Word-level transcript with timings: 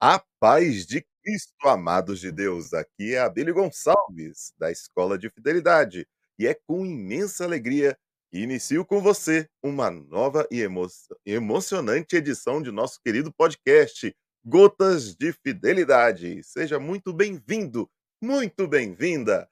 A 0.00 0.22
paz 0.38 0.86
de 0.86 1.04
Cristo, 1.24 1.52
amados 1.64 2.20
de 2.20 2.30
Deus. 2.30 2.72
Aqui 2.72 3.14
é 3.14 3.18
Abílio 3.18 3.52
Gonçalves, 3.52 4.52
da 4.56 4.70
Escola 4.70 5.18
de 5.18 5.28
Fidelidade, 5.28 6.06
e 6.38 6.46
é 6.46 6.54
com 6.54 6.86
imensa 6.86 7.42
alegria 7.42 7.98
que 8.30 8.38
inicio 8.38 8.84
com 8.84 9.00
você 9.00 9.48
uma 9.60 9.90
nova 9.90 10.46
e 10.52 10.60
emo 10.60 10.86
emocionante 11.26 12.14
edição 12.14 12.62
de 12.62 12.70
nosso 12.70 13.00
querido 13.04 13.32
podcast, 13.32 14.14
Gotas 14.44 15.16
de 15.16 15.32
Fidelidade. 15.32 16.44
Seja 16.44 16.78
muito 16.78 17.12
bem-vindo, 17.12 17.90
muito 18.22 18.68
bem-vinda. 18.68 19.50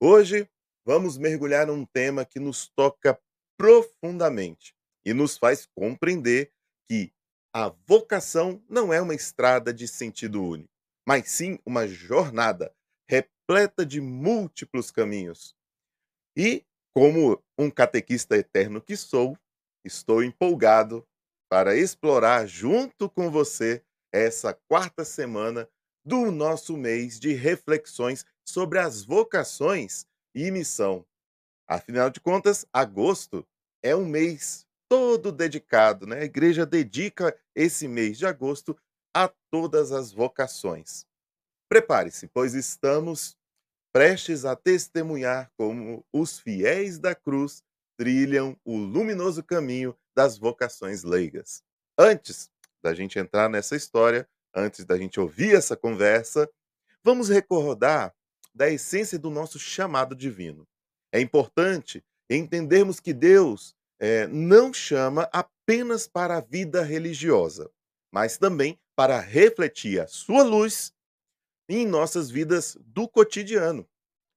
Hoje 0.00 0.48
vamos 0.84 1.16
mergulhar 1.16 1.68
num 1.68 1.86
tema 1.86 2.24
que 2.24 2.40
nos 2.40 2.68
toca 2.74 3.16
profundamente 3.56 4.74
e 5.06 5.14
nos 5.14 5.38
faz 5.38 5.68
compreender 5.72 6.50
que 6.90 7.12
a 7.54 7.68
vocação 7.86 8.62
não 8.68 8.92
é 8.92 9.00
uma 9.00 9.14
estrada 9.14 9.72
de 9.72 9.86
sentido 9.88 10.42
único, 10.44 10.70
mas 11.06 11.30
sim 11.30 11.58
uma 11.64 11.86
jornada 11.86 12.74
repleta 13.08 13.86
de 13.86 14.00
múltiplos 14.00 14.90
caminhos. 14.90 15.54
E, 16.36 16.64
como 16.94 17.42
um 17.58 17.70
catequista 17.70 18.36
eterno 18.36 18.80
que 18.80 18.96
sou, 18.96 19.36
estou 19.84 20.22
empolgado 20.22 21.06
para 21.50 21.76
explorar 21.76 22.46
junto 22.46 23.08
com 23.10 23.30
você 23.30 23.82
essa 24.12 24.54
quarta 24.68 25.04
semana 25.04 25.68
do 26.04 26.30
nosso 26.30 26.76
mês 26.76 27.18
de 27.18 27.32
reflexões 27.34 28.24
sobre 28.46 28.78
as 28.78 29.04
vocações 29.04 30.06
e 30.34 30.50
missão. 30.50 31.06
Afinal 31.68 32.10
de 32.10 32.20
contas, 32.20 32.66
agosto 32.72 33.46
é 33.82 33.94
um 33.96 34.06
mês 34.06 34.63
todo 34.88 35.32
dedicado, 35.32 36.06
né? 36.06 36.20
A 36.20 36.24
igreja 36.24 36.66
dedica 36.66 37.36
esse 37.54 37.88
mês 37.88 38.18
de 38.18 38.26
agosto 38.26 38.76
a 39.14 39.28
todas 39.50 39.92
as 39.92 40.12
vocações. 40.12 41.06
Prepare-se, 41.68 42.28
pois 42.28 42.54
estamos 42.54 43.36
prestes 43.92 44.44
a 44.44 44.56
testemunhar 44.56 45.50
como 45.56 46.04
os 46.12 46.38
fiéis 46.38 46.98
da 46.98 47.14
cruz 47.14 47.62
trilham 47.96 48.56
o 48.64 48.76
luminoso 48.76 49.42
caminho 49.42 49.96
das 50.16 50.36
vocações 50.36 51.04
leigas. 51.04 51.62
Antes 51.98 52.50
da 52.82 52.92
gente 52.92 53.18
entrar 53.18 53.48
nessa 53.48 53.76
história, 53.76 54.28
antes 54.54 54.84
da 54.84 54.98
gente 54.98 55.20
ouvir 55.20 55.54
essa 55.54 55.76
conversa, 55.76 56.50
vamos 57.02 57.28
recordar 57.28 58.14
da 58.54 58.68
essência 58.68 59.18
do 59.18 59.30
nosso 59.30 59.58
chamado 59.58 60.14
divino. 60.14 60.66
É 61.12 61.20
importante 61.20 62.04
entendermos 62.28 62.98
que 63.00 63.12
Deus 63.12 63.74
eh, 64.06 64.26
não 64.26 64.70
chama 64.70 65.30
apenas 65.32 66.06
para 66.06 66.36
a 66.36 66.40
vida 66.42 66.82
religiosa, 66.82 67.70
mas 68.12 68.36
também 68.36 68.78
para 68.94 69.18
refletir 69.18 69.98
a 69.98 70.06
sua 70.06 70.42
luz 70.42 70.92
em 71.70 71.86
nossas 71.86 72.30
vidas 72.30 72.76
do 72.84 73.08
cotidiano, 73.08 73.88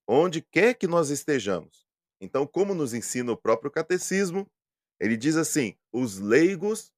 onde 0.08 0.42
quer 0.42 0.73
que 0.73 0.88
nós 0.88 1.10
estejamos. 1.10 1.86
Então, 2.22 2.48
como 2.48 2.73
nos 2.73 2.94
ensina 2.94 3.34
o 3.34 3.38
próprio 3.38 3.70
catecismo, 3.70 4.50
ele 5.02 5.18
diz 5.18 5.36
assim: 5.36 5.76
os 5.92 6.18
leigos 6.18 6.94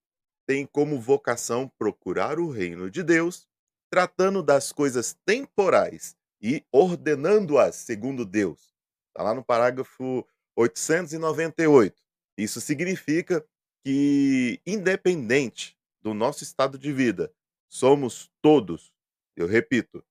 têm 0.47 0.63
como 0.67 1.01
vocação 1.01 1.67
procurar 1.75 2.37
o 2.37 2.51
reino 2.51 2.87
de 2.91 3.01
Deus, 3.01 3.47
tratando 3.91 4.43
das 4.43 4.71
coisas 4.71 5.17
temporais 5.25 6.15
e 6.39 6.63
ordenando-as 6.71 7.77
segundo 7.77 8.23
Deus. 8.23 8.75
Está 9.07 9.23
lá 9.23 9.33
no 9.33 9.43
parágrafo 9.43 10.23
898. 10.55 12.08
Isso 12.39 12.61
significa 12.61 13.45
que, 13.83 14.61
independente 14.65 15.77
do 16.01 16.13
nosso 16.13 16.43
estado 16.43 16.77
de 16.77 16.93
vida, 16.93 17.31
somos 17.67 18.31
todos, 18.41 18.93
eu 19.35 19.45
repito, 19.45 20.03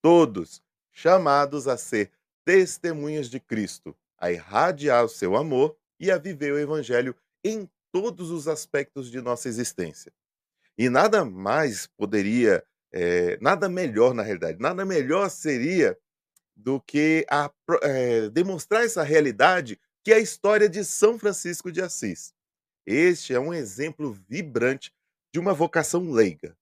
todos 0.00 0.62
chamados 0.92 1.66
a 1.66 1.76
ser 1.76 2.12
testemunhas 2.44 3.28
de 3.28 3.40
Cristo, 3.40 3.96
a 4.16 4.30
irradiar 4.30 5.04
o 5.04 5.08
seu 5.08 5.36
amor 5.36 5.76
e 5.98 6.10
a 6.10 6.18
viver 6.18 6.52
o 6.52 6.58
evangelho 6.58 7.16
em 7.44 7.68
todos 7.92 8.30
os 8.30 8.46
aspectos 8.46 9.10
de 9.10 9.20
nossa 9.20 9.48
existência. 9.48 10.12
E 10.78 10.88
nada 10.88 11.24
mais 11.24 11.86
poderia, 11.86 12.64
eh, 12.92 13.38
nada 13.40 13.68
melhor 13.68 14.14
na 14.14 14.22
realidade, 14.22 14.60
nada 14.60 14.84
melhor 14.84 15.28
seria 15.30 15.98
do 16.56 16.80
que 16.80 17.26
a, 17.30 17.50
eh, 17.82 18.30
demonstrar 18.30 18.84
essa 18.84 19.02
realidade 19.02 19.80
que 20.04 20.12
é 20.12 20.16
a 20.16 20.20
história 20.20 20.68
de 20.68 20.84
São 20.84 21.18
Francisco 21.18 21.70
de 21.70 21.80
Assis. 21.80 22.34
Este 22.84 23.34
é 23.34 23.38
um 23.38 23.54
exemplo 23.54 24.12
vibrante 24.28 24.92
de 25.32 25.38
uma 25.38 25.54
vocação 25.54 26.10
leiga 26.10 26.56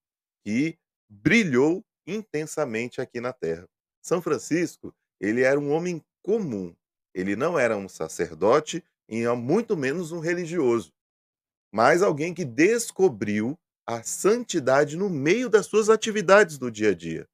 que 0.44 0.78
brilhou 1.08 1.84
intensamente 2.06 3.00
aqui 3.00 3.20
na 3.20 3.32
Terra. 3.32 3.66
São 4.02 4.20
Francisco, 4.20 4.94
ele 5.18 5.42
era 5.42 5.58
um 5.58 5.70
homem 5.70 6.04
comum. 6.22 6.74
Ele 7.14 7.34
não 7.34 7.58
era 7.58 7.76
um 7.76 7.88
sacerdote 7.88 8.84
e 9.08 9.26
muito 9.28 9.76
menos 9.76 10.12
um 10.12 10.20
religioso, 10.20 10.92
mas 11.72 12.02
alguém 12.02 12.32
que 12.32 12.44
descobriu 12.44 13.58
a 13.86 14.02
santidade 14.02 14.96
no 14.96 15.10
meio 15.10 15.48
das 15.48 15.66
suas 15.66 15.88
atividades 15.88 16.58
do 16.58 16.70
dia 16.70 16.90
a 16.90 16.94
dia. 16.94 17.28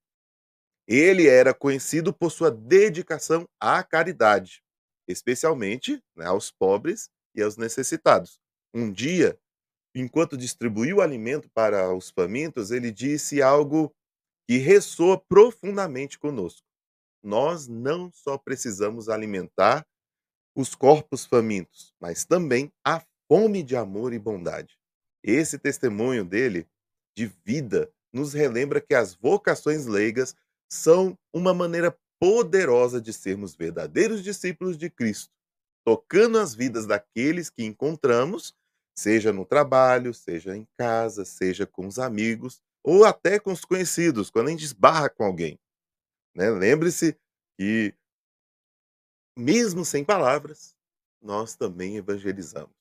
Ele 0.89 1.27
era 1.27 1.53
conhecido 1.53 2.15
por 2.15 2.31
sua 2.31 2.51
dedicação 2.51 3.47
à 3.61 3.83
caridade 3.83 4.63
especialmente 5.09 6.03
né, 6.17 6.27
aos 6.27 6.51
pobres 6.51 7.11
e 7.35 7.43
aos 7.43 7.57
necessitados. 7.57 8.39
Um 8.75 8.93
dia, 8.93 9.39
enquanto 9.95 10.37
distribuiu 10.37 11.01
alimento 11.01 11.49
para 11.55 11.95
os 11.95 12.11
famintos, 12.11 12.71
ele 12.71 12.91
disse 12.93 13.43
algo 13.43 13.95
que 14.49 14.59
ressoa 14.59 15.21
profundamente 15.21 16.19
conosco. 16.19 16.67
Nós 17.23 17.67
não 17.69 18.11
só 18.13 18.39
precisamos 18.39 19.09
alimentar 19.09 19.87
os 20.57 20.75
corpos 20.75 21.27
famintos, 21.27 21.93
mas 22.01 22.25
também 22.25 22.73
a 22.85 23.03
fome 23.29 23.63
de 23.63 23.77
amor 23.77 24.13
e 24.13 24.19
bondade. 24.19 24.79
Esse 25.23 25.59
testemunho 25.59 26.25
dele 26.25 26.67
de 27.17 27.27
vida 27.45 27.91
nos 28.13 28.33
relembra 28.33 28.81
que 28.81 28.95
as 28.95 29.15
vocações 29.15 29.87
leigas 29.87 30.35
são 30.71 31.17
uma 31.35 31.53
maneira 31.53 31.97
poderosa 32.21 33.01
de 33.01 33.13
sermos 33.13 33.55
verdadeiros 33.55 34.23
discípulos 34.23 34.77
de 34.77 34.91
Cristo, 34.91 35.33
tocando 35.85 36.39
as 36.39 36.55
vidas 36.55 36.87
daqueles 36.87 37.51
que 37.51 37.65
encontramos, 37.65 38.55
seja 38.99 39.33
no 39.33 39.45
trabalho, 39.45 40.15
seja 40.15 40.57
em 40.57 40.67
casa, 40.77 41.25
seja 41.25 41.67
com 41.67 41.87
os 41.87 41.99
amigos 41.99 42.61
ou 42.83 43.05
até 43.05 43.39
com 43.39 43.53
os 43.53 43.65
conhecidos, 43.65 44.31
quando 44.31 44.49
a 44.49 44.51
gente 44.51 44.65
esbarra 44.65 45.11
com 45.11 45.25
alguém. 45.25 45.59
Né? 46.35 46.51
Lembre-se 46.51 47.19
que, 47.59 47.95
mesmo 49.37 49.85
sem 49.85 50.05
palavras, 50.05 50.77
nós 51.21 51.57
também 51.57 51.97
evangelizamos. 51.97 52.75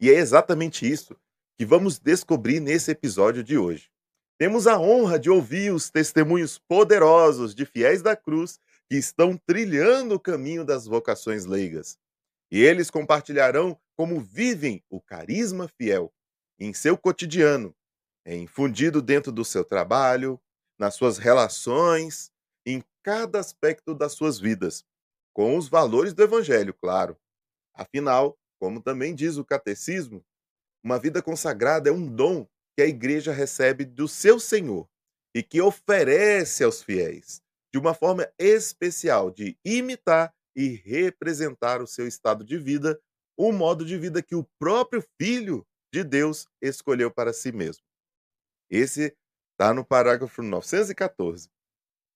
E 0.00 0.10
é 0.10 0.14
exatamente 0.14 0.88
isso 0.88 1.16
que 1.58 1.66
vamos 1.66 1.98
descobrir 1.98 2.60
nesse 2.60 2.90
episódio 2.90 3.42
de 3.42 3.58
hoje. 3.58 3.90
Temos 4.38 4.68
a 4.68 4.78
honra 4.78 5.18
de 5.18 5.28
ouvir 5.28 5.72
os 5.72 5.90
testemunhos 5.90 6.58
poderosos 6.58 7.54
de 7.54 7.66
fiéis 7.66 8.02
da 8.02 8.14
cruz 8.14 8.60
que 8.88 8.96
estão 8.96 9.36
trilhando 9.36 10.14
o 10.14 10.20
caminho 10.20 10.64
das 10.64 10.86
vocações 10.86 11.44
leigas. 11.44 11.98
E 12.50 12.62
eles 12.62 12.88
compartilharão 12.88 13.78
como 13.96 14.20
vivem 14.20 14.82
o 14.88 15.00
carisma 15.00 15.68
fiel 15.68 16.12
em 16.58 16.72
seu 16.72 16.96
cotidiano, 16.96 17.74
é 18.24 18.36
infundido 18.36 19.02
dentro 19.02 19.32
do 19.32 19.44
seu 19.44 19.64
trabalho, 19.64 20.40
nas 20.78 20.94
suas 20.94 21.18
relações, 21.18 22.30
em 22.64 22.82
cada 23.02 23.40
aspecto 23.40 23.94
das 23.94 24.12
suas 24.12 24.38
vidas, 24.38 24.84
com 25.32 25.56
os 25.56 25.68
valores 25.68 26.12
do 26.12 26.22
evangelho, 26.22 26.74
claro. 26.74 27.16
Afinal, 27.74 28.38
como 28.58 28.80
também 28.80 29.14
diz 29.14 29.36
o 29.36 29.44
catecismo, 29.44 30.24
uma 30.82 30.98
vida 30.98 31.22
consagrada 31.22 31.88
é 31.90 31.92
um 31.92 32.06
dom 32.06 32.46
que 32.78 32.82
a 32.82 32.86
igreja 32.86 33.32
recebe 33.32 33.84
do 33.84 34.06
seu 34.06 34.38
Senhor 34.38 34.88
e 35.34 35.42
que 35.42 35.60
oferece 35.60 36.62
aos 36.62 36.80
fiéis, 36.80 37.42
de 37.72 37.78
uma 37.80 37.92
forma 37.92 38.30
especial 38.38 39.32
de 39.32 39.58
imitar 39.64 40.32
e 40.54 40.68
representar 40.68 41.82
o 41.82 41.88
seu 41.88 42.06
estado 42.06 42.44
de 42.44 42.56
vida, 42.56 42.96
o 43.36 43.50
modo 43.50 43.84
de 43.84 43.98
vida 43.98 44.22
que 44.22 44.36
o 44.36 44.46
próprio 44.60 45.04
Filho 45.20 45.66
de 45.92 46.04
Deus 46.04 46.46
escolheu 46.62 47.10
para 47.10 47.32
si 47.32 47.50
mesmo. 47.50 47.82
Esse 48.70 49.12
está 49.50 49.74
no 49.74 49.84
parágrafo 49.84 50.40
914. 50.40 51.50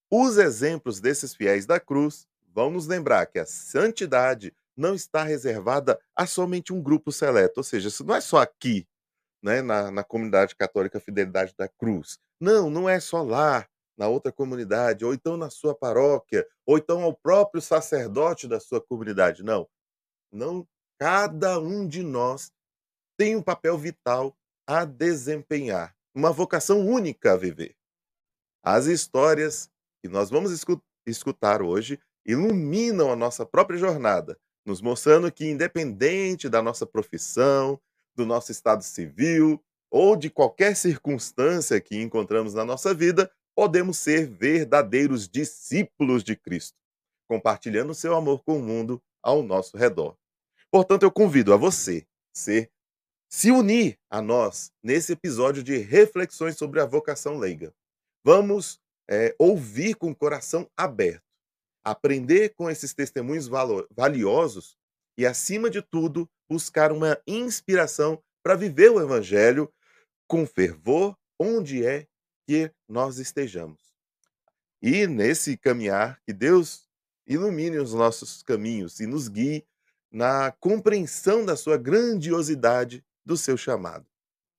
Os 0.08 0.38
exemplos 0.38 1.00
desses 1.00 1.35
fiéis 1.35 1.67
da 1.67 1.81
cruz 1.81 2.25
vão 2.55 2.70
nos 2.70 2.87
lembrar 2.87 3.26
que 3.26 3.41
a 3.41 3.47
santidade 3.47 4.55
não 4.76 4.94
está 4.94 5.25
reservada 5.25 6.00
a 6.15 6.25
somente 6.25 6.73
um 6.73 6.81
grupo 6.81 7.11
seleto, 7.11 7.55
ou 7.56 7.65
seja, 7.65 7.88
isso 7.88 8.05
não 8.05 8.15
é 8.15 8.20
só 8.20 8.38
aqui 8.38 8.87
né, 9.43 9.61
na, 9.61 9.91
na 9.91 10.05
comunidade 10.05 10.55
católica 10.55 11.00
Fidelidade 11.00 11.55
da 11.59 11.69
Cruz. 11.69 12.19
Não, 12.41 12.71
não 12.71 12.89
é 12.89 13.00
só 13.00 13.23
lá, 13.23 13.67
na 13.97 14.09
outra 14.09 14.33
comunidade, 14.33 15.05
ou 15.05 15.12
então 15.12 15.37
na 15.37 15.50
sua 15.50 15.75
paróquia, 15.75 16.47
ou 16.67 16.79
então 16.79 17.03
ao 17.03 17.15
próprio 17.15 17.61
sacerdote 17.61 18.49
da 18.49 18.59
sua 18.59 18.81
comunidade. 18.81 19.43
Não. 19.43 19.69
Não, 20.33 20.67
cada 20.99 21.59
um 21.59 21.87
de 21.87 22.03
nós 22.03 22.50
tem 23.19 23.37
um 23.37 23.43
papel 23.43 23.77
vital 23.77 24.37
a 24.67 24.85
desempenhar, 24.85 25.94
uma 26.15 26.33
vocação 26.33 26.87
única 26.87 27.33
a 27.33 27.37
viver. 27.37 27.77
As 28.65 28.87
histórias 28.87 29.71
que 30.00 30.09
nós 30.09 30.31
vamos 30.31 30.53
escutar 31.06 31.62
hoje 31.62 32.00
iluminam 32.25 33.11
a 33.11 33.17
nossa 33.17 33.44
própria 33.44 33.79
jornada, 33.79 34.39
nos 34.65 34.81
mostrando 34.81 35.31
que, 35.31 35.44
independente 35.44 36.49
da 36.49 36.62
nossa 36.62 36.87
profissão, 36.87 37.81
do 38.14 38.26
nosso 38.26 38.53
estado 38.53 38.82
civil 38.82 39.62
ou 39.91 40.17
de 40.17 40.31
qualquer 40.31 40.76
circunstância 40.76 41.81
que 41.81 42.00
encontramos 42.00 42.55
na 42.55 42.64
nossa 42.64 42.94
vida, 42.94 43.31
podemos 43.55 43.99
ser 43.99 44.26
verdadeiros 44.26 45.29
discípulos 45.29 46.25
de 46.25 46.35
Cristo, 46.35 46.76
compartilhando 47.29 47.94
seu 47.94 48.14
amor 48.17 48.43
com 48.43 48.56
o 48.56 48.62
mundo 48.62 49.03
ao 49.23 49.43
nosso 49.43 49.76
redor. 49.76 50.17
Portanto, 50.70 51.03
eu 51.03 51.11
convido 51.11 51.53
a 51.53 51.56
você 51.56 52.06
ser 52.35 52.70
se 53.29 53.50
unir 53.50 53.99
a 54.11 54.23
nós 54.23 54.73
nesse 54.82 55.12
episódio 55.12 55.62
de 55.62 55.76
reflexões 55.76 56.56
sobre 56.56 56.81
a 56.81 56.87
vocação 56.87 57.38
leiga. 57.38 57.75
Vamos 58.25 58.81
é, 59.08 59.35
ouvir 59.38 59.94
com 59.94 60.11
o 60.11 60.17
coração 60.17 60.70
aberto 60.76 61.32
aprender 61.85 62.50
com 62.50 62.70
esses 62.70 62.94
testemunhos 62.94 63.49
valiosos 63.91 64.76
e, 65.17 65.26
acima 65.26 65.69
de 65.69 65.82
tudo, 65.82 66.29
buscar 66.49 66.93
uma 66.93 67.19
inspiração 67.26 68.23
para 68.43 68.55
viver 68.55 68.91
o 68.91 69.00
Evangelho 69.00 69.73
com 70.26 70.47
fervor 70.47 71.17
onde 71.38 71.85
é 71.85 72.06
que 72.47 72.70
nós 72.88 73.19
estejamos. 73.19 73.93
E 74.81 75.06
nesse 75.06 75.56
caminhar, 75.56 76.20
que 76.26 76.32
Deus 76.32 76.88
ilumine 77.26 77.79
os 77.79 77.94
nossos 77.94 78.43
caminhos 78.43 79.00
e 79.00 79.06
nos 79.06 79.29
guie 79.29 79.64
na 80.11 80.53
compreensão 80.53 81.44
da 81.44 81.56
sua 81.56 81.76
grandiosidade 81.76 83.05
do 83.25 83.37
seu 83.37 83.56
chamado. 83.56 84.06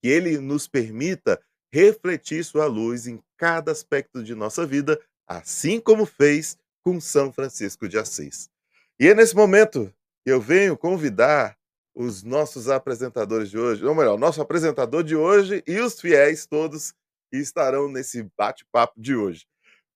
Que 0.02 0.08
Ele 0.08 0.38
nos 0.38 0.66
permita 0.66 1.40
refletir 1.72 2.44
sua 2.44 2.66
luz 2.66 3.06
em 3.06 3.22
cada 3.36 3.72
aspecto 3.72 4.22
de 4.22 4.34
nossa 4.34 4.66
vida, 4.66 5.00
assim 5.26 5.80
como 5.80 6.06
fez 6.06 6.56
com 6.82 7.00
São 7.00 7.32
Francisco 7.32 7.88
de 7.88 7.98
Assis. 7.98 8.48
E 8.98 9.08
é 9.08 9.14
nesse 9.14 9.34
momento 9.34 9.92
eu 10.24 10.40
venho 10.40 10.76
convidar 10.76 11.56
os 11.94 12.22
nossos 12.22 12.68
apresentadores 12.68 13.50
de 13.50 13.58
hoje, 13.58 13.84
ou 13.84 13.94
melhor, 13.94 14.18
nosso 14.18 14.40
apresentador 14.40 15.04
de 15.04 15.14
hoje 15.14 15.62
e 15.66 15.78
os 15.78 16.00
fiéis 16.00 16.46
todos 16.46 16.92
que 17.30 17.38
estarão 17.38 17.88
nesse 17.88 18.28
bate-papo 18.36 19.00
de 19.00 19.14
hoje. 19.14 19.46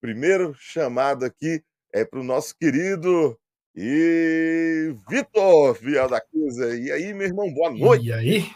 Primeiro 0.00 0.54
chamado 0.54 1.25
aqui 1.25 1.62
é 1.92 2.04
para 2.04 2.20
o 2.20 2.25
nosso 2.25 2.54
querido 2.56 3.38
e 3.75 4.94
Vitor 5.08 5.75
Vial 5.75 6.08
da 6.08 6.20
Cruz. 6.20 6.56
E 6.56 6.92
aí, 6.92 7.12
meu 7.14 7.26
irmão, 7.26 7.52
boa 7.52 7.70
noite. 7.70 8.06
E 8.06 8.12
aí? 8.12 8.50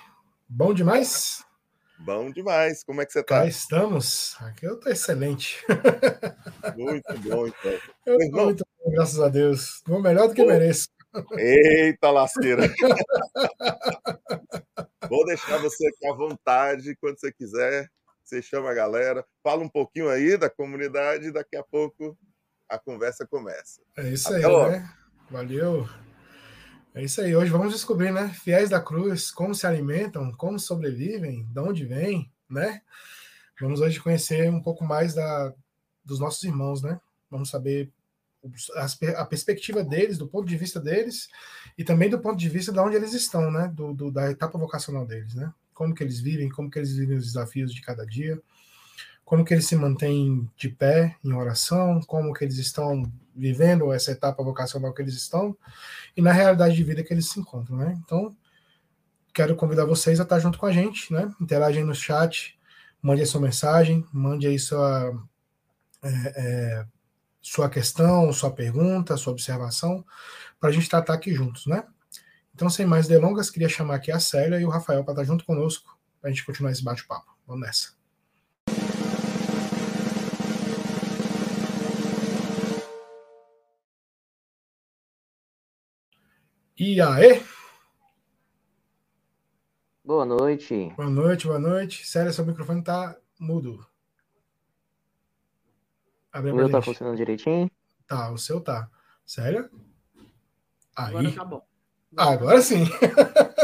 Bom 0.48 0.72
demais? 0.72 1.44
Bom 1.98 2.30
demais. 2.30 2.84
Como 2.84 3.00
é 3.00 3.06
que 3.06 3.12
você 3.12 3.20
está? 3.20 3.46
Estamos. 3.46 4.36
Aqui 4.40 4.66
eu 4.66 4.74
estou 4.74 4.92
excelente. 4.92 5.64
Muito 6.76 7.18
bom, 7.20 7.46
então. 7.46 7.72
Eu 8.04 8.18
estou 8.18 8.44
muito 8.44 8.66
bom, 8.84 8.90
graças 8.90 9.20
a 9.20 9.28
Deus. 9.28 9.76
Estou 9.76 10.02
melhor 10.02 10.26
do 10.26 10.34
que 10.34 10.44
mereço. 10.44 10.88
Eita 11.38 12.10
lasqueira! 12.10 12.62
Vou 15.08 15.24
deixar 15.26 15.58
você 15.58 15.88
aqui 15.88 16.06
à 16.06 16.12
vontade 16.14 16.96
quando 16.96 17.18
você 17.18 17.32
quiser. 17.32 17.90
Você 18.24 18.40
chama 18.40 18.70
a 18.70 18.74
galera, 18.74 19.24
fala 19.42 19.62
um 19.62 19.68
pouquinho 19.68 20.08
aí 20.08 20.36
da 20.38 20.48
comunidade 20.48 21.26
e 21.26 21.32
daqui 21.32 21.56
a 21.56 21.62
pouco 21.62 22.16
a 22.68 22.78
conversa 22.78 23.26
começa. 23.26 23.82
É 23.96 24.08
isso 24.08 24.28
Até 24.28 24.38
aí, 24.38 24.46
logo. 24.46 24.70
né? 24.70 24.90
Valeu. 25.30 25.88
É 26.94 27.02
isso 27.02 27.20
aí. 27.20 27.34
Hoje 27.36 27.50
vamos 27.50 27.72
descobrir, 27.72 28.12
né? 28.12 28.28
Fiéis 28.30 28.70
da 28.70 28.80
cruz, 28.80 29.30
como 29.30 29.54
se 29.54 29.66
alimentam, 29.66 30.32
como 30.32 30.58
sobrevivem, 30.58 31.44
de 31.50 31.60
onde 31.60 31.84
vêm, 31.84 32.32
né? 32.48 32.80
Vamos 33.60 33.80
hoje 33.80 34.00
conhecer 34.00 34.50
um 34.50 34.62
pouco 34.62 34.84
mais 34.84 35.14
da, 35.14 35.52
dos 36.04 36.18
nossos 36.18 36.42
irmãos, 36.44 36.82
né? 36.82 36.98
Vamos 37.30 37.50
saber 37.50 37.90
a, 39.16 39.24
perspectiva 39.24 39.84
deles, 39.84 40.18
do 40.18 40.26
ponto 40.26 40.46
de 40.46 40.56
vista 40.56 40.80
deles, 40.80 41.28
e 41.76 41.84
também 41.84 42.10
do 42.10 42.18
ponto 42.18 42.36
de 42.36 42.48
vista 42.48 42.72
de 42.72 42.78
onde 42.78 42.96
eles 42.96 43.12
estão, 43.12 43.50
né? 43.50 43.68
Do, 43.72 43.94
do, 43.94 44.10
da 44.10 44.30
etapa 44.30 44.58
vocacional 44.58 45.06
deles, 45.06 45.34
né? 45.34 45.52
Como 45.72 45.94
que 45.94 46.02
eles 46.02 46.20
vivem, 46.20 46.48
como 46.48 46.70
que 46.70 46.78
eles 46.78 46.94
vivem 46.94 47.16
os 47.16 47.26
desafios 47.26 47.72
de 47.72 47.80
cada 47.80 48.04
dia, 48.04 48.40
como 49.24 49.44
que 49.44 49.54
eles 49.54 49.66
se 49.66 49.76
mantêm 49.76 50.50
de 50.56 50.68
pé 50.68 51.16
em 51.24 51.32
oração, 51.32 52.00
como 52.00 52.32
que 52.32 52.44
eles 52.44 52.58
estão 52.58 53.10
vivendo 53.34 53.92
essa 53.92 54.12
etapa 54.12 54.42
vocacional 54.42 54.92
que 54.92 55.00
eles 55.00 55.14
estão 55.14 55.56
e 56.16 56.20
na 56.20 56.32
realidade 56.32 56.74
de 56.74 56.84
vida 56.84 57.02
que 57.02 57.12
eles 57.14 57.30
se 57.30 57.40
encontram, 57.40 57.76
né? 57.76 57.94
Então, 58.04 58.36
quero 59.32 59.56
convidar 59.56 59.86
vocês 59.86 60.20
a 60.20 60.24
estar 60.24 60.38
junto 60.38 60.58
com 60.58 60.66
a 60.66 60.72
gente, 60.72 61.12
né? 61.12 61.32
Interagem 61.40 61.84
no 61.84 61.94
chat, 61.94 62.58
mande 63.00 63.22
a 63.22 63.26
sua 63.26 63.40
mensagem, 63.40 64.04
mande 64.12 64.46
aí 64.46 64.58
sua, 64.58 65.18
é, 66.02 66.08
é, 66.36 66.86
sua 67.42 67.68
questão, 67.68 68.32
sua 68.32 68.52
pergunta, 68.52 69.16
sua 69.16 69.32
observação, 69.32 70.04
para 70.60 70.70
a 70.70 70.72
gente 70.72 70.88
tratar 70.88 71.14
aqui 71.14 71.34
juntos, 71.34 71.66
né? 71.66 71.84
Então, 72.54 72.70
sem 72.70 72.86
mais 72.86 73.08
delongas, 73.08 73.50
queria 73.50 73.68
chamar 73.68 73.96
aqui 73.96 74.12
a 74.12 74.20
Célia 74.20 74.60
e 74.60 74.64
o 74.64 74.70
Rafael 74.70 75.02
para 75.04 75.14
estar 75.14 75.24
junto 75.24 75.44
conosco, 75.44 75.98
para 76.20 76.30
a 76.30 76.32
gente 76.32 76.44
continuar 76.46 76.70
esse 76.70 76.84
bate-papo. 76.84 77.36
Vamos 77.46 77.66
nessa. 77.66 78.00
E 86.78 87.00
aí? 87.00 87.42
Boa 90.04 90.24
noite. 90.24 90.92
Boa 90.96 91.08
noite, 91.08 91.46
boa 91.46 91.58
noite. 91.58 92.06
Sério, 92.06 92.32
seu 92.32 92.44
microfone 92.44 92.82
tá 92.82 93.16
mudo. 93.38 93.91
Abre 96.32 96.50
o 96.50 96.54
meu 96.54 96.70
tá 96.70 96.80
funcionando 96.80 97.16
direitinho? 97.16 97.70
Tá, 98.06 98.30
o 98.30 98.38
seu 98.38 98.58
tá. 98.58 98.88
Sério? 99.26 99.68
Aí. 100.96 101.08
Agora 101.08 101.32
tá 101.32 101.44
bom. 101.44 101.62
Ah, 102.16 102.30
agora 102.30 102.62
sim. 102.62 102.86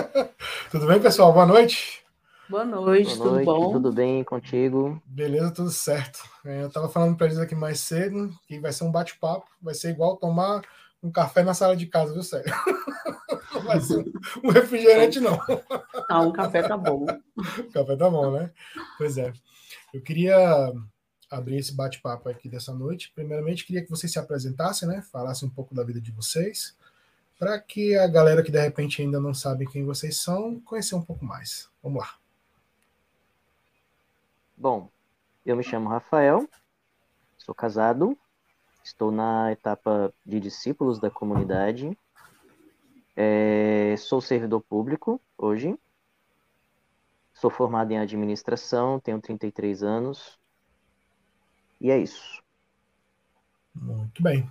tudo 0.71 0.87
bem, 0.87 1.01
pessoal? 1.01 1.33
Boa 1.33 1.47
noite. 1.47 2.05
Boa 2.47 2.65
noite, 2.67 3.17
Boa 3.17 3.31
noite, 3.31 3.45
tudo 3.45 3.45
bom? 3.45 3.73
Tudo 3.73 3.93
bem 3.93 4.23
contigo? 4.23 5.03
Beleza, 5.07 5.51
tudo 5.51 5.71
certo. 5.71 6.21
É, 6.45 6.63
eu 6.63 6.71
tava 6.71 6.91
falando 6.91 7.17
para 7.17 7.27
eles 7.27 7.39
aqui 7.39 7.55
mais 7.55 7.81
cedo 7.81 8.31
que 8.47 8.59
vai 8.59 8.73
ser 8.73 8.85
um 8.85 8.93
bate-papo, 8.93 9.47
vai 9.63 9.75
ser 9.75 9.91
igual 9.91 10.17
tomar 10.17 10.63
um 11.03 11.11
café 11.11 11.43
na 11.43 11.55
sala 11.55 11.75
de 11.75 11.87
casa, 11.87 12.13
viu, 12.13 12.23
sério? 12.23 12.53
Não 13.55 13.63
vai 13.63 13.81
ser 13.81 14.05
um 14.45 14.51
refrigerante, 14.51 15.21
não. 15.21 15.39
Ah, 16.09 16.21
um 16.21 16.33
café 16.33 16.63
tá 16.63 16.77
bom. 16.77 17.07
O 17.37 17.65
café 17.73 17.97
tá 17.97 18.11
bom, 18.11 18.31
né? 18.31 18.51
Pois 18.99 19.17
é. 19.17 19.33
Eu 19.93 20.03
queria 20.03 20.71
abrir 21.31 21.57
esse 21.57 21.75
bate-papo 21.75 22.29
aqui 22.29 22.49
dessa 22.49 22.73
noite. 22.73 23.13
Primeiramente, 23.15 23.65
queria 23.65 23.83
que 23.83 23.91
vocês 23.91 24.13
se 24.13 24.19
apresentassem, 24.19 24.89
né? 24.89 25.03
Falassem 25.03 25.49
um 25.49 25.53
pouco 25.53 25.75
da 25.75 25.85
vida 25.85 26.01
de 26.01 26.11
vocês, 26.11 26.77
para 27.39 27.59
que 27.59 27.97
a 27.97 28.07
galera 28.07 28.43
que 28.43 28.51
de 28.51 28.61
repente 28.61 29.03
ainda 29.03 29.21
não 29.21 29.35
sabe 29.35 29.67
quem 29.67 29.85
vocês 29.85 30.17
são, 30.17 30.61
conhecer 30.61 30.95
um 30.95 31.03
pouco 31.03 31.25
mais. 31.25 31.69
Vamos 31.83 32.01
lá. 32.01 32.15
Bom, 34.57 34.91
eu 35.47 35.57
me 35.57 35.63
chamo 35.63 35.89
Rafael, 35.89 36.49
sou 37.37 37.55
casado, 37.55 38.19
Estou 38.89 39.11
na 39.11 39.53
etapa 39.53 40.15
de 40.25 40.41
discípulos 40.41 40.99
da 40.99 41.11
comunidade. 41.11 41.95
É, 43.15 43.95
sou 43.99 44.19
servidor 44.19 44.63
público 44.63 45.21
hoje. 45.37 45.79
Sou 47.35 47.51
formado 47.51 47.93
em 47.93 47.99
administração, 47.99 48.99
tenho 48.99 49.21
33 49.21 49.83
anos. 49.83 50.38
E 51.81 51.91
é 51.91 51.99
isso. 51.99 52.43
Muito 53.75 54.23
bem. 54.23 54.51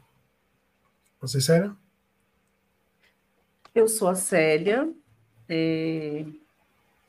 Você, 1.20 1.42
Célia? 1.42 1.76
Eu 3.74 3.88
sou 3.88 4.08
a 4.08 4.16
Célia. 4.16 4.92
É... 5.50 6.26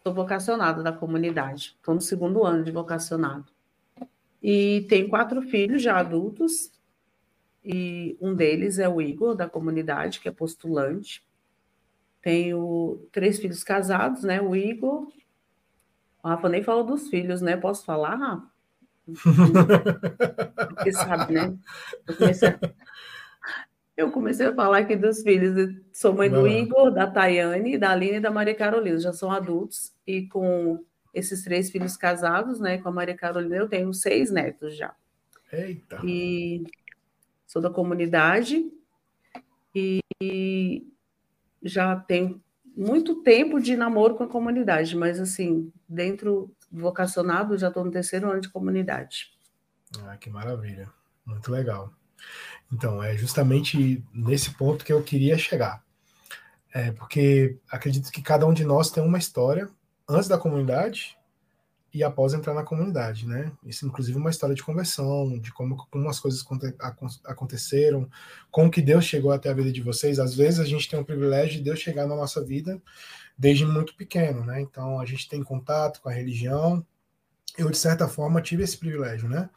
Sou 0.02 0.12
vocacionada 0.12 0.82
da 0.82 0.92
comunidade. 0.92 1.76
Estou 1.76 1.94
no 1.94 2.00
segundo 2.00 2.44
ano 2.44 2.64
de 2.64 2.70
vocacionado. 2.70 3.46
E 4.42 4.86
tenho 4.88 5.08
quatro 5.08 5.42
filhos 5.42 5.82
já 5.82 5.98
adultos 5.98 6.72
e 7.64 8.16
um 8.20 8.34
deles 8.34 8.78
é 8.78 8.88
o 8.88 9.02
Igor, 9.02 9.34
da 9.34 9.48
comunidade, 9.48 10.20
que 10.20 10.28
é 10.28 10.32
postulante. 10.32 11.22
Tenho 12.22 13.06
três 13.12 13.38
filhos 13.38 13.62
casados, 13.62 14.22
né? 14.22 14.40
O 14.40 14.56
Igor. 14.56 15.12
O 16.22 16.28
Rafa 16.28 16.48
nem 16.48 16.62
falou 16.62 16.84
dos 16.84 17.08
filhos, 17.08 17.42
né? 17.42 17.56
Posso 17.56 17.84
falar, 17.84 18.14
Rafa? 18.14 18.57
Porque 19.14 20.92
sabe, 20.92 21.34
né? 21.34 21.56
Eu 22.06 22.14
comecei, 22.16 22.48
a... 22.48 22.58
eu 23.96 24.10
comecei 24.10 24.46
a 24.46 24.54
falar 24.54 24.78
aqui 24.78 24.96
dos 24.96 25.22
filhos. 25.22 25.74
Sou 25.92 26.12
mãe 26.12 26.30
do 26.30 26.46
Igor, 26.46 26.90
da 26.90 27.06
Tayane, 27.06 27.78
da 27.78 27.90
Aline 27.90 28.16
e 28.16 28.20
da 28.20 28.30
Maria 28.30 28.54
Carolina. 28.54 28.98
Já 28.98 29.12
são 29.12 29.30
adultos. 29.30 29.92
E 30.06 30.26
com 30.26 30.84
esses 31.14 31.42
três 31.42 31.70
filhos 31.70 31.96
casados, 31.96 32.60
né? 32.60 32.78
Com 32.78 32.88
a 32.88 32.92
Maria 32.92 33.16
Carolina, 33.16 33.56
eu 33.56 33.68
tenho 33.68 33.92
seis 33.92 34.30
netos 34.30 34.76
já. 34.76 34.94
Eita! 35.52 36.00
E 36.04 36.64
sou 37.46 37.62
da 37.62 37.70
comunidade 37.70 38.70
e 39.74 40.86
já 41.62 41.96
tenho 41.96 42.40
muito 42.76 43.22
tempo 43.22 43.60
de 43.60 43.76
namoro 43.76 44.14
com 44.14 44.24
a 44.24 44.28
comunidade, 44.28 44.96
mas 44.96 45.18
assim, 45.18 45.72
dentro 45.88 46.50
vocacionado, 46.70 47.58
já 47.58 47.68
estou 47.68 47.84
no 47.84 47.90
terceiro 47.90 48.30
ano 48.30 48.40
de 48.40 48.48
comunidade. 48.48 49.32
Ah, 50.04 50.16
que 50.16 50.28
maravilha. 50.28 50.90
Muito 51.24 51.50
legal. 51.50 51.92
Então, 52.72 53.02
é 53.02 53.16
justamente 53.16 54.04
nesse 54.12 54.50
ponto 54.50 54.84
que 54.84 54.92
eu 54.92 55.02
queria 55.02 55.38
chegar. 55.38 55.82
É 56.72 56.92
porque 56.92 57.58
acredito 57.70 58.10
que 58.10 58.22
cada 58.22 58.46
um 58.46 58.52
de 58.52 58.64
nós 58.64 58.90
tem 58.90 59.02
uma 59.02 59.18
história 59.18 59.68
antes 60.08 60.28
da 60.28 60.36
comunidade 60.36 61.16
e 61.92 62.04
após 62.04 62.34
entrar 62.34 62.52
na 62.52 62.62
comunidade, 62.62 63.26
né? 63.26 63.50
Isso, 63.64 63.86
inclusive, 63.86 64.18
uma 64.18 64.28
história 64.28 64.54
de 64.54 64.62
conversão, 64.62 65.38
de 65.38 65.50
como, 65.52 65.76
como 65.90 66.08
as 66.08 66.20
coisas 66.20 66.44
aconteceram, 67.24 68.08
como 68.50 68.70
que 68.70 68.82
Deus 68.82 69.04
chegou 69.04 69.32
até 69.32 69.48
a 69.48 69.54
vida 69.54 69.72
de 69.72 69.80
vocês. 69.80 70.18
Às 70.18 70.34
vezes 70.34 70.60
a 70.60 70.64
gente 70.64 70.88
tem 70.88 71.00
o 71.00 71.04
privilégio 71.04 71.56
de 71.56 71.64
Deus 71.64 71.78
chegar 71.78 72.06
na 72.06 72.14
nossa 72.14 72.44
vida 72.44 72.80
desde 73.38 73.64
muito 73.64 73.94
pequeno, 73.94 74.44
né? 74.44 74.60
Então 74.60 74.98
a 74.98 75.06
gente 75.06 75.28
tem 75.28 75.42
contato 75.42 76.00
com 76.00 76.08
a 76.08 76.12
religião. 76.12 76.84
Eu, 77.56 77.70
de 77.70 77.78
certa 77.78 78.08
forma, 78.08 78.42
tive 78.42 78.64
esse 78.64 78.76
privilégio, 78.76 79.28
né? 79.28 79.48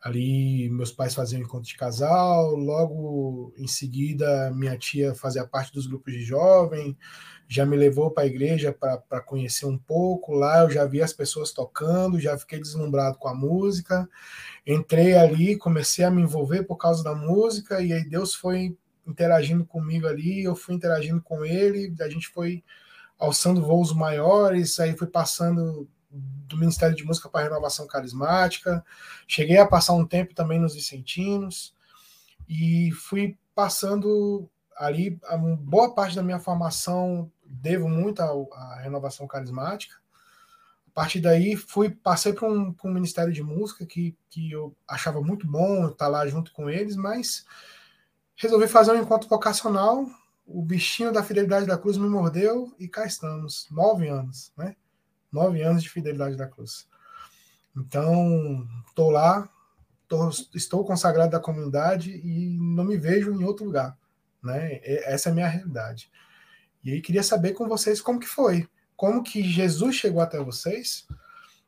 Ali, 0.00 0.68
meus 0.70 0.90
pais 0.90 1.14
faziam 1.14 1.40
encontro 1.40 1.68
de 1.68 1.76
casal, 1.76 2.56
logo 2.56 3.54
em 3.56 3.68
seguida, 3.68 4.50
minha 4.52 4.76
tia 4.76 5.14
fazia 5.14 5.46
parte 5.46 5.72
dos 5.72 5.86
grupos 5.86 6.12
de 6.12 6.24
jovem, 6.24 6.96
já 7.46 7.64
me 7.64 7.76
levou 7.76 8.10
para 8.10 8.24
a 8.24 8.26
igreja 8.26 8.72
para 8.72 9.20
conhecer 9.20 9.66
um 9.66 9.78
pouco. 9.78 10.32
Lá 10.32 10.62
eu 10.62 10.70
já 10.70 10.84
vi 10.86 11.00
as 11.00 11.12
pessoas 11.12 11.52
tocando, 11.52 12.18
já 12.18 12.36
fiquei 12.36 12.58
deslumbrado 12.58 13.16
com 13.18 13.28
a 13.28 13.34
música. 13.34 14.08
Entrei 14.66 15.14
ali, 15.14 15.56
comecei 15.56 16.04
a 16.04 16.10
me 16.10 16.22
envolver 16.22 16.64
por 16.64 16.76
causa 16.76 17.04
da 17.04 17.14
música, 17.14 17.80
e 17.80 17.92
aí 17.92 18.04
Deus 18.04 18.34
foi 18.34 18.76
interagindo 19.06 19.64
comigo 19.64 20.06
ali, 20.06 20.42
eu 20.42 20.56
fui 20.56 20.74
interagindo 20.74 21.22
com 21.22 21.44
ele, 21.44 21.94
a 22.00 22.08
gente 22.08 22.28
foi 22.28 22.64
alçando 23.22 23.62
voos 23.62 23.92
maiores, 23.92 24.80
aí 24.80 24.96
fui 24.96 25.06
passando 25.06 25.88
do 26.10 26.56
Ministério 26.56 26.96
de 26.96 27.04
Música 27.04 27.28
para 27.28 27.44
Renovação 27.44 27.86
Carismática. 27.86 28.84
Cheguei 29.26 29.58
a 29.58 29.66
passar 29.66 29.94
um 29.94 30.04
tempo 30.04 30.34
também 30.34 30.58
nos 30.58 30.74
Vicentinos 30.74 31.74
e 32.48 32.90
fui 32.92 33.38
passando 33.54 34.50
ali 34.76 35.18
a 35.24 35.36
boa 35.36 35.94
parte 35.94 36.16
da 36.16 36.22
minha 36.22 36.40
formação 36.40 37.30
devo 37.44 37.88
muito 37.88 38.20
à, 38.20 38.80
renovação 38.80 39.26
carismática. 39.26 39.94
A 40.88 40.90
partir 40.92 41.20
daí 41.20 41.54
fui 41.54 41.90
passei 41.90 42.32
para 42.32 42.48
um, 42.48 42.74
um, 42.84 42.92
ministério 42.92 43.32
de 43.32 43.42
música 43.42 43.86
que, 43.86 44.16
que 44.28 44.50
eu 44.50 44.74
achava 44.86 45.22
muito 45.22 45.46
bom 45.46 45.86
estar 45.86 46.08
lá 46.08 46.26
junto 46.26 46.52
com 46.52 46.68
eles, 46.68 46.96
mas 46.96 47.46
resolvi 48.34 48.66
fazer 48.66 48.92
um 48.92 49.00
encontro 49.00 49.28
vocacional. 49.28 50.06
O 50.46 50.62
bichinho 50.62 51.12
da 51.12 51.22
fidelidade 51.22 51.66
da 51.66 51.78
cruz 51.78 51.96
me 51.96 52.08
mordeu 52.08 52.74
e 52.78 52.88
cá 52.88 53.06
estamos, 53.06 53.68
nove 53.70 54.08
anos, 54.08 54.52
né? 54.56 54.76
Nove 55.30 55.62
anos 55.62 55.82
de 55.82 55.88
fidelidade 55.88 56.36
da 56.36 56.46
cruz. 56.46 56.86
Então, 57.76 58.66
estou 58.86 59.10
lá, 59.10 59.48
tô, 60.06 60.28
estou 60.54 60.84
consagrado 60.84 61.32
da 61.32 61.40
comunidade 61.40 62.10
e 62.10 62.58
não 62.58 62.84
me 62.84 62.98
vejo 62.98 63.32
em 63.32 63.44
outro 63.44 63.64
lugar. 63.64 63.96
Né? 64.42 64.80
Essa 64.82 65.28
é 65.28 65.32
a 65.32 65.34
minha 65.34 65.48
realidade. 65.48 66.10
E 66.84 66.92
aí 66.92 67.00
queria 67.00 67.22
saber 67.22 67.52
com 67.52 67.68
vocês 67.68 68.00
como 68.00 68.20
que 68.20 68.26
foi. 68.26 68.68
Como 68.96 69.22
que 69.22 69.42
Jesus 69.42 69.96
chegou 69.96 70.20
até 70.20 70.38
vocês? 70.38 71.06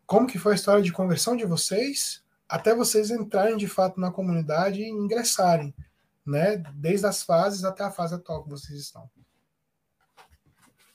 Como 0.07 0.27
que 0.27 0.39
foi 0.39 0.53
a 0.53 0.55
história 0.57 0.83
de 0.83 0.93
conversão 0.93 1.37
de 1.37 1.47
vocês? 1.47 2.23
Até 2.49 2.75
vocês 2.75 3.11
entrarem 3.11 3.57
de 3.57 3.67
fato 3.67 3.99
na 3.99 4.11
comunidade 4.11 4.83
e 4.83 4.91
ingressarem, 4.91 5.75
né? 6.27 6.57
Desde 6.75 7.07
as 7.07 7.23
fases 7.23 7.65
até 7.65 7.85
a 7.85 7.91
fase 7.91 8.15
atual 8.15 8.43
que 8.43 8.51
vocês 8.51 8.79
estão. 8.79 9.09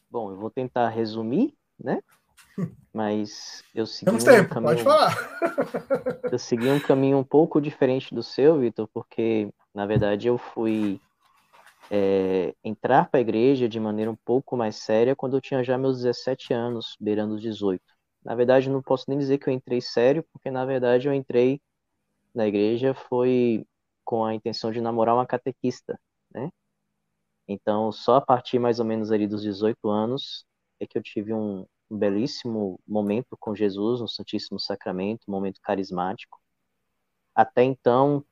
Bom, 0.10 0.32
eu 0.32 0.38
vou 0.38 0.50
tentar 0.50 0.90
resumir, 0.90 1.56
né? 1.80 2.02
Mas 2.94 3.64
eu 3.74 3.86
segui 3.86 4.06
Temos 4.06 4.24
um 4.24 4.26
tempo, 4.26 4.50
caminho, 4.50 4.72
pode 4.72 4.84
falar. 4.84 5.16
eu 6.32 6.40
segui 6.40 6.70
um 6.70 6.80
caminho 6.80 7.18
um 7.18 7.24
pouco 7.24 7.62
diferente 7.62 8.14
do 8.14 8.24
seu, 8.24 8.60
Vitor, 8.60 8.88
porque 8.94 9.54
na 9.74 9.86
verdade 9.86 10.28
eu 10.28 10.38
fui 10.38 11.00
é, 11.92 12.56
entrar 12.64 13.10
para 13.10 13.20
a 13.20 13.22
igreja 13.22 13.70
de 13.70 13.80
maneira 13.80 14.10
um 14.10 14.16
pouco 14.16 14.58
mais 14.58 14.78
séria 14.78 15.16
quando 15.16 15.38
eu 15.38 15.42
tinha 15.42 15.64
já 15.64 15.78
meus 15.78 15.98
17 15.98 16.54
anos, 16.54 16.96
beirando 17.00 17.36
os 17.36 17.42
18. 17.42 17.82
Na 18.24 18.36
verdade, 18.36 18.70
não 18.70 18.82
posso 18.82 19.06
nem 19.08 19.18
dizer 19.18 19.38
que 19.38 19.48
eu 19.48 19.54
entrei 19.54 19.80
sério, 19.80 20.26
porque 20.34 20.52
na 20.52 20.66
verdade 20.66 21.08
eu 21.08 21.14
entrei 21.14 21.62
na 22.34 22.48
igreja 22.48 22.94
foi 22.94 23.66
com 24.10 24.26
a 24.26 24.34
intenção 24.34 24.72
de 24.72 24.82
namorar 24.82 25.14
uma 25.14 25.28
catequista, 25.28 26.00
né? 26.34 26.50
Então, 27.48 27.92
só 27.92 28.16
a 28.16 28.22
partir 28.22 28.58
mais 28.58 28.80
ou 28.80 28.86
menos 28.86 29.12
ali 29.12 29.28
dos 29.28 29.44
18 29.44 29.88
anos 29.88 30.48
é 30.80 30.88
que 30.88 30.98
eu 30.98 31.04
tive 31.04 31.32
um, 31.32 31.64
um 31.92 31.96
belíssimo 31.96 32.80
momento 32.88 33.38
com 33.40 33.54
Jesus 33.54 34.02
no 34.02 34.08
Santíssimo 34.08 34.60
Sacramento, 34.60 35.26
um 35.28 35.32
momento 35.32 35.62
carismático. 35.62 36.42
Até 37.36 37.64
então, 37.64 38.26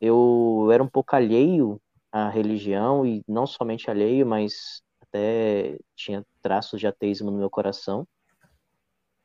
eu 0.00 0.70
era 0.72 0.82
um 0.82 0.88
pouco 0.88 1.14
alheio 1.14 1.78
à 2.10 2.30
religião, 2.30 3.04
e 3.04 3.22
não 3.28 3.46
somente 3.46 3.90
alheio, 3.90 4.24
mas 4.24 4.82
até 5.02 5.78
tinha 5.94 6.24
traços 6.40 6.80
de 6.80 6.86
ateísmo 6.86 7.30
no 7.30 7.36
meu 7.36 7.50
coração. 7.50 8.08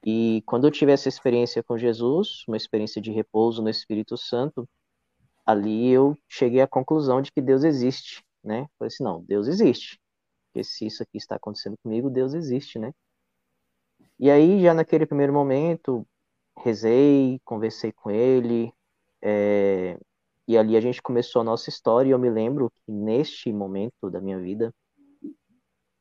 E 0.05 0.43
quando 0.45 0.67
eu 0.67 0.71
tive 0.71 0.91
essa 0.91 1.07
experiência 1.07 1.63
com 1.63 1.77
Jesus, 1.77 2.43
uma 2.49 2.57
experiência 2.57 3.01
de 3.01 3.11
repouso 3.11 3.61
no 3.61 3.69
Espírito 3.69 4.17
Santo, 4.17 4.67
ali 5.45 5.89
eu 5.89 6.17
cheguei 6.27 6.61
à 6.61 6.67
conclusão 6.67 7.21
de 7.21 7.31
que 7.31 7.41
Deus 7.41 7.63
existe, 7.63 8.23
né? 8.43 8.67
Falei 8.77 8.87
assim, 8.93 9.03
não, 9.03 9.23
Deus 9.23 9.47
existe. 9.47 9.99
Porque 10.47 10.63
se 10.63 10.85
isso 10.87 11.03
aqui 11.03 11.17
está 11.17 11.35
acontecendo 11.35 11.77
comigo, 11.83 12.09
Deus 12.09 12.33
existe, 12.33 12.79
né? 12.79 12.93
E 14.19 14.29
aí, 14.29 14.61
já 14.61 14.73
naquele 14.73 15.05
primeiro 15.05 15.33
momento, 15.33 16.05
rezei, 16.57 17.39
conversei 17.45 17.91
com 17.91 18.11
ele, 18.11 18.71
é, 19.21 19.97
e 20.47 20.57
ali 20.57 20.75
a 20.75 20.81
gente 20.81 21.01
começou 21.01 21.41
a 21.41 21.45
nossa 21.45 21.69
história. 21.69 22.09
E 22.09 22.11
eu 22.11 22.19
me 22.19 22.29
lembro 22.29 22.71
que 22.71 22.91
neste 22.91 23.51
momento 23.53 24.09
da 24.09 24.19
minha 24.21 24.39
vida, 24.39 24.73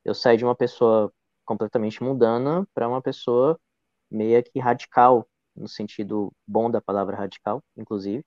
eu 0.03 0.13
saí 0.13 0.37
de 0.37 0.43
uma 0.45 0.55
pessoa 0.55 1.11
completamente 1.45 2.03
mundana 2.03 2.67
para 2.73 2.87
uma 2.87 3.01
pessoa 3.01 3.59
meio 4.11 4.43
que 4.43 4.59
radical, 4.59 5.27
no 5.55 5.67
sentido 5.67 6.31
bom 6.47 6.69
da 6.71 6.81
palavra 6.81 7.15
radical, 7.17 7.63
inclusive. 7.77 8.23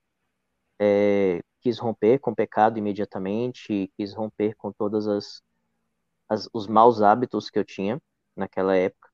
É, 0.79 1.41
quis 1.61 1.79
romper 1.79 2.19
com 2.19 2.31
o 2.31 2.35
pecado 2.35 2.77
imediatamente, 2.77 3.91
quis 3.95 4.13
romper 4.13 4.55
com 4.55 4.71
todas 4.71 5.07
as, 5.07 5.41
as 6.27 6.49
os 6.53 6.67
maus 6.67 7.01
hábitos 7.01 7.49
que 7.49 7.57
eu 7.57 7.63
tinha 7.63 8.01
naquela 8.35 8.75
época. 8.75 9.09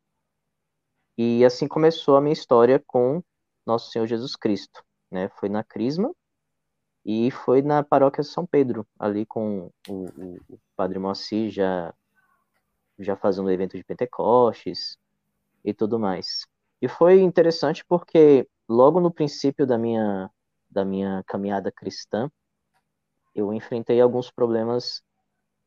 E 1.17 1.43
assim 1.43 1.67
começou 1.67 2.15
a 2.15 2.21
minha 2.21 2.33
história 2.33 2.81
com 2.87 3.21
Nosso 3.65 3.91
Senhor 3.91 4.07
Jesus 4.07 4.35
Cristo. 4.35 4.83
Né? 5.11 5.29
Foi 5.29 5.49
na 5.49 5.63
Crisma 5.63 6.13
e 7.05 7.31
foi 7.31 7.61
na 7.61 7.83
paróquia 7.83 8.23
São 8.23 8.45
Pedro, 8.45 8.87
ali 8.97 9.25
com 9.25 9.71
o, 9.87 9.93
o, 9.93 10.37
o 10.49 10.59
Padre 10.75 10.99
Moacir 10.99 11.49
já, 11.49 11.93
já 12.97 13.15
fazendo 13.15 13.51
evento 13.51 13.77
de 13.77 13.83
Pentecostes 13.83 14.97
e 15.63 15.73
tudo 15.73 15.99
mais. 15.99 16.47
E 16.81 16.87
foi 16.87 17.19
interessante 17.21 17.83
porque 17.85 18.47
logo 18.67 18.99
no 18.99 19.11
princípio 19.11 19.65
da 19.65 19.77
minha, 19.77 20.29
da 20.69 20.85
minha 20.85 21.23
caminhada 21.27 21.71
cristã, 21.71 22.29
eu 23.33 23.53
enfrentei 23.53 24.01
alguns 24.01 24.31
problemas 24.31 25.01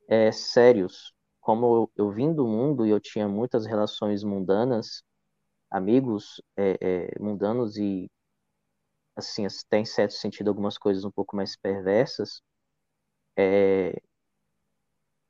é, 0.09 0.31
sérios. 0.33 1.13
Como 1.41 1.67
eu, 1.67 1.93
eu 1.97 2.11
vim 2.11 2.33
do 2.33 2.47
mundo 2.47 2.87
e 2.87 2.91
eu 2.91 3.01
tinha 3.01 3.29
muitas 3.29 3.67
relações 3.67 4.23
mundanas, 4.25 5.03
amigos 5.71 6.41
é, 6.57 6.79
é, 6.81 7.19
mundanos 7.19 7.77
e 7.77 8.11
assim 9.17 9.47
até 9.47 9.79
em 9.79 9.85
certo 9.85 10.15
sentido 10.15 10.49
algumas 10.49 10.77
coisas 10.79 11.05
um 11.05 11.11
pouco 11.11 11.35
mais 11.35 11.57
perversas 11.57 12.43
é, 13.37 14.01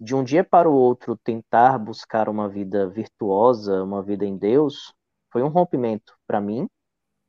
de 0.00 0.14
um 0.14 0.24
dia 0.24 0.42
para 0.42 0.68
o 0.68 0.74
outro 0.74 1.16
tentar 1.16 1.78
buscar 1.78 2.28
uma 2.28 2.48
vida 2.48 2.88
virtuosa 2.88 3.82
uma 3.82 4.02
vida 4.02 4.24
em 4.24 4.36
Deus 4.36 4.92
foi 5.30 5.42
um 5.42 5.48
rompimento 5.48 6.16
para 6.26 6.40
mim 6.40 6.68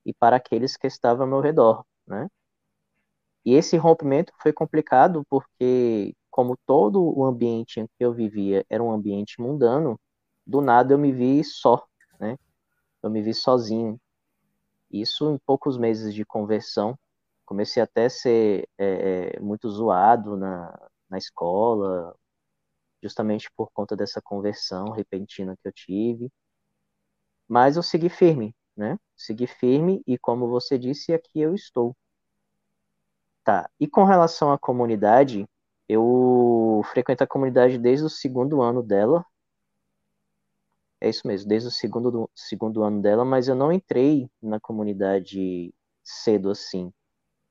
e 0.05 0.13
para 0.13 0.35
aqueles 0.37 0.75
que 0.75 0.87
estavam 0.87 1.25
ao 1.25 1.29
meu 1.29 1.39
redor 1.39 1.85
né 2.07 2.29
e 3.45 3.53
esse 3.53 3.77
rompimento 3.77 4.33
foi 4.41 4.53
complicado 4.53 5.23
porque 5.29 6.13
como 6.31 6.57
todo 6.65 7.01
o 7.17 7.25
ambiente 7.25 7.79
em 7.79 7.87
que 7.87 7.93
eu 8.05 8.13
vivia 8.13 8.65
era 8.69 8.81
um 8.83 8.91
ambiente 8.91 9.39
mundano 9.41 9.99
do 10.45 10.61
nada 10.61 10.93
eu 10.93 10.97
me 10.97 11.11
vi 11.11 11.43
só 11.43 11.85
né 12.19 12.37
eu 13.03 13.09
me 13.09 13.21
vi 13.21 13.33
sozinho. 13.33 13.99
Isso 14.91 15.29
em 15.31 15.37
poucos 15.39 15.77
meses 15.77 16.13
de 16.13 16.25
conversão. 16.25 16.97
Comecei 17.45 17.83
até 17.83 18.05
a 18.05 18.09
ser 18.09 18.69
é, 18.77 19.35
é, 19.37 19.39
muito 19.41 19.69
zoado 19.69 20.37
na, 20.37 20.89
na 21.09 21.17
escola, 21.17 22.15
justamente 23.01 23.51
por 23.55 23.69
conta 23.73 23.95
dessa 23.95 24.21
conversão 24.21 24.91
repentina 24.91 25.57
que 25.57 25.67
eu 25.67 25.73
tive. 25.73 26.31
Mas 27.47 27.77
eu 27.77 27.83
segui 27.83 28.09
firme, 28.09 28.55
né? 28.75 28.97
Segui 29.15 29.47
firme 29.47 30.01
e, 30.07 30.17
como 30.17 30.47
você 30.47 30.77
disse, 30.77 31.13
aqui 31.13 31.39
eu 31.41 31.53
estou. 31.53 31.95
Tá. 33.43 33.69
E 33.79 33.87
com 33.87 34.03
relação 34.03 34.51
à 34.51 34.57
comunidade, 34.57 35.45
eu 35.87 36.81
frequento 36.91 37.23
a 37.23 37.27
comunidade 37.27 37.77
desde 37.77 38.05
o 38.05 38.09
segundo 38.09 38.61
ano 38.61 38.81
dela, 38.81 39.25
é 41.01 41.09
isso 41.09 41.27
mesmo, 41.27 41.49
desde 41.49 41.67
o 41.67 41.71
segundo, 41.71 42.29
segundo 42.33 42.81
ano 42.83 43.01
dela, 43.01 43.25
mas 43.25 43.49
eu 43.49 43.55
não 43.55 43.73
entrei 43.73 44.29
na 44.41 44.59
comunidade 44.59 45.73
cedo 46.01 46.49
assim. 46.49 46.91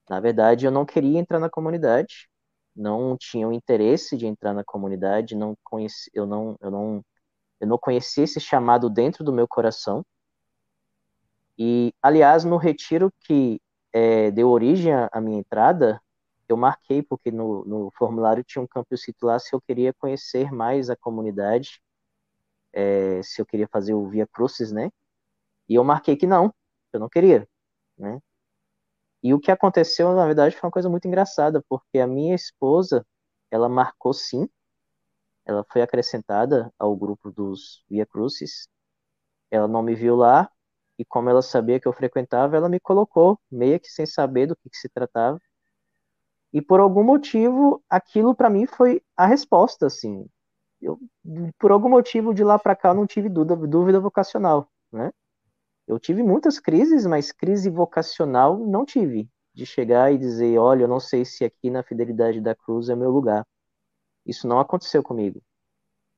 Na 0.08 0.20
verdade, 0.20 0.66
eu 0.66 0.70
não 0.72 0.86
queria 0.86 1.18
entrar 1.18 1.38
na 1.38 1.50
comunidade, 1.50 2.28
não 2.74 3.16
tinha 3.18 3.46
o 3.46 3.52
interesse 3.52 4.16
de 4.16 4.26
entrar 4.26 4.54
na 4.54 4.64
comunidade, 4.64 5.36
não 5.36 5.54
conheci, 5.64 6.10
eu 6.14 6.26
não, 6.26 6.56
eu 6.60 6.70
não, 6.70 7.04
eu 7.60 7.66
não 7.68 7.78
conhecia 7.78 8.24
esse 8.24 8.40
chamado 8.40 8.88
dentro 8.90 9.22
do 9.24 9.32
meu 9.32 9.46
coração. 9.46 10.04
E, 11.64 11.94
aliás, 12.02 12.44
no 12.44 12.56
retiro 12.56 13.12
que 13.20 13.60
é, 13.92 14.32
deu 14.32 14.50
origem 14.50 14.92
à 15.12 15.20
minha 15.20 15.38
entrada, 15.38 16.02
eu 16.48 16.56
marquei, 16.56 17.02
porque 17.04 17.30
no, 17.30 17.64
no 17.64 17.92
formulário 17.96 18.42
tinha 18.44 18.60
um 18.62 18.66
campo 18.66 18.88
lá 19.22 19.38
se 19.38 19.54
eu 19.54 19.60
queria 19.60 19.92
conhecer 19.94 20.50
mais 20.52 20.90
a 20.90 20.96
comunidade, 20.96 21.80
é, 22.72 23.22
se 23.22 23.40
eu 23.40 23.46
queria 23.46 23.68
fazer 23.68 23.94
o 23.94 24.08
Via 24.08 24.26
Crucis, 24.26 24.72
né? 24.72 24.90
E 25.68 25.74
eu 25.76 25.84
marquei 25.84 26.16
que 26.16 26.26
não, 26.26 26.54
eu 26.92 27.00
não 27.00 27.08
queria, 27.08 27.48
né? 27.98 28.20
E 29.22 29.32
o 29.34 29.40
que 29.40 29.50
aconteceu, 29.50 30.12
na 30.14 30.26
verdade, 30.26 30.56
foi 30.56 30.66
uma 30.68 30.72
coisa 30.72 30.88
muito 30.90 31.06
engraçada, 31.06 31.62
porque 31.68 31.98
a 31.98 32.06
minha 32.06 32.34
esposa, 32.34 33.06
ela 33.50 33.68
marcou 33.68 34.12
sim, 34.12 34.48
ela 35.44 35.64
foi 35.70 35.82
acrescentada 35.82 36.72
ao 36.78 36.96
grupo 36.96 37.30
dos 37.30 37.84
Via 37.88 38.06
Crucis, 38.06 38.68
ela 39.50 39.68
não 39.68 39.82
me 39.82 39.94
viu 39.94 40.16
lá, 40.16 40.50
e 40.98 41.04
como 41.04 41.30
ela 41.30 41.42
sabia 41.42 41.80
que 41.80 41.88
eu 41.88 41.92
frequentava, 41.92 42.56
ela 42.56 42.68
me 42.68 42.78
colocou, 42.80 43.38
meio 43.50 43.80
que 43.80 43.88
sem 43.88 44.06
saber 44.06 44.46
do 44.46 44.56
que, 44.56 44.70
que 44.70 44.76
se 44.76 44.88
tratava. 44.88 45.40
E 46.52 46.60
por 46.60 46.80
algum 46.80 47.02
motivo, 47.02 47.82
aquilo 47.88 48.34
para 48.34 48.50
mim 48.50 48.66
foi 48.66 49.02
a 49.16 49.26
resposta, 49.26 49.86
assim. 49.86 50.26
Eu, 50.80 50.98
por 51.58 51.70
algum 51.70 51.88
motivo, 51.88 52.34
de 52.34 52.44
lá 52.44 52.58
para 52.58 52.76
cá, 52.76 52.92
não 52.92 53.06
tive 53.06 53.28
dúvida, 53.28 53.56
dúvida 53.66 54.00
vocacional, 54.00 54.68
né? 54.92 55.10
Eu 55.86 55.98
tive 55.98 56.22
muitas 56.22 56.58
crises, 56.58 57.06
mas 57.06 57.32
crise 57.32 57.70
vocacional 57.70 58.58
não 58.58 58.84
tive. 58.84 59.28
De 59.54 59.66
chegar 59.66 60.12
e 60.12 60.18
dizer, 60.18 60.58
olha, 60.58 60.84
eu 60.84 60.88
não 60.88 61.00
sei 61.00 61.24
se 61.24 61.44
aqui 61.44 61.70
na 61.70 61.82
Fidelidade 61.82 62.40
da 62.40 62.54
Cruz 62.54 62.88
é 62.88 62.96
meu 62.96 63.10
lugar. 63.10 63.46
Isso 64.24 64.46
não 64.46 64.60
aconteceu 64.60 65.02
comigo. 65.02 65.42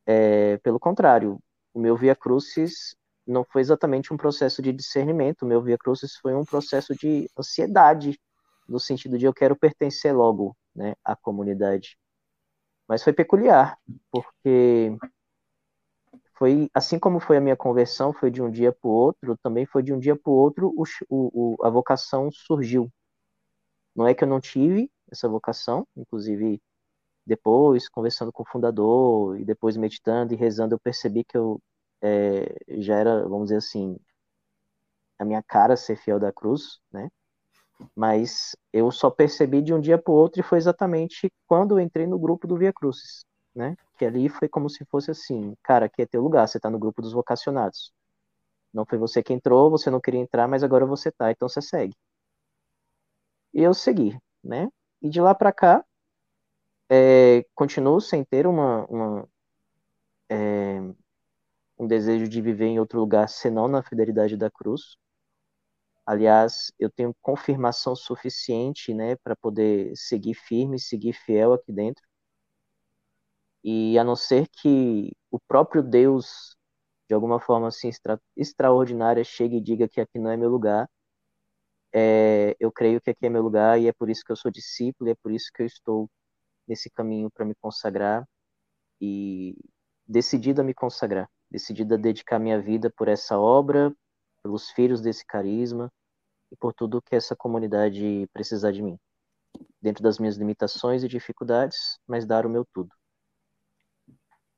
É, 0.07 0.59
pelo 0.59 0.79
contrário, 0.79 1.41
o 1.73 1.81
meu 1.81 1.97
Via 1.97 2.15
Crucis 2.15 2.95
não 3.27 3.45
foi 3.45 3.61
exatamente 3.63 4.13
um 4.13 4.17
processo 4.17 4.61
de 4.63 4.73
discernimento, 4.73 5.47
meu 5.47 5.63
Via 5.63 5.79
Crucis 5.79 6.17
foi 6.17 6.35
um 6.35 6.45
processo 6.45 6.95
de 6.95 7.29
ansiedade, 7.39 8.19
no 8.69 8.79
sentido 8.81 9.19
de 9.19 9.25
eu 9.27 9.35
quero 9.35 9.57
pertencer 9.57 10.15
logo 10.15 10.57
né, 10.75 10.95
à 11.05 11.17
comunidade. 11.17 11.99
Mas 12.89 13.03
foi 13.03 13.13
peculiar, 13.13 13.79
porque 14.11 14.97
foi 16.37 16.71
assim 16.75 16.99
como 16.99 17.21
foi 17.21 17.39
a 17.39 17.41
minha 17.41 17.57
conversão, 17.57 18.13
foi 18.13 18.31
de 18.31 18.43
um 18.43 18.51
dia 18.51 18.73
para 18.73 18.89
o 18.89 18.93
outro, 18.93 19.37
também 19.39 19.65
foi 19.67 19.83
de 19.83 19.93
um 19.93 19.99
dia 19.99 20.17
para 20.17 20.31
o 20.31 20.35
outro 20.35 20.75
o, 21.09 21.57
a 21.63 21.71
vocação 21.71 22.31
surgiu. 22.31 22.91
Não 23.95 24.07
é 24.07 24.15
que 24.15 24.25
eu 24.25 24.29
não 24.29 24.41
tive 24.41 24.91
essa 25.11 25.29
vocação, 25.29 25.87
inclusive 25.97 26.61
depois, 27.27 27.89
conversando 27.89 28.33
com 28.33 28.43
o 28.43 28.47
fundador, 28.47 29.39
e 29.41 29.45
depois 29.45 29.77
meditando 29.77 30.35
e 30.35 30.37
rezando, 30.37 30.75
eu 30.75 30.79
percebi 30.79 31.25
que 31.25 31.37
eu 31.37 31.61
é, 32.05 32.55
já 32.83 32.97
era, 32.99 33.23
vamos 33.29 33.47
dizer 33.47 33.59
assim, 33.59 33.99
a 35.19 35.25
minha 35.25 35.43
cara 35.43 35.77
ser 35.77 35.97
fiel 35.97 36.21
da 36.21 36.33
cruz, 36.33 36.81
né? 36.93 37.09
Mas 37.97 38.57
eu 38.73 38.91
só 38.93 39.11
percebi 39.11 39.63
de 39.63 39.75
um 39.75 39.81
dia 39.81 39.99
para 39.99 40.13
o 40.13 40.17
outro 40.17 40.41
e 40.41 40.45
foi 40.45 40.59
exatamente 40.59 41.33
quando 41.47 41.79
eu 41.79 41.81
entrei 41.85 42.07
no 42.07 42.19
grupo 42.19 42.47
do 42.47 42.57
Via 42.59 42.73
Crucis 42.73 43.25
né? 43.55 43.77
Que 43.99 44.05
ali 44.05 44.29
foi 44.29 44.49
como 44.49 44.69
se 44.69 44.85
fosse 44.87 45.11
assim, 45.11 45.55
cara, 45.63 45.87
aqui 45.87 46.03
é 46.03 46.07
teu 46.07 46.23
lugar, 46.23 46.47
você 46.49 46.59
tá 46.59 46.69
no 46.71 46.79
grupo 46.79 47.01
dos 47.03 47.13
vocacionados. 47.13 47.93
Não 48.73 48.87
foi 48.87 48.99
você 48.99 49.23
que 49.23 49.33
entrou, 49.33 49.71
você 49.71 49.91
não 49.91 50.01
queria 50.01 50.21
entrar, 50.21 50.49
mas 50.49 50.65
agora 50.65 50.87
você 50.87 51.13
tá, 51.13 51.31
então 51.31 51.49
você 51.49 51.63
segue. 51.63 51.95
E 53.55 53.63
eu 53.63 53.73
segui, 53.73 54.19
né? 54.43 54.69
E 55.01 55.09
de 55.09 55.19
lá 55.21 55.35
para 55.35 55.51
cá, 55.53 55.83
é, 56.91 57.45
continuo 57.55 58.01
sem 58.01 58.25
ter 58.25 58.47
uma, 58.47 58.85
uma 58.87 59.29
é, 60.29 60.81
um 61.79 61.87
desejo 61.87 62.29
de 62.29 62.41
viver 62.41 62.67
em 62.67 62.79
outro 62.81 63.01
lugar 63.01 63.29
senão 63.29 63.69
na 63.69 63.83
fidelidade 63.83 64.37
da 64.37 64.51
cruz. 64.51 64.97
Aliás, 66.07 66.73
eu 66.79 66.91
tenho 66.91 67.15
confirmação 67.23 67.95
suficiente, 67.97 68.93
né, 68.95 69.17
para 69.17 69.35
poder 69.37 69.93
seguir 69.97 70.35
firme, 70.35 70.79
seguir 70.79 71.13
fiel 71.15 71.53
aqui 71.55 71.73
dentro. 71.73 72.03
E 73.65 73.99
a 73.99 74.05
não 74.05 74.15
ser 74.17 74.47
que 74.49 75.13
o 75.31 75.39
próprio 75.41 75.83
Deus, 75.83 76.57
de 77.09 77.15
alguma 77.15 77.41
forma 77.41 77.69
assim 77.69 77.89
extra, 77.89 78.21
extraordinária, 78.37 79.25
chegue 79.25 79.57
e 79.59 79.61
diga 79.61 79.89
que 79.89 80.01
aqui 80.01 80.19
não 80.19 80.31
é 80.31 80.37
meu 80.37 80.51
lugar, 80.51 80.89
é, 81.93 82.57
eu 82.61 82.73
creio 82.73 83.01
que 83.01 83.11
aqui 83.11 83.27
é 83.27 83.31
meu 83.31 83.43
lugar 83.43 83.81
e 83.81 83.87
é 83.89 83.93
por 83.93 84.11
isso 84.11 84.25
que 84.25 84.33
eu 84.33 84.37
sou 84.37 84.51
discípulo, 84.51 85.09
e 85.09 85.13
é 85.13 85.15
por 85.17 85.33
isso 85.33 85.51
que 85.55 85.63
eu 85.63 85.67
estou 85.67 86.11
nesse 86.69 86.91
caminho 86.91 87.31
para 87.31 87.45
me 87.45 87.55
consagrar 87.57 88.27
e 89.01 89.57
decidido 90.07 90.61
a 90.63 90.65
me 90.65 90.75
consagrar, 90.75 91.29
decidido 91.55 91.95
a 91.95 91.97
dedicar 91.97 92.41
minha 92.41 92.61
vida 92.61 92.91
por 92.91 93.07
essa 93.07 93.39
obra, 93.39 93.95
pelos 94.43 94.71
filhos 94.71 95.01
desse 95.01 95.25
carisma 95.25 95.89
e 96.51 96.57
por 96.57 96.75
tudo 96.75 97.01
que 97.01 97.15
essa 97.15 97.37
comunidade 97.37 98.29
precisar 98.33 98.73
de 98.73 98.83
mim. 98.83 98.99
Dentro 99.81 100.03
das 100.03 100.19
minhas 100.19 100.37
limitações 100.37 101.05
e 101.05 101.09
dificuldades, 101.09 102.01
mas 102.09 102.27
dar 102.27 102.45
o 102.45 102.51
meu 102.51 102.65
tudo. 102.75 102.93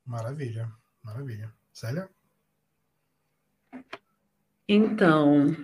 Maravilha, 0.03 0.71
maravilha. 1.03 1.53
Célia? 1.71 2.09
Então, 4.67 5.55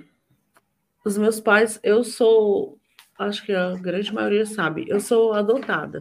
os 1.03 1.17
meus 1.17 1.39
pais, 1.39 1.79
eu 1.81 2.03
sou, 2.03 2.79
acho 3.17 3.43
que 3.43 3.51
a 3.53 3.73
grande 3.73 4.13
maioria 4.13 4.45
sabe, 4.45 4.85
eu 4.87 4.99
sou 4.99 5.33
adotada. 5.33 5.99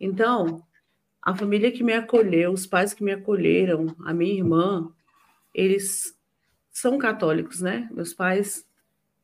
Então, 0.00 0.66
a 1.28 1.34
família 1.34 1.70
que 1.70 1.84
me 1.84 1.92
acolheu, 1.92 2.50
os 2.52 2.66
pais 2.66 2.94
que 2.94 3.04
me 3.04 3.12
acolheram, 3.12 3.94
a 4.02 4.14
minha 4.14 4.32
irmã, 4.32 4.90
eles 5.52 6.18
são 6.70 6.96
católicos, 6.96 7.60
né? 7.60 7.86
Meus 7.92 8.14
pais, 8.14 8.66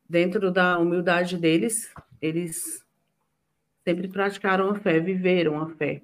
dentro 0.06 0.52
da 0.52 0.78
humildade 0.78 1.38
deles, 1.38 1.90
eles 2.20 2.84
sempre 3.82 4.06
praticaram 4.06 4.68
a 4.68 4.74
fé, 4.74 5.00
viveram 5.00 5.58
a 5.58 5.70
fé. 5.70 6.02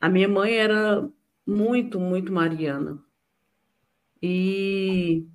A 0.00 0.08
minha 0.08 0.28
mãe 0.28 0.54
era 0.54 1.10
muito, 1.44 1.98
muito 1.98 2.32
mariana. 2.32 3.02
E 4.22 5.26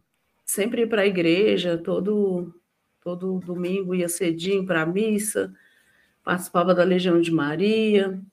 sempre 0.45 0.83
ia 0.83 0.87
para 0.87 1.01
a 1.01 1.05
igreja, 1.05 1.77
todo, 1.77 2.55
todo 3.01 3.41
domingo 3.41 3.93
ia 3.93 4.07
cedinho 4.07 4.65
para 4.65 4.83
a 4.83 4.85
missa, 4.85 5.53
participava 6.23 6.73
da 6.73 6.85
Legião 6.85 7.19
de 7.19 7.29
Maria. 7.29 8.23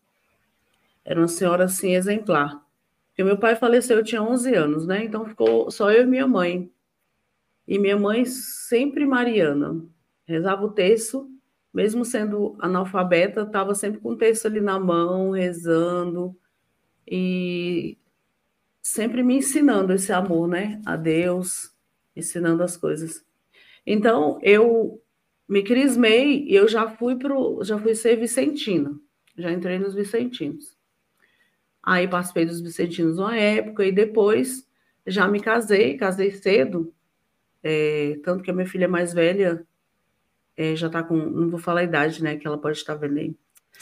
Era 1.05 1.21
uma 1.21 1.29
senhora 1.29 1.64
assim 1.64 1.95
exemplar. 1.95 2.64
Porque 3.09 3.23
meu 3.23 3.38
pai 3.38 3.55
faleceu, 3.57 3.99
eu 3.99 4.05
tinha 4.05 4.23
11 4.23 4.55
anos, 4.55 4.87
né? 4.87 5.05
Então 5.05 5.25
ficou 5.25 5.71
só 5.71 5.90
eu 5.93 6.03
e 6.03 6.07
minha 6.07 6.27
mãe. 6.27 6.71
E 7.67 7.79
minha 7.79 7.97
mãe 7.97 8.25
sempre 8.25 9.07
mariana. 9.07 9.85
Rezava 10.27 10.64
o 10.64 10.73
texto 10.73 11.31
mesmo 11.75 12.05
sendo 12.05 12.57
analfabeta, 12.61 13.43
estava 13.43 13.75
sempre 13.75 14.01
com 14.01 14.11
o 14.11 14.17
texto 14.17 14.47
ali 14.47 14.61
na 14.61 14.79
mão, 14.79 15.33
rezando 15.33 16.38
e 17.05 17.99
sempre 18.81 19.25
me 19.25 19.38
ensinando 19.38 19.93
esse 19.93 20.12
amor, 20.12 20.47
né, 20.47 20.81
a 20.87 20.95
Deus, 20.95 21.75
ensinando 22.14 22.62
as 22.62 22.77
coisas. 22.77 23.25
Então, 23.85 24.38
eu 24.40 25.03
me 25.49 25.64
crismei 25.64 26.45
e 26.47 26.55
eu 26.55 26.69
já 26.69 26.88
fui 26.88 27.17
pro, 27.17 27.62
já 27.64 27.77
fui 27.77 27.95
ser 27.97 28.17
vicentina. 28.17 28.97
Já 29.37 29.51
entrei 29.51 29.79
nos 29.79 29.95
vicentinos. 29.95 30.73
Aí 31.85 32.09
participei 32.09 32.47
dos 32.47 32.61
vicentinos 32.61 33.18
uma 33.18 33.37
época 33.37 33.85
e 33.85 33.92
depois 33.92 34.66
já 35.07 35.29
me 35.29 35.38
casei, 35.38 35.97
casei 35.99 36.31
cedo, 36.31 36.92
é, 37.62 38.18
tanto 38.25 38.42
que 38.42 38.51
a 38.51 38.55
minha 38.55 38.66
filha 38.66 38.88
mais 38.88 39.12
velha 39.12 39.66
é, 40.57 40.75
já 40.75 40.87
está 40.87 41.03
com, 41.03 41.14
não 41.14 41.51
vou 41.51 41.61
falar 41.61 41.81
a 41.81 41.85
idade, 41.85 42.23
né, 42.23 42.37
que 42.37 42.47
ela 42.47 42.57
pode 42.57 42.79
estar 42.79 42.94
vendo 42.94 43.18
aí. 43.18 43.37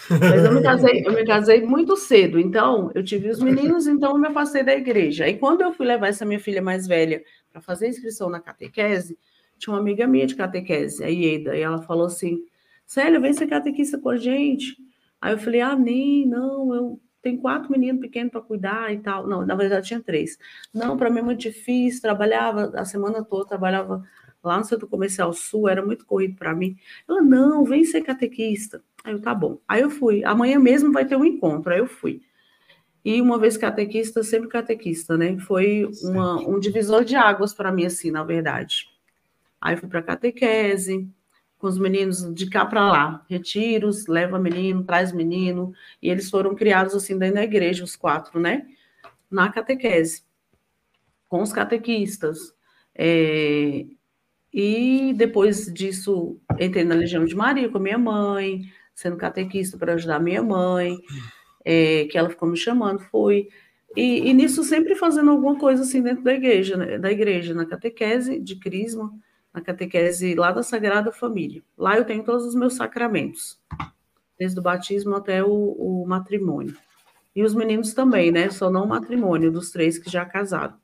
Mas 0.09 0.45
eu 0.45 0.53
me, 0.53 0.62
casei, 0.62 1.03
eu 1.07 1.12
me 1.12 1.25
casei 1.25 1.61
muito 1.61 1.97
cedo, 1.97 2.41
então 2.41 2.91
eu 2.95 3.05
tive 3.05 3.29
os 3.29 3.41
meninos, 3.41 3.87
então 3.87 4.12
eu 4.12 4.19
me 4.19 4.29
afastei 4.29 4.65
da 4.65 4.75
igreja. 4.75 5.29
E 5.29 5.38
quando 5.38 5.61
eu 5.61 5.73
fui 5.73 5.87
levar 5.87 6.09
essa 6.09 6.25
minha 6.25 6.41
filha 6.41 6.62
mais 6.62 6.87
velha 6.87 7.23
para 7.53 7.61
fazer 7.61 7.88
inscrição 7.88 8.31
na 8.31 8.41
catequese, 8.41 9.19
tinha 9.59 9.75
uma 9.75 9.81
amiga 9.81 10.07
minha 10.07 10.27
de 10.27 10.35
catequese, 10.35 11.05
a 11.05 11.09
Ieda, 11.09 11.55
e 11.57 11.61
ela 11.61 11.83
falou 11.83 12.07
assim: 12.07 12.43
Célia, 12.87 13.21
vem 13.21 13.33
ser 13.33 13.47
catequista 13.47 13.99
com 13.99 14.09
a 14.09 14.17
gente. 14.17 14.77
Aí 15.21 15.35
eu 15.35 15.38
falei: 15.38 15.61
ah, 15.61 15.77
nem, 15.77 16.27
não, 16.27 16.75
eu 16.75 17.01
tenho 17.23 17.41
quatro 17.41 17.71
meninos 17.71 18.01
pequenos 18.01 18.33
para 18.33 18.41
cuidar 18.41 18.93
e 18.93 18.99
tal. 18.99 19.27
Não, 19.27 19.47
na 19.47 19.55
verdade 19.55 19.87
tinha 19.87 20.01
três. 20.01 20.39
Não, 20.75 20.97
para 20.97 21.09
mim 21.09 21.21
é 21.21 21.23
muito 21.23 21.41
difícil, 21.41 22.03
trabalhava 22.03 22.73
a 22.75 22.85
semana 22.85 23.25
toda, 23.25 23.49
trabalhava 23.49 24.03
lá 24.43 24.59
no 24.59 24.65
Centro 24.65 24.89
Comercial 24.89 25.33
Sul, 25.33 25.69
era 25.69 25.85
muito 25.85 26.05
corrido 26.05 26.37
para 26.37 26.55
mim. 26.55 26.77
Ela, 27.09 27.23
não, 27.23 27.65
vem 27.65 27.85
ser 27.85 28.03
catequista. 28.03 28.83
Aí 29.05 29.13
eu, 29.13 29.21
tá 29.21 29.35
bom. 29.35 29.59
Aí 29.69 29.81
eu 29.81 29.91
fui. 29.91 30.25
Amanhã 30.25 30.59
mesmo 30.59 30.93
vai 30.93 31.05
ter 31.05 31.17
um 31.17 31.25
encontro. 31.25 31.73
Aí 31.73 31.79
eu 31.79 31.87
fui. 31.87 32.21
E 33.05 33.21
uma 33.21 33.39
vez 33.39 33.57
catequista, 33.57 34.23
sempre 34.23 34.49
catequista, 34.49 35.17
né? 35.17 35.37
Foi 35.41 35.89
uma, 36.03 36.37
um 36.41 36.59
divisor 36.59 37.05
de 37.05 37.17
águas 37.17 37.53
para 37.53 37.73
mim, 37.73 37.87
assim, 37.87 38.11
na 38.11 38.23
verdade. 38.23 38.89
Aí 39.61 39.77
fui 39.77 39.89
para 39.89 40.03
catequese, 40.03 41.09
com 41.62 41.68
os 41.68 41.79
meninos 41.79 42.35
de 42.35 42.51
cá 42.51 42.66
para 42.66 42.90
lá, 42.90 43.25
retiros, 43.31 44.09
leva 44.09 44.37
menino, 44.37 44.83
traz 44.83 45.12
menino, 45.12 45.72
e 46.03 46.11
eles 46.11 46.29
foram 46.29 46.57
criados 46.57 46.92
assim 46.92 47.16
dentro 47.16 47.37
da 47.37 47.44
igreja, 47.44 47.85
os 47.85 47.94
quatro, 47.94 48.40
né? 48.40 48.66
Na 49.31 49.48
catequese, 49.48 50.25
com 51.29 51.40
os 51.40 51.53
catequistas. 51.53 52.53
É... 52.92 53.87
E 54.53 55.14
depois 55.16 55.72
disso, 55.72 56.40
entrei 56.59 56.83
na 56.83 56.96
Legião 56.96 57.25
de 57.25 57.37
Maria 57.37 57.68
com 57.68 57.79
a 57.79 57.81
minha 57.81 57.96
mãe, 57.96 58.62
sendo 58.92 59.16
catequista 59.16 59.79
para 59.79 59.94
ajudar 59.94 60.18
minha 60.18 60.42
mãe, 60.42 60.98
é, 61.64 62.07
que 62.07 62.18
ela 62.18 62.29
ficou 62.29 62.48
me 62.48 62.57
chamando, 62.57 62.98
foi. 63.05 63.48
E, 63.96 64.29
e, 64.29 64.35
nisso 64.35 64.64
sempre 64.64 64.96
fazendo 64.96 65.31
alguma 65.31 65.57
coisa 65.57 65.85
assim 65.85 66.03
dentro 66.03 66.25
da 66.25 66.35
igreja, 66.35 66.77
né? 66.77 66.98
da 66.98 67.12
igreja, 67.12 67.55
na 67.55 67.64
catequese 67.64 68.40
de 68.40 68.57
crisma, 68.57 69.12
na 69.53 69.61
catequese 69.61 70.35
lá 70.35 70.51
da 70.51 70.62
Sagrada 70.62 71.12
Família. 71.12 71.62
Lá 71.77 71.97
eu 71.97 72.05
tenho 72.05 72.25
todos 72.25 72.47
os 72.47 72.55
meus 72.55 72.75
sacramentos, 72.75 73.59
desde 74.38 74.59
o 74.59 74.62
batismo 74.62 75.15
até 75.15 75.43
o, 75.45 75.51
o 75.51 76.07
matrimônio. 76.07 76.77
E 77.35 77.43
os 77.43 77.55
meninos 77.55 77.95
também, 77.95 78.31
né? 78.31 78.51
Só 78.51 78.71
não 78.71 78.85
o 78.85 78.88
matrimônio 78.88 79.51
dos 79.51 79.71
três 79.71 79.99
que 79.99 80.11
já 80.11 80.25
casaram. 80.25 80.75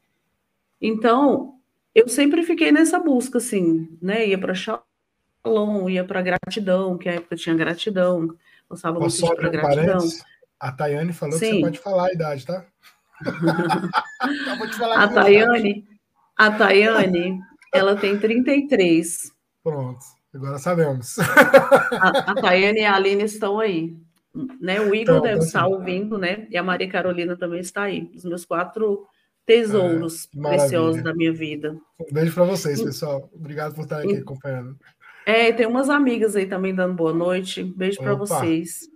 Então, 0.81 1.57
eu 1.95 2.09
sempre 2.09 2.43
fiquei 2.43 2.71
nessa 2.73 2.99
busca, 2.99 3.39
assim, 3.39 3.89
né? 4.01 4.27
Ia 4.27 4.39
para 4.39 4.55
Shalom, 4.55 5.89
ia 5.89 6.05
para 6.05 6.23
gratidão, 6.23 6.97
que 6.97 7.09
a 7.09 7.15
época 7.15 7.37
tinha 7.37 7.55
gratidão, 7.55 8.35
gostava 8.69 8.99
muito 8.99 9.15
de 9.15 9.35
para 9.35 9.49
gratidão. 9.49 9.99
A 10.61 10.73
Tayane 10.73 11.13
falou 11.13 11.39
Sim. 11.39 11.47
que 11.47 11.55
você 11.57 11.61
pode 11.61 11.79
falar 11.79 12.07
a 12.07 12.13
idade, 12.13 12.47
tá? 12.47 12.65
a 14.97 15.09
Tayane, 15.09 15.87
a 16.37 16.51
Tayane, 16.51 17.41
ela 17.73 17.97
tem 17.97 18.19
33. 18.19 19.33
Pronto, 19.63 20.05
agora 20.35 20.59
sabemos. 20.59 21.19
a, 21.19 22.33
a 22.33 22.35
Tayane 22.35 22.81
e 22.81 22.85
a 22.85 22.95
Aline 22.95 23.25
estão 23.25 23.59
aí. 23.59 23.97
Né? 24.61 24.81
O 24.81 24.95
Igor 24.95 25.17
então, 25.17 25.21
deve 25.21 25.45
estar 25.45 25.65
assim. 25.65 25.73
ouvindo, 25.73 26.19
né? 26.19 26.47
E 26.51 26.57
a 26.57 26.63
Maria 26.63 26.89
Carolina 26.89 27.37
também 27.37 27.61
está 27.61 27.83
aí. 27.83 28.11
Os 28.15 28.25
meus 28.25 28.45
quatro 28.45 29.07
tesouros 29.45 30.29
é, 30.37 30.49
preciosos 30.49 31.03
da 31.03 31.15
minha 31.15 31.33
vida. 31.33 31.77
Um 31.99 32.13
beijo 32.13 32.35
para 32.35 32.45
vocês, 32.45 32.83
pessoal. 32.83 33.29
Obrigado 33.35 33.75
por 33.75 33.85
estar 33.85 34.01
aqui 34.01 34.17
acompanhando. 34.17 34.77
É, 35.25 35.53
tem 35.53 35.67
umas 35.67 35.91
amigas 35.91 36.37
aí 36.37 36.47
também 36.47 36.75
dando 36.75 36.95
boa 36.95 37.13
noite. 37.13 37.65
Beijo 37.65 37.99
para 37.99 38.15
vocês. 38.15 38.89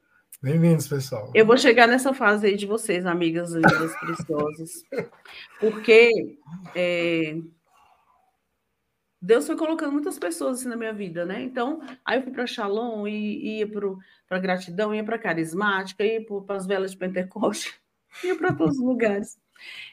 Bem-vindos, 0.42 0.88
pessoal. 0.88 1.30
Eu 1.34 1.46
vou 1.46 1.56
chegar 1.56 1.86
nessa 1.86 2.12
fase 2.12 2.48
aí 2.48 2.56
de 2.56 2.66
vocês, 2.66 3.06
amigas 3.06 3.52
lindas, 3.52 3.94
preciosas. 4.00 4.70
Porque 5.60 6.36
é, 6.74 7.36
Deus 9.22 9.46
foi 9.46 9.56
colocando 9.56 9.92
muitas 9.92 10.18
pessoas 10.18 10.58
assim 10.58 10.68
na 10.68 10.76
minha 10.76 10.92
vida, 10.92 11.24
né? 11.24 11.40
Então, 11.40 11.80
aí 12.04 12.18
eu 12.18 12.24
fui 12.24 12.32
para 12.32 12.44
Shalom, 12.44 13.06
e 13.06 13.60
ia 13.60 13.70
para 14.28 14.38
gratidão, 14.40 14.92
ia 14.92 15.04
para 15.04 15.16
carismática, 15.16 16.04
ia 16.04 16.20
para 16.26 16.56
as 16.56 16.66
velas 16.66 16.90
de 16.90 16.96
Pentecoste, 16.96 17.72
ia 18.24 18.36
para 18.36 18.52
todos 18.52 18.76
os 18.76 18.84
lugares. 18.84 19.38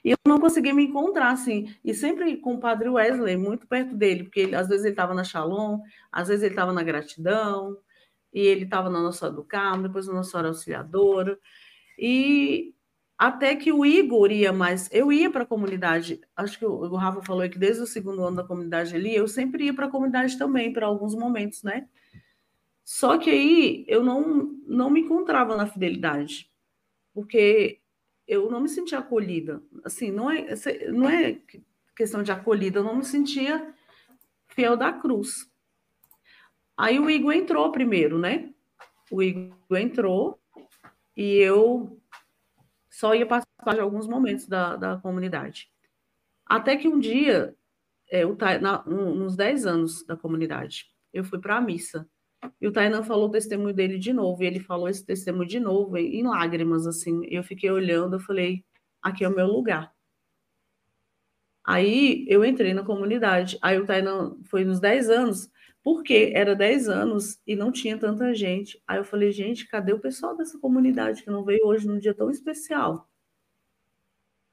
E 0.04 0.10
eu 0.10 0.18
não 0.28 0.40
consegui 0.40 0.74
me 0.74 0.86
encontrar, 0.86 1.30
assim, 1.30 1.72
e 1.86 1.94
sempre 1.94 2.38
com 2.38 2.56
o 2.56 2.60
padre 2.60 2.90
Wesley, 2.90 3.38
muito 3.38 3.68
perto 3.68 3.96
dele, 3.96 4.24
porque 4.24 4.40
ele, 4.40 4.56
às 4.56 4.68
vezes 4.68 4.84
ele 4.84 4.94
estava 4.94 5.14
na 5.14 5.24
Shalom, 5.24 5.80
às 6.12 6.28
vezes 6.28 6.44
ele 6.44 6.54
estava 6.54 6.74
na 6.74 6.82
gratidão, 6.82 7.78
e 8.34 8.42
ele 8.42 8.64
estava 8.64 8.90
na 8.90 9.00
Nossa 9.00 9.30
do 9.30 9.44
Carmo, 9.44 9.84
depois 9.84 10.08
na 10.08 10.14
Nossa 10.14 10.36
Hora 10.40 10.48
Auxiliadora, 10.48 11.38
e 12.00 12.74
até 13.20 13.54
que 13.54 13.70
o 13.70 13.86
Igor 13.86 14.32
ia 14.32 14.54
mais. 14.54 14.90
Eu 14.94 15.12
ia 15.12 15.30
para 15.30 15.44
a 15.44 15.46
comunidade, 15.46 16.22
acho 16.38 16.58
que 16.58 16.66
o, 16.66 16.96
Rafa 16.96 17.22
falou 17.22 17.48
que 17.50 17.60
desde 17.60 17.84
o 17.84 17.86
segundo 17.86 18.24
ano 18.24 18.38
da 18.38 18.46
comunidade 18.46 18.96
ali, 18.96 19.14
eu 19.14 19.28
sempre 19.28 19.66
ia 19.66 19.74
para 19.74 19.88
a 19.88 19.92
comunidade 19.92 20.38
também, 20.38 20.72
para 20.72 20.86
alguns 20.86 21.14
momentos, 21.14 21.62
né? 21.62 21.90
Só 22.86 23.18
que 23.18 23.30
aí 23.30 23.84
eu 23.90 24.02
não, 24.02 24.56
não 24.66 24.90
me 24.90 25.02
encontrava 25.02 25.58
na 25.58 25.68
fidelidade, 25.68 26.50
porque 27.14 27.82
eu 28.26 28.50
não 28.50 28.62
me 28.62 28.70
sentia 28.70 29.00
acolhida. 29.00 29.62
Assim, 29.84 30.12
não 30.12 30.32
é, 30.32 30.56
não 30.88 31.10
é 31.10 31.38
questão 31.98 32.24
de 32.24 32.32
acolhida, 32.32 32.80
eu 32.80 32.86
não 32.86 32.96
me 32.96 33.04
sentia 33.04 33.74
fiel 34.48 34.78
da 34.78 34.94
cruz. 34.94 35.52
Aí 36.78 36.98
o 36.98 37.10
Igor 37.10 37.34
entrou 37.34 37.70
primeiro, 37.70 38.18
né? 38.18 38.50
O 39.12 39.22
Igor 39.22 39.78
entrou 39.78 40.40
e 41.18 41.36
eu 41.36 42.00
só 43.00 43.16
ia 43.16 43.26
participar 43.26 43.76
de 43.76 43.80
alguns 43.80 44.06
momentos 44.08 44.46
da, 44.46 44.76
da 44.76 44.98
comunidade. 44.98 45.72
Até 46.46 46.76
que 46.76 46.86
um 46.86 47.00
dia, 47.00 47.56
é, 48.12 48.26
o, 48.26 48.36
na, 48.60 48.84
uns 48.86 49.38
10 49.38 49.66
anos 49.66 50.06
da 50.06 50.18
comunidade, 50.18 50.86
eu 51.14 51.24
fui 51.24 51.40
para 51.40 51.56
a 51.56 51.62
missa. 51.62 52.06
E 52.60 52.68
o 52.68 52.74
Tainan 52.74 53.02
falou 53.04 53.30
o 53.30 53.32
testemunho 53.32 53.74
dele 53.74 53.98
de 53.98 54.12
novo, 54.12 54.44
e 54.44 54.46
ele 54.46 54.60
falou 54.60 54.90
esse 54.90 55.06
testemunho 55.06 55.48
de 55.48 55.62
novo, 55.62 55.98
em, 55.98 56.18
em 56.18 56.24
lágrimas, 56.24 56.86
assim. 56.86 57.26
Eu 57.28 57.42
fiquei 57.42 57.72
olhando, 57.72 58.18
eu 58.18 58.20
falei, 58.20 58.66
aqui 59.02 59.24
é 59.24 59.30
o 59.30 59.36
meu 59.36 59.48
lugar. 59.48 59.94
Aí 61.66 62.26
eu 62.28 62.44
entrei 62.44 62.74
na 62.74 62.84
comunidade. 62.84 63.58
Aí 63.62 63.80
o 63.80 63.86
Tainan 63.86 64.36
foi 64.44 64.66
nos 64.66 64.82
10 64.82 65.10
anos, 65.10 65.50
porque 65.92 66.32
era 66.36 66.56
10 66.56 66.88
anos 66.88 67.42
e 67.48 67.56
não 67.56 67.72
tinha 67.72 67.98
tanta 67.98 68.32
gente. 68.36 68.80
Aí 68.88 69.00
eu 69.00 69.04
falei, 69.04 69.32
gente, 69.32 69.68
cadê 69.68 69.92
o 69.92 69.98
pessoal 69.98 70.38
dessa 70.38 70.60
comunidade 70.60 71.24
que 71.24 71.32
não 71.32 71.44
veio 71.44 71.66
hoje 71.66 71.88
num 71.88 71.98
dia 71.98 72.14
tão 72.14 72.30
especial? 72.30 73.10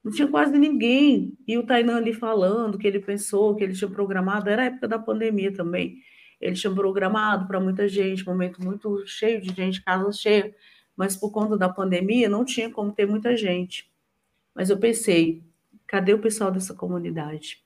Não 0.02 0.10
tinha 0.10 0.26
quase 0.26 0.56
ninguém. 0.58 1.36
E 1.46 1.58
o 1.58 1.66
Tainan 1.66 1.98
ali 1.98 2.14
falando 2.14 2.78
que 2.78 2.86
ele 2.86 3.00
pensou, 3.00 3.54
que 3.54 3.62
ele 3.62 3.74
tinha 3.74 3.90
programado, 3.90 4.48
era 4.48 4.62
a 4.62 4.64
época 4.64 4.88
da 4.88 4.98
pandemia 4.98 5.52
também. 5.52 5.98
Ele 6.40 6.56
tinha 6.56 6.72
programado 6.72 7.46
para 7.46 7.60
muita 7.60 7.86
gente, 7.86 8.24
momento 8.24 8.64
muito 8.64 9.06
cheio 9.06 9.38
de 9.38 9.54
gente, 9.54 9.84
casa 9.84 10.10
cheia, 10.12 10.54
mas 10.96 11.18
por 11.18 11.30
conta 11.30 11.54
da 11.54 11.68
pandemia 11.68 12.30
não 12.30 12.46
tinha 12.46 12.70
como 12.70 12.92
ter 12.92 13.06
muita 13.06 13.36
gente. 13.36 13.92
Mas 14.54 14.70
eu 14.70 14.78
pensei, 14.78 15.44
cadê 15.86 16.14
o 16.14 16.18
pessoal 16.18 16.50
dessa 16.50 16.72
comunidade? 16.72 17.62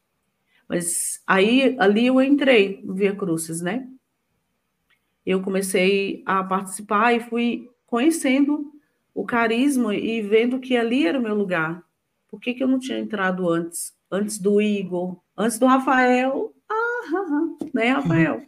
Mas 0.70 1.20
aí 1.26 1.74
ali 1.80 2.06
eu 2.06 2.22
entrei 2.22 2.80
no 2.84 2.94
Via 2.94 3.12
Crucis, 3.12 3.60
né? 3.60 3.88
Eu 5.26 5.42
comecei 5.42 6.22
a 6.24 6.44
participar 6.44 7.12
e 7.12 7.18
fui 7.18 7.68
conhecendo 7.88 8.72
o 9.12 9.26
carisma 9.26 9.96
e 9.96 10.22
vendo 10.22 10.60
que 10.60 10.76
ali 10.76 11.08
era 11.08 11.18
o 11.18 11.22
meu 11.22 11.34
lugar. 11.34 11.82
Por 12.28 12.40
que, 12.40 12.54
que 12.54 12.62
eu 12.62 12.68
não 12.68 12.78
tinha 12.78 13.00
entrado 13.00 13.50
antes? 13.50 13.92
Antes 14.08 14.38
do 14.38 14.62
Igor, 14.62 15.16
antes 15.36 15.58
do 15.58 15.66
Rafael. 15.66 16.54
Ah, 16.70 17.48
né, 17.74 17.88
Rafael? 17.88 18.46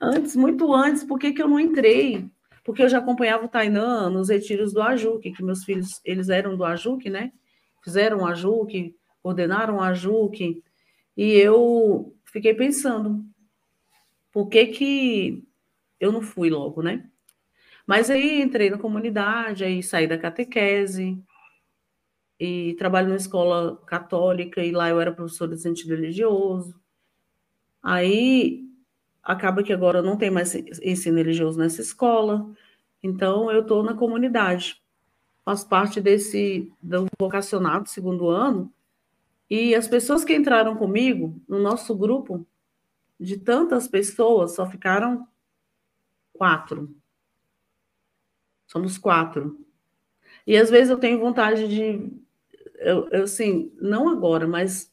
Antes, 0.00 0.36
muito 0.36 0.72
antes, 0.72 1.02
por 1.02 1.18
que, 1.18 1.32
que 1.32 1.42
eu 1.42 1.48
não 1.48 1.58
entrei? 1.58 2.30
Porque 2.62 2.80
eu 2.80 2.88
já 2.88 2.98
acompanhava 2.98 3.46
o 3.46 3.48
Tainan 3.48 4.08
nos 4.08 4.28
retiros 4.28 4.72
do 4.72 4.80
Ajuque, 4.80 5.32
que 5.32 5.42
meus 5.42 5.64
filhos, 5.64 6.00
eles 6.04 6.28
eram 6.28 6.56
do 6.56 6.64
Ajuque, 6.64 7.10
né? 7.10 7.32
Fizeram 7.82 8.18
o 8.18 8.26
Ajuque, 8.26 8.94
coordenaram 9.20 9.78
o 9.78 9.80
Ajuque, 9.80 10.62
e 11.20 11.34
eu 11.34 12.16
fiquei 12.24 12.54
pensando, 12.54 13.22
por 14.32 14.48
que 14.48 14.68
que 14.68 15.46
eu 16.00 16.10
não 16.10 16.22
fui 16.22 16.48
logo, 16.48 16.82
né? 16.82 17.10
Mas 17.86 18.08
aí 18.08 18.40
entrei 18.40 18.70
na 18.70 18.78
comunidade, 18.78 19.62
aí 19.62 19.82
saí 19.82 20.06
da 20.06 20.16
catequese, 20.16 21.22
e 22.38 22.72
trabalho 22.78 23.08
numa 23.08 23.18
escola 23.18 23.76
católica, 23.84 24.64
e 24.64 24.72
lá 24.72 24.88
eu 24.88 24.98
era 24.98 25.12
professora 25.12 25.54
de 25.54 25.60
sentido 25.60 25.94
religioso. 25.94 26.80
Aí 27.82 28.64
acaba 29.22 29.62
que 29.62 29.74
agora 29.74 30.00
não 30.00 30.16
tem 30.16 30.30
mais 30.30 30.54
ensino 30.54 31.18
religioso 31.18 31.58
nessa 31.58 31.82
escola, 31.82 32.50
então 33.02 33.52
eu 33.52 33.60
estou 33.60 33.82
na 33.82 33.92
comunidade. 33.92 34.82
Faço 35.44 35.68
parte 35.68 36.00
desse 36.00 36.72
do 36.80 37.06
vocacionado 37.20 37.90
segundo 37.90 38.30
ano, 38.30 38.72
e 39.50 39.74
as 39.74 39.88
pessoas 39.88 40.24
que 40.24 40.34
entraram 40.34 40.76
comigo 40.76 41.42
no 41.48 41.58
nosso 41.58 41.94
grupo, 41.96 42.46
de 43.18 43.36
tantas 43.36 43.88
pessoas, 43.88 44.54
só 44.54 44.64
ficaram 44.70 45.26
quatro. 46.32 46.94
Somos 48.66 48.96
quatro. 48.96 49.58
E 50.46 50.56
às 50.56 50.70
vezes 50.70 50.90
eu 50.90 50.98
tenho 50.98 51.18
vontade 51.18 51.68
de. 51.68 52.10
Eu, 52.76 53.08
eu, 53.08 53.24
assim, 53.24 53.72
não 53.80 54.08
agora, 54.08 54.46
mas 54.46 54.90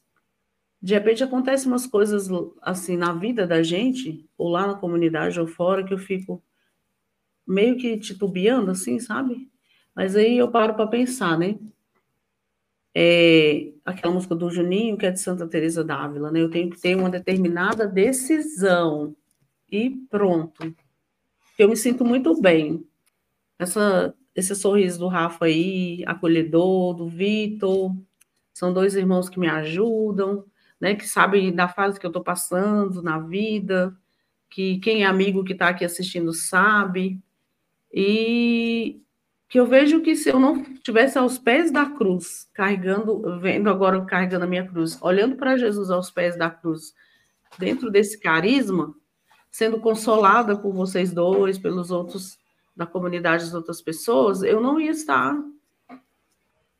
de 0.82 0.94
repente 0.94 1.24
acontecem 1.24 1.68
umas 1.68 1.86
coisas 1.86 2.28
assim 2.60 2.96
na 2.96 3.12
vida 3.12 3.46
da 3.46 3.62
gente, 3.62 4.28
ou 4.36 4.48
lá 4.48 4.66
na 4.66 4.74
comunidade 4.74 5.40
ou 5.40 5.46
fora, 5.46 5.84
que 5.84 5.94
eu 5.94 5.98
fico 5.98 6.42
meio 7.46 7.78
que 7.78 7.96
titubeando, 7.98 8.70
assim, 8.72 8.98
sabe? 9.00 9.50
Mas 9.94 10.14
aí 10.14 10.36
eu 10.36 10.50
paro 10.50 10.74
para 10.74 10.86
pensar, 10.86 11.38
né? 11.38 11.58
É, 13.00 13.70
aquela 13.84 14.12
música 14.12 14.34
do 14.34 14.50
Juninho, 14.50 14.98
que 14.98 15.06
é 15.06 15.12
de 15.12 15.20
Santa 15.20 15.46
Teresa 15.46 15.84
d'Ávila, 15.84 16.32
né? 16.32 16.42
Eu 16.42 16.50
tenho 16.50 16.68
que 16.68 16.80
ter 16.80 16.96
uma 16.96 17.08
determinada 17.08 17.86
decisão 17.86 19.14
e 19.70 19.90
pronto. 20.10 20.74
Eu 21.56 21.68
me 21.68 21.76
sinto 21.76 22.04
muito 22.04 22.40
bem. 22.40 22.84
Essa, 23.56 24.12
esse 24.34 24.52
sorriso 24.56 24.98
do 24.98 25.06
Rafa 25.06 25.44
aí, 25.44 26.02
acolhedor, 26.08 26.94
do 26.94 27.08
Vitor, 27.08 27.94
são 28.52 28.72
dois 28.72 28.96
irmãos 28.96 29.28
que 29.28 29.38
me 29.38 29.46
ajudam, 29.46 30.44
né, 30.80 30.96
que 30.96 31.06
sabem 31.06 31.54
da 31.54 31.68
fase 31.68 32.00
que 32.00 32.06
eu 32.06 32.10
estou 32.10 32.24
passando 32.24 33.00
na 33.00 33.20
vida, 33.20 33.96
que 34.50 34.78
quem 34.80 35.04
é 35.04 35.06
amigo 35.06 35.44
que 35.44 35.52
está 35.52 35.68
aqui 35.68 35.84
assistindo 35.84 36.32
sabe, 36.32 37.22
e 37.92 39.00
que 39.48 39.58
eu 39.58 39.66
vejo 39.66 40.02
que 40.02 40.14
se 40.14 40.28
eu 40.28 40.38
não 40.38 40.60
estivesse 40.60 41.18
aos 41.18 41.38
pés 41.38 41.70
da 41.70 41.86
cruz, 41.86 42.48
carregando, 42.52 43.40
vendo 43.40 43.70
agora 43.70 44.04
carregando 44.04 44.44
a 44.44 44.48
minha 44.48 44.66
cruz, 44.66 45.00
olhando 45.00 45.36
para 45.36 45.56
Jesus 45.56 45.90
aos 45.90 46.10
pés 46.10 46.36
da 46.36 46.50
cruz, 46.50 46.94
dentro 47.58 47.90
desse 47.90 48.20
carisma, 48.20 48.94
sendo 49.50 49.80
consolada 49.80 50.56
por 50.58 50.72
vocês 50.74 51.12
dois, 51.12 51.58
pelos 51.58 51.90
outros 51.90 52.38
da 52.76 52.86
comunidade 52.86 53.44
das 53.44 53.54
outras 53.54 53.80
pessoas, 53.80 54.42
eu 54.42 54.60
não 54.60 54.78
ia 54.78 54.90
estar 54.90 55.36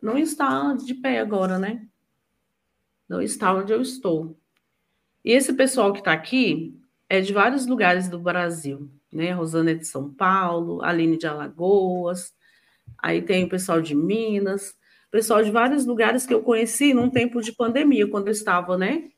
não 0.00 0.16
ia 0.16 0.22
estar 0.22 0.76
de 0.76 0.94
pé 0.94 1.18
agora, 1.18 1.58
né? 1.58 1.84
Não 3.08 3.20
está 3.20 3.52
onde 3.52 3.72
eu 3.72 3.82
estou. 3.82 4.38
E 5.24 5.32
esse 5.32 5.52
pessoal 5.54 5.92
que 5.92 5.98
está 5.98 6.12
aqui 6.12 6.78
é 7.08 7.20
de 7.20 7.32
vários 7.32 7.66
lugares 7.66 8.08
do 8.08 8.18
Brasil, 8.18 8.88
né? 9.12 9.32
Rosana 9.32 9.72
é 9.72 9.74
de 9.74 9.86
São 9.86 10.12
Paulo, 10.12 10.82
Aline 10.84 11.16
de 11.16 11.26
Alagoas, 11.26 12.32
aí 12.96 13.22
tem 13.22 13.44
o 13.44 13.48
pessoal 13.48 13.80
de 13.82 13.94
Minas, 13.94 14.76
pessoal 15.10 15.42
de 15.42 15.50
vários 15.50 15.84
lugares 15.84 16.26
que 16.26 16.34
eu 16.34 16.42
conheci 16.42 16.92
num 16.94 17.10
tempo 17.10 17.40
de 17.40 17.52
pandemia, 17.52 18.08
quando 18.08 18.28
eu 18.28 18.32
estava, 18.32 18.76
né? 18.76 19.10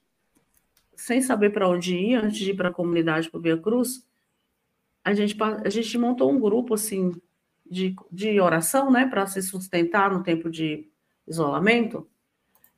Sem 0.94 1.20
saber 1.20 1.50
para 1.50 1.68
onde 1.68 1.96
ir, 1.96 2.14
antes 2.14 2.38
de 2.38 2.50
ir 2.50 2.56
para 2.56 2.68
a 2.68 2.72
comunidade 2.72 3.30
para 3.30 3.40
Via 3.40 3.56
Cruz, 3.56 4.06
a 5.04 5.14
gente, 5.14 5.36
a 5.42 5.68
gente 5.68 5.98
montou 5.98 6.30
um 6.30 6.38
grupo 6.38 6.74
assim 6.74 7.12
de, 7.68 7.94
de 8.10 8.40
oração, 8.40 8.90
né, 8.90 9.06
para 9.06 9.26
se 9.26 9.40
sustentar 9.42 10.10
no 10.10 10.22
tempo 10.22 10.50
de 10.50 10.88
isolamento. 11.26 12.06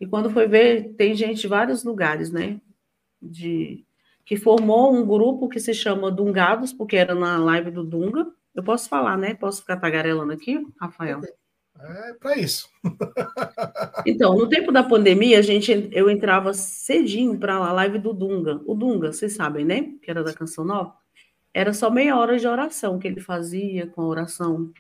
E 0.01 0.07
quando 0.07 0.31
foi 0.31 0.47
ver, 0.47 0.95
tem 0.95 1.15
gente 1.15 1.41
de 1.41 1.49
vários 1.49 1.83
lugares, 1.83 2.31
né, 2.31 2.61
de 3.21 3.85
que 4.25 4.37
formou 4.37 4.95
um 4.95 5.05
grupo 5.05 5.49
que 5.49 5.59
se 5.59 5.75
chama 5.75 6.11
Dungados, 6.11 6.73
porque 6.73 6.97
era 6.97 7.15
na 7.15 7.39
live 7.39 7.71
do 7.71 7.83
Dunga. 7.85 8.33
Eu 8.55 8.63
posso 8.63 8.89
falar, 8.89 9.17
né? 9.17 9.35
Posso 9.35 9.61
ficar 9.61 9.79
tagarelando 9.79 10.33
aqui, 10.33 10.65
Rafael? 10.81 11.21
É 11.81 12.13
para 12.15 12.39
isso. 12.39 12.69
então, 14.07 14.37
no 14.37 14.49
tempo 14.49 14.71
da 14.71 14.83
pandemia, 14.83 15.39
a 15.39 15.43
gente, 15.43 15.89
eu 15.91 16.09
entrava 16.11 16.53
cedinho 16.55 17.39
para 17.39 17.55
a 17.57 17.73
live 17.73 17.99
do 17.99 18.13
Dunga. 18.13 18.61
O 18.67 18.75
Dunga, 18.75 19.13
vocês 19.13 19.33
sabem, 19.33 19.65
né? 19.65 19.95
Que 20.03 20.11
era 20.11 20.23
da 20.23 20.35
Canção 20.35 20.65
Nova. 20.65 20.95
Era 21.53 21.73
só 21.73 21.91
meia 21.91 22.17
hora 22.17 22.39
de 22.39 22.47
oração 22.47 22.99
que 22.99 23.09
ele 23.09 23.21
fazia 23.21 23.87
com 23.87 24.03
a 24.03 24.07
oração. 24.07 24.71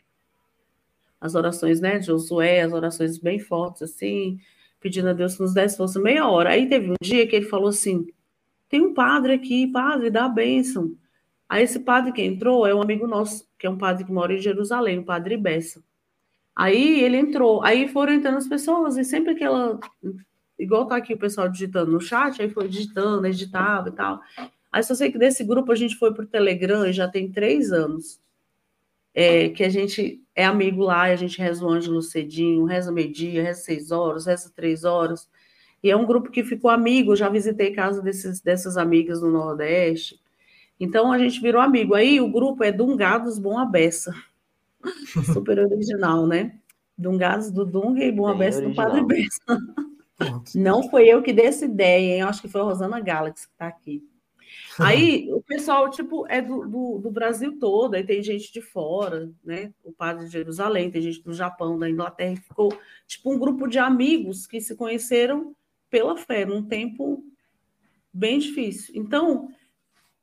As 1.20 1.34
orações, 1.34 1.80
né, 1.80 1.98
de 1.98 2.06
Josué, 2.06 2.62
as 2.62 2.72
orações 2.72 3.18
bem 3.18 3.38
fortes, 3.38 3.82
assim, 3.82 4.38
pedindo 4.80 5.08
a 5.08 5.12
Deus 5.12 5.36
que 5.36 5.42
nos 5.42 5.54
desse 5.54 5.76
força 5.76 6.00
meia 6.00 6.26
hora. 6.28 6.50
Aí 6.50 6.68
teve 6.68 6.90
um 6.90 6.96
dia 7.00 7.26
que 7.26 7.36
ele 7.36 7.46
falou 7.46 7.68
assim: 7.68 8.06
tem 8.68 8.80
um 8.80 8.94
padre 8.94 9.34
aqui, 9.34 9.66
padre, 9.66 10.10
dá 10.10 10.24
a 10.24 10.28
bênção. 10.28 10.96
Aí 11.52 11.64
esse 11.64 11.80
padre 11.80 12.12
que 12.12 12.22
entrou 12.22 12.66
é 12.66 12.74
um 12.74 12.80
amigo 12.80 13.06
nosso, 13.06 13.46
que 13.58 13.66
é 13.66 13.70
um 13.70 13.76
padre 13.76 14.04
que 14.06 14.10
mora 14.10 14.32
em 14.32 14.38
Jerusalém, 14.38 15.00
o 15.00 15.04
padre 15.04 15.36
Bessa. 15.36 15.84
Aí 16.56 17.04
ele 17.04 17.18
entrou, 17.18 17.62
aí 17.62 17.86
foram 17.88 18.14
entrando 18.14 18.38
as 18.38 18.48
pessoas, 18.48 18.96
e 18.96 19.04
sempre 19.04 19.34
que 19.34 19.44
ela, 19.44 19.78
igual 20.58 20.86
tá 20.86 20.96
aqui 20.96 21.12
o 21.12 21.18
pessoal 21.18 21.50
digitando 21.50 21.92
no 21.92 22.00
chat, 22.00 22.40
aí 22.40 22.48
foi 22.48 22.68
digitando, 22.68 23.26
editava 23.26 23.90
e 23.90 23.92
tal. 23.92 24.18
Aí 24.72 24.82
só 24.82 24.94
sei 24.94 25.12
que 25.12 25.18
desse 25.18 25.44
grupo 25.44 25.70
a 25.70 25.74
gente 25.74 25.94
foi 25.96 26.14
para 26.14 26.24
o 26.24 26.26
Telegram 26.26 26.86
e 26.86 26.92
já 26.94 27.06
tem 27.06 27.30
três 27.30 27.70
anos. 27.70 28.18
É, 29.14 29.50
que 29.50 29.62
a 29.62 29.68
gente 29.68 30.22
é 30.34 30.46
amigo 30.46 30.82
lá, 30.82 31.10
e 31.10 31.12
a 31.12 31.16
gente 31.16 31.38
reza 31.38 31.62
o 31.62 31.68
Ângelo 31.68 32.00
cedinho, 32.00 32.64
reza 32.64 32.90
meio-dia, 32.90 33.42
reza 33.42 33.60
seis 33.60 33.90
horas, 33.90 34.24
reza 34.24 34.50
três 34.56 34.84
horas. 34.84 35.28
E 35.82 35.90
é 35.90 35.96
um 35.96 36.06
grupo 36.06 36.30
que 36.30 36.42
ficou 36.42 36.70
amigo, 36.70 37.14
já 37.14 37.28
visitei 37.28 37.72
casa 37.72 38.00
desses, 38.00 38.40
dessas 38.40 38.78
amigas 38.78 39.20
no 39.20 39.30
Nordeste. 39.30 40.21
Então 40.82 41.12
a 41.12 41.18
gente 41.18 41.40
virou 41.40 41.62
amigo. 41.62 41.94
Aí 41.94 42.20
o 42.20 42.28
grupo 42.28 42.64
é 42.64 42.72
Dungados 42.72 43.38
Bom 43.38 43.56
Abessa. 43.56 44.12
Super 45.32 45.60
original, 45.60 46.26
né? 46.26 46.58
Dungados 46.98 47.52
do 47.52 47.64
Dunga 47.64 48.02
e 48.02 48.10
Bom 48.10 48.26
Abessa 48.26 48.60
do 48.60 48.74
Padre 48.74 49.04
Bessa. 49.04 49.58
Não 50.56 50.90
foi 50.90 51.06
eu 51.06 51.22
que 51.22 51.32
dei 51.32 51.46
essa 51.46 51.64
ideia, 51.64 52.14
hein? 52.14 52.20
Eu 52.22 52.28
acho 52.28 52.42
que 52.42 52.48
foi 52.48 52.60
a 52.60 52.64
Rosana 52.64 52.98
Galaxy 52.98 53.46
que 53.46 53.52
está 53.52 53.68
aqui. 53.68 54.02
Aí 54.80 55.32
o 55.32 55.40
pessoal, 55.40 55.88
tipo, 55.88 56.26
é 56.28 56.42
do, 56.42 56.66
do, 56.66 56.98
do, 56.98 57.10
Brasil 57.12 57.58
todo, 57.60 57.94
aí 57.94 58.04
tem 58.04 58.22
gente 58.22 58.52
de 58.52 58.60
fora, 58.60 59.30
né? 59.44 59.72
O 59.84 59.92
padre 59.92 60.24
de 60.24 60.32
Jerusalém, 60.32 60.90
tem 60.90 61.00
gente 61.00 61.22
do 61.22 61.32
Japão, 61.32 61.78
da 61.78 61.88
Inglaterra, 61.88 62.36
ficou 62.36 62.76
tipo 63.06 63.32
um 63.32 63.38
grupo 63.38 63.68
de 63.68 63.78
amigos 63.78 64.46
que 64.46 64.60
se 64.60 64.74
conheceram 64.74 65.54
pela 65.90 66.16
fé, 66.16 66.44
num 66.44 66.62
tempo 66.62 67.24
bem 68.12 68.38
difícil. 68.38 68.94
Então, 68.96 69.48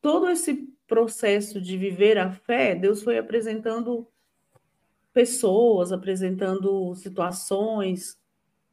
todo 0.01 0.29
esse 0.29 0.67
processo 0.87 1.61
de 1.61 1.77
viver 1.77 2.17
a 2.17 2.31
fé, 2.31 2.75
Deus 2.75 3.03
foi 3.03 3.17
apresentando 3.17 4.07
pessoas, 5.13 5.91
apresentando 5.91 6.93
situações 6.95 8.17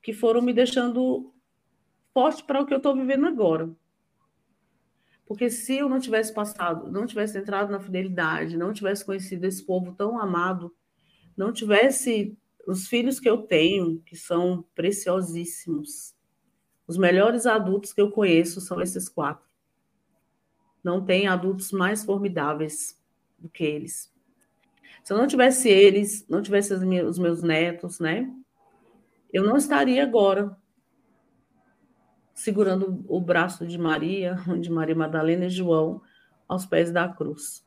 que 0.02 0.12
foram 0.12 0.40
me 0.40 0.52
deixando 0.52 1.34
forte 2.12 2.44
para 2.44 2.60
o 2.60 2.66
que 2.66 2.72
eu 2.72 2.78
estou 2.78 2.94
vivendo 2.94 3.26
agora. 3.26 3.70
Porque 5.26 5.50
se 5.50 5.76
eu 5.76 5.88
não 5.88 5.98
tivesse 5.98 6.32
passado, 6.32 6.90
não 6.90 7.04
tivesse 7.04 7.36
entrado 7.36 7.72
na 7.72 7.80
fidelidade, 7.80 8.56
não 8.56 8.72
tivesse 8.72 9.04
conhecido 9.04 9.44
esse 9.44 9.64
povo 9.64 9.92
tão 9.92 10.20
amado, 10.20 10.74
não 11.36 11.52
tivesse 11.52 12.38
os 12.66 12.86
filhos 12.86 13.18
que 13.18 13.28
eu 13.28 13.38
tenho, 13.38 14.00
que 14.02 14.16
são 14.16 14.64
preciosíssimos. 14.74 16.14
Os 16.86 16.96
melhores 16.96 17.46
adultos 17.46 17.92
que 17.92 18.00
eu 18.00 18.10
conheço 18.10 18.60
são 18.60 18.80
esses 18.80 19.08
quatro. 19.08 19.45
Não 20.86 21.04
tem 21.04 21.26
adultos 21.26 21.72
mais 21.72 22.04
formidáveis 22.04 22.96
do 23.36 23.48
que 23.48 23.64
eles. 23.64 24.08
Se 25.02 25.12
eu 25.12 25.18
não 25.18 25.26
tivesse 25.26 25.68
eles, 25.68 26.24
não 26.28 26.40
tivesse 26.40 26.72
os 26.72 27.18
meus 27.18 27.42
netos, 27.42 27.98
né? 27.98 28.32
Eu 29.32 29.42
não 29.42 29.56
estaria 29.56 30.04
agora 30.04 30.56
segurando 32.32 33.04
o 33.08 33.20
braço 33.20 33.66
de 33.66 33.76
Maria, 33.76 34.36
de 34.60 34.70
Maria 34.70 34.94
Madalena 34.94 35.46
e 35.46 35.50
João, 35.50 36.00
aos 36.46 36.64
pés 36.64 36.92
da 36.92 37.08
cruz. 37.08 37.66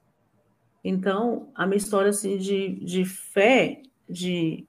Então, 0.81 1.51
a 1.53 1.67
minha 1.67 1.75
história 1.75 2.11
assim, 2.11 2.37
de, 2.37 2.75
de 2.75 3.03
fé 3.03 3.81
de 4.09 4.65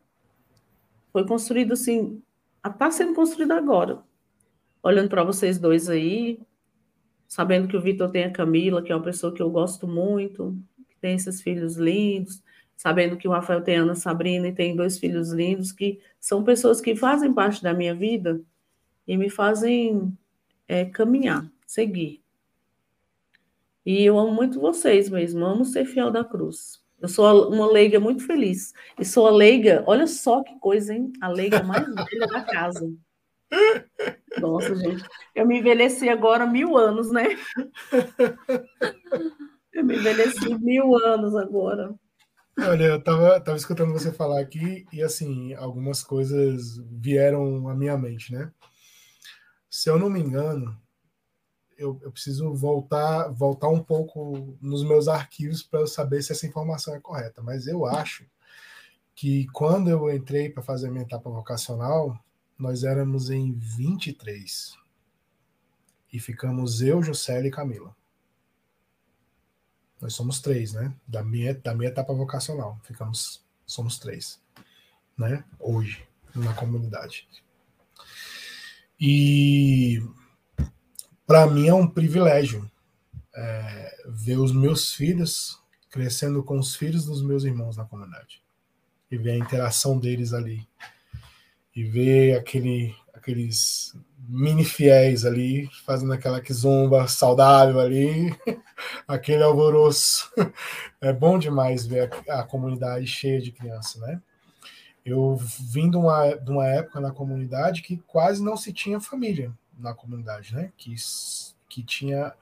foi 1.13 1.25
construída 1.25 1.75
assim, 1.75 2.21
está 2.67 2.91
sendo 2.91 3.15
construída 3.15 3.55
agora. 3.57 4.03
Olhando 4.83 5.09
para 5.09 5.23
vocês 5.23 5.57
dois 5.57 5.89
aí, 5.89 6.41
sabendo 7.31 7.69
que 7.69 7.77
o 7.77 7.81
Vitor 7.81 8.11
tem 8.11 8.25
a 8.25 8.33
Camila, 8.33 8.83
que 8.83 8.91
é 8.91 8.97
uma 8.97 9.05
pessoa 9.05 9.33
que 9.33 9.41
eu 9.41 9.49
gosto 9.49 9.87
muito, 9.87 10.59
que 10.89 10.97
tem 11.01 11.15
esses 11.15 11.41
filhos 11.41 11.77
lindos, 11.77 12.43
sabendo 12.77 13.17
que 13.17 13.29
o 13.29 13.31
Rafael 13.31 13.63
tem 13.63 13.77
a 13.77 13.83
Ana 13.83 13.95
Sabrina 13.95 14.49
e 14.49 14.53
tem 14.53 14.75
dois 14.75 14.99
filhos 14.99 15.31
lindos, 15.31 15.71
que 15.71 16.01
são 16.19 16.43
pessoas 16.43 16.81
que 16.81 16.97
fazem 16.97 17.33
parte 17.33 17.63
da 17.63 17.73
minha 17.73 17.95
vida 17.95 18.43
e 19.07 19.17
me 19.17 19.31
fazem 19.31 20.13
é, 20.67 20.85
caminhar, 20.87 21.49
seguir. 21.65 22.21
E 23.87 24.03
eu 24.05 24.19
amo 24.19 24.33
muito 24.33 24.61
vocês 24.61 25.09
mesmo, 25.09 25.45
amo 25.45 25.65
ser 25.65 25.85
fiel 25.85 26.11
da 26.11 26.25
cruz. 26.25 26.83
Eu 27.01 27.09
sou 27.09 27.49
uma 27.49 27.71
leiga 27.71 28.01
muito 28.01 28.27
feliz. 28.27 28.75
E 28.99 29.05
sou 29.05 29.29
a 29.29 29.31
leiga, 29.31 29.85
olha 29.87 30.09
só 30.09 30.43
que 30.43 30.59
coisa, 30.59 30.93
hein? 30.93 31.13
A 31.21 31.29
leiga 31.29 31.63
mais 31.63 31.87
velha 31.87 32.27
da 32.27 32.43
casa. 32.43 32.93
Nossa, 34.39 34.75
gente. 34.75 35.05
Eu 35.35 35.47
me 35.47 35.59
envelheci 35.59 36.09
agora 36.09 36.47
mil 36.47 36.77
anos, 36.77 37.11
né? 37.11 37.37
Eu 39.73 39.85
me 39.85 39.97
envelheci 39.97 40.59
mil 40.59 40.97
anos 41.07 41.35
agora. 41.37 41.95
Olha, 42.59 42.85
eu 42.85 43.01
tava, 43.01 43.41
tava 43.41 43.57
escutando 43.57 43.93
você 43.93 44.13
falar 44.13 44.41
aqui 44.41 44.85
e, 44.93 45.01
assim, 45.01 45.55
algumas 45.55 46.03
coisas 46.03 46.77
vieram 46.91 47.69
à 47.69 47.75
minha 47.75 47.97
mente, 47.97 48.33
né? 48.33 48.51
se 49.71 49.89
eu 49.89 49.99
não 49.99 50.11
me 50.11 50.21
engano, 50.21 50.77
eu, 51.79 51.99
eu 52.03 52.11
preciso 52.11 52.53
voltar, 52.53 53.29
voltar 53.29 53.69
um 53.69 53.83
pouco 53.83 54.59
nos 54.61 54.83
meus 54.83 55.07
arquivos 55.07 55.63
para 55.63 55.81
eu 55.81 55.87
saber 55.87 56.21
se 56.23 56.33
essa 56.33 56.47
informação 56.47 56.95
é 56.95 57.01
correta. 57.01 57.41
Mas 57.41 57.67
eu 57.69 57.87
acho 57.87 58.27
que 59.15 59.47
quando 59.53 59.89
eu 59.89 60.13
entrei 60.13 60.51
para 60.51 60.63
fazer 60.63 60.89
a 60.89 60.91
minha 60.91 61.05
etapa 61.05 61.31
vocacional, 61.31 62.19
nós 62.61 62.85
éramos 62.85 63.31
em 63.31 63.53
23. 63.53 64.77
E 66.13 66.21
ficamos 66.21 66.83
eu, 66.83 67.03
Juscelia 67.03 67.49
e 67.49 67.51
Camila. 67.51 67.97
Nós 70.01 70.15
somos 70.15 70.41
três, 70.41 70.73
né? 70.73 70.95
Da 71.07 71.23
minha, 71.23 71.55
da 71.55 71.75
minha 71.75 71.89
etapa 71.89 72.13
vocacional. 72.13 72.79
Ficamos, 72.85 73.45
somos 73.67 73.99
três, 73.99 74.41
né? 75.17 75.45
Hoje, 75.59 76.07
na 76.35 76.53
comunidade. 76.55 77.29
E 79.01 80.03
para 81.27 81.47
mim 81.47 81.69
é 81.69 81.75
um 81.75 81.89
privilégio 81.89 82.71
é, 83.35 84.05
ver 84.07 84.37
os 84.37 84.53
meus 84.53 84.93
filhos 84.93 85.59
crescendo 85.89 86.43
com 86.43 86.59
os 86.59 86.77
filhos 86.77 87.05
dos 87.07 87.23
meus 87.23 87.45
irmãos 87.45 87.77
na 87.77 87.85
comunidade 87.85 88.43
e 89.11 89.17
ver 89.17 89.33
a 89.33 89.39
interação 89.39 89.99
deles 89.99 90.33
ali 90.33 90.67
e 91.75 91.85
ver 91.85 92.39
aquele 92.39 92.95
aqueles 93.21 93.95
mini 94.29 94.65
fiéis 94.65 95.25
ali, 95.25 95.69
fazendo 95.85 96.13
aquela 96.13 96.43
zumba 96.53 97.07
saudável 97.07 97.79
ali, 97.79 98.35
aquele 99.07 99.43
alvoroço. 99.43 100.31
É 101.03 101.15
bom 101.15 101.39
demais 101.39 101.87
ver 101.87 102.11
a, 102.29 102.41
a 102.41 102.45
comunidade 102.45 103.07
cheia 103.07 103.41
de 103.41 103.51
crianças, 103.51 104.03
né? 104.03 104.21
Eu 105.03 105.35
vim 105.37 105.91
de 105.91 105.97
uma, 105.97 106.35
de 106.35 106.51
uma 106.51 106.67
época 106.67 107.01
na 107.01 107.11
comunidade 107.11 107.81
que 107.81 107.97
quase 108.07 108.43
não 108.43 108.55
se 108.55 108.71
tinha 108.71 109.01
família 109.01 109.51
na 109.79 109.95
comunidade, 109.95 110.55
né? 110.55 110.71
Que, 110.77 110.95
que 111.71 111.83
tinha, 111.83 112.35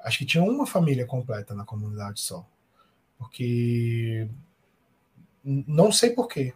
acho 0.00 0.18
que 0.18 0.24
tinha 0.24 0.42
uma 0.42 0.66
família 0.66 1.04
completa 1.04 1.54
na 1.54 1.66
comunidade 1.66 2.20
só. 2.20 2.46
Porque 3.18 4.26
não 5.44 5.92
sei 5.92 6.10
porquê, 6.10 6.54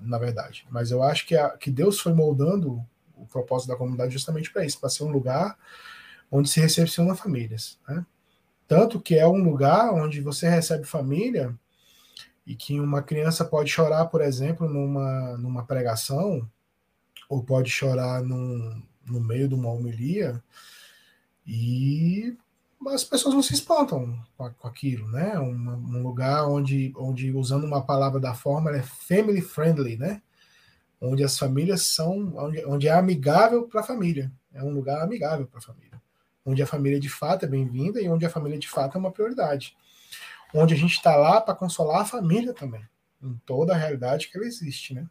na 0.00 0.18
verdade, 0.18 0.66
mas 0.70 0.90
eu 0.90 1.02
acho 1.02 1.26
que, 1.26 1.36
a, 1.36 1.50
que 1.50 1.70
Deus 1.70 2.00
foi 2.00 2.12
moldando 2.12 2.84
o 3.16 3.26
propósito 3.26 3.68
da 3.68 3.76
comunidade 3.76 4.12
justamente 4.12 4.52
para 4.52 4.64
isso, 4.64 4.78
para 4.78 4.88
ser 4.88 5.04
um 5.04 5.10
lugar 5.10 5.56
onde 6.30 6.48
se 6.48 6.60
recepciona 6.60 7.14
famílias. 7.14 7.78
Né? 7.88 8.04
Tanto 8.66 9.00
que 9.00 9.14
é 9.16 9.26
um 9.26 9.42
lugar 9.42 9.92
onde 9.92 10.20
você 10.20 10.48
recebe 10.48 10.84
família 10.84 11.58
e 12.46 12.54
que 12.54 12.78
uma 12.78 13.02
criança 13.02 13.44
pode 13.44 13.70
chorar, 13.70 14.06
por 14.06 14.20
exemplo, 14.20 14.68
numa, 14.68 15.36
numa 15.38 15.64
pregação, 15.64 16.48
ou 17.28 17.42
pode 17.42 17.70
chorar 17.70 18.22
num, 18.22 18.82
no 19.04 19.20
meio 19.20 19.48
de 19.48 19.54
uma 19.54 19.70
homilia, 19.70 20.42
e 21.46 22.36
as 22.86 23.04
pessoas 23.04 23.34
não 23.34 23.42
se 23.42 23.54
espantam 23.54 24.18
com, 24.36 24.68
aquilo, 24.68 25.08
né? 25.08 25.38
Um, 25.38 25.52
um, 25.52 26.02
lugar 26.02 26.46
onde, 26.46 26.92
onde, 26.96 27.32
usando 27.32 27.64
uma 27.64 27.84
palavra 27.84 28.20
da 28.20 28.34
forma, 28.34 28.70
é 28.70 28.82
family 28.82 29.40
friendly, 29.40 29.96
né? 29.96 30.22
onde 31.00 31.22
as 31.22 31.38
famílias 31.38 31.82
são, 31.82 32.34
onde, 32.36 32.64
onde 32.64 32.88
é 32.88 32.92
amigável 32.92 33.66
para 33.68 33.80
a 33.80 33.84
família, 33.84 34.32
é 34.52 34.62
um 34.62 34.70
lugar 34.70 35.02
amigável 35.02 35.46
para 35.46 35.58
a 35.58 35.62
família, 35.62 36.00
onde 36.44 36.62
a 36.62 36.66
família 36.66 36.98
de 36.98 37.08
fato 37.08 37.44
é 37.44 37.48
bem-vinda 37.48 38.00
e 38.00 38.08
onde 38.08 38.26
a 38.26 38.30
família 38.30 38.58
de 38.58 38.68
fato 38.68 38.96
é 38.96 39.00
uma 39.00 39.12
prioridade, 39.12 39.76
onde 40.54 40.74
a 40.74 40.76
gente 40.76 40.94
está 40.94 41.16
lá 41.16 41.40
para 41.40 41.54
consolar 41.54 42.02
a 42.02 42.06
família 42.06 42.52
também, 42.52 42.82
em 43.22 43.34
toda 43.46 43.74
a 43.74 43.76
realidade 43.76 44.28
que 44.28 44.36
ela 44.36 44.46
existe, 44.46 44.94
né? 44.94 45.06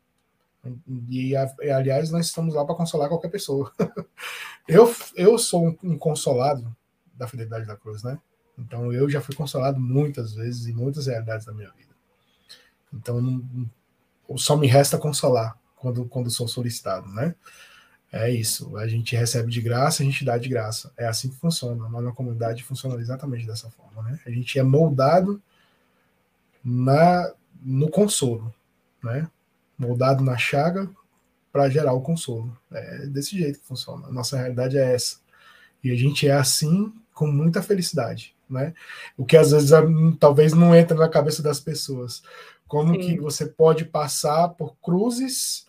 E, 1.08 1.34
aliás, 1.72 2.12
nós 2.12 2.26
estamos 2.26 2.54
lá 2.54 2.66
para 2.66 2.76
consolar 2.76 3.08
qualquer 3.08 3.30
pessoa. 3.30 3.72
eu, 4.68 4.94
eu 5.16 5.38
sou 5.38 5.66
um, 5.66 5.78
um 5.82 5.98
consolado 5.98 6.76
da 7.18 7.28
fidelidade 7.28 7.66
da 7.66 7.76
cruz, 7.76 8.04
né? 8.04 8.20
Então 8.58 8.92
eu 8.92 9.10
já 9.10 9.22
fui 9.22 9.36
consolado 9.36 9.80
muitas 9.80 10.34
vezes 10.34 10.68
em 10.68 10.74
muitas 10.74 11.08
realidades 11.08 11.46
da 11.46 11.54
minha 11.54 11.72
vida. 11.72 11.94
Então 12.94 13.22
não, 13.22 13.70
só 14.38 14.56
me 14.56 14.68
resta 14.68 14.98
consolar 14.98 15.58
quando, 15.76 16.06
quando 16.06 16.30
sou 16.30 16.48
solicitado, 16.48 17.08
né? 17.10 17.36
É 18.12 18.30
isso. 18.32 18.78
A 18.78 18.88
gente 18.88 19.16
recebe 19.16 19.52
de 19.52 19.62
graça, 19.62 20.02
a 20.02 20.06
gente 20.06 20.24
dá 20.24 20.38
de 20.38 20.48
graça. 20.48 20.92
É 20.98 21.06
assim 21.06 21.30
que 21.30 21.36
funciona. 21.36 21.88
Lá 21.90 22.02
na 22.02 22.12
comunidade 22.12 22.64
funciona 22.64 23.00
exatamente 23.00 23.46
dessa 23.46 23.70
forma, 23.70 24.02
né? 24.02 24.20
A 24.26 24.30
gente 24.32 24.58
é 24.58 24.64
moldado 24.64 25.42
na 26.64 27.34
no 27.62 27.90
consolo, 27.90 28.54
né? 29.04 29.30
Moldado 29.78 30.24
na 30.24 30.38
chaga 30.38 30.90
para 31.52 31.70
gerar 31.70 31.94
o 31.94 32.02
consolo. 32.02 32.58
É 32.72 33.08
desse 33.08 33.38
jeito 33.38 33.60
que 33.60 33.68
funciona. 33.68 34.08
A 34.08 34.12
nossa 34.12 34.38
realidade 34.38 34.78
é 34.78 34.94
essa. 34.94 35.20
E 35.84 35.92
a 35.92 35.96
gente 35.96 36.28
é 36.28 36.34
assim 36.34 36.94
com 37.18 37.26
muita 37.26 37.64
felicidade, 37.64 38.36
né? 38.48 38.76
O 39.18 39.26
que 39.26 39.36
às 39.36 39.50
vezes 39.50 39.72
talvez 40.20 40.54
não 40.54 40.76
entra 40.76 40.96
na 40.96 41.10
cabeça 41.10 41.42
das 41.42 41.60
pessoas. 41.60 42.22
Como 42.68 42.94
Sim. 42.94 43.00
que 43.00 43.20
você 43.20 43.48
pode 43.48 43.86
passar 43.86 44.50
por 44.50 44.78
cruzes 44.78 45.66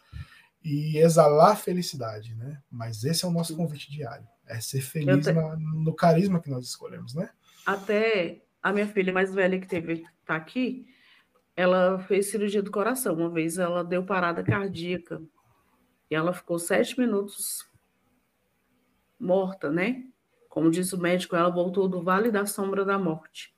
e 0.63 0.99
exalar 0.99 1.57
felicidade, 1.57 2.35
né? 2.35 2.61
Mas 2.71 3.03
esse 3.03 3.25
é 3.25 3.29
o 3.29 3.31
nosso 3.31 3.57
convite 3.57 3.91
diário, 3.91 4.27
é 4.47 4.61
ser 4.61 4.83
feliz 4.83 5.25
te... 5.25 5.33
na, 5.33 5.57
no 5.57 5.95
carisma 5.95 6.39
que 6.39 6.51
nós 6.51 6.67
escolhemos, 6.67 7.15
né? 7.15 7.31
Até 7.65 8.43
a 8.63 8.71
minha 8.71 8.87
filha 8.87 9.11
mais 9.11 9.35
velha 9.35 9.59
que 9.59 9.67
teve 9.67 10.05
tá 10.27 10.37
aqui, 10.37 10.87
ela 11.57 11.99
fez 12.01 12.31
cirurgia 12.31 12.63
do 12.63 12.71
coração. 12.71 13.15
Uma 13.15 13.31
vez 13.31 13.57
ela 13.57 13.83
deu 13.83 14.05
parada 14.05 14.43
cardíaca 14.43 15.23
e 16.11 16.15
ela 16.15 16.35
ficou 16.35 16.59
sete 16.59 17.01
minutos 17.01 17.67
morta, 19.19 19.71
né? 19.71 20.05
Como 20.59 20.73
diz 20.73 20.93
o 20.93 20.99
médico, 20.99 21.37
ela 21.37 21.51
voltou 21.51 21.87
do 21.87 22.03
vale 22.03 22.33
da 22.33 22.45
sombra 22.45 22.85
da 22.85 22.99
morte. 22.99 23.55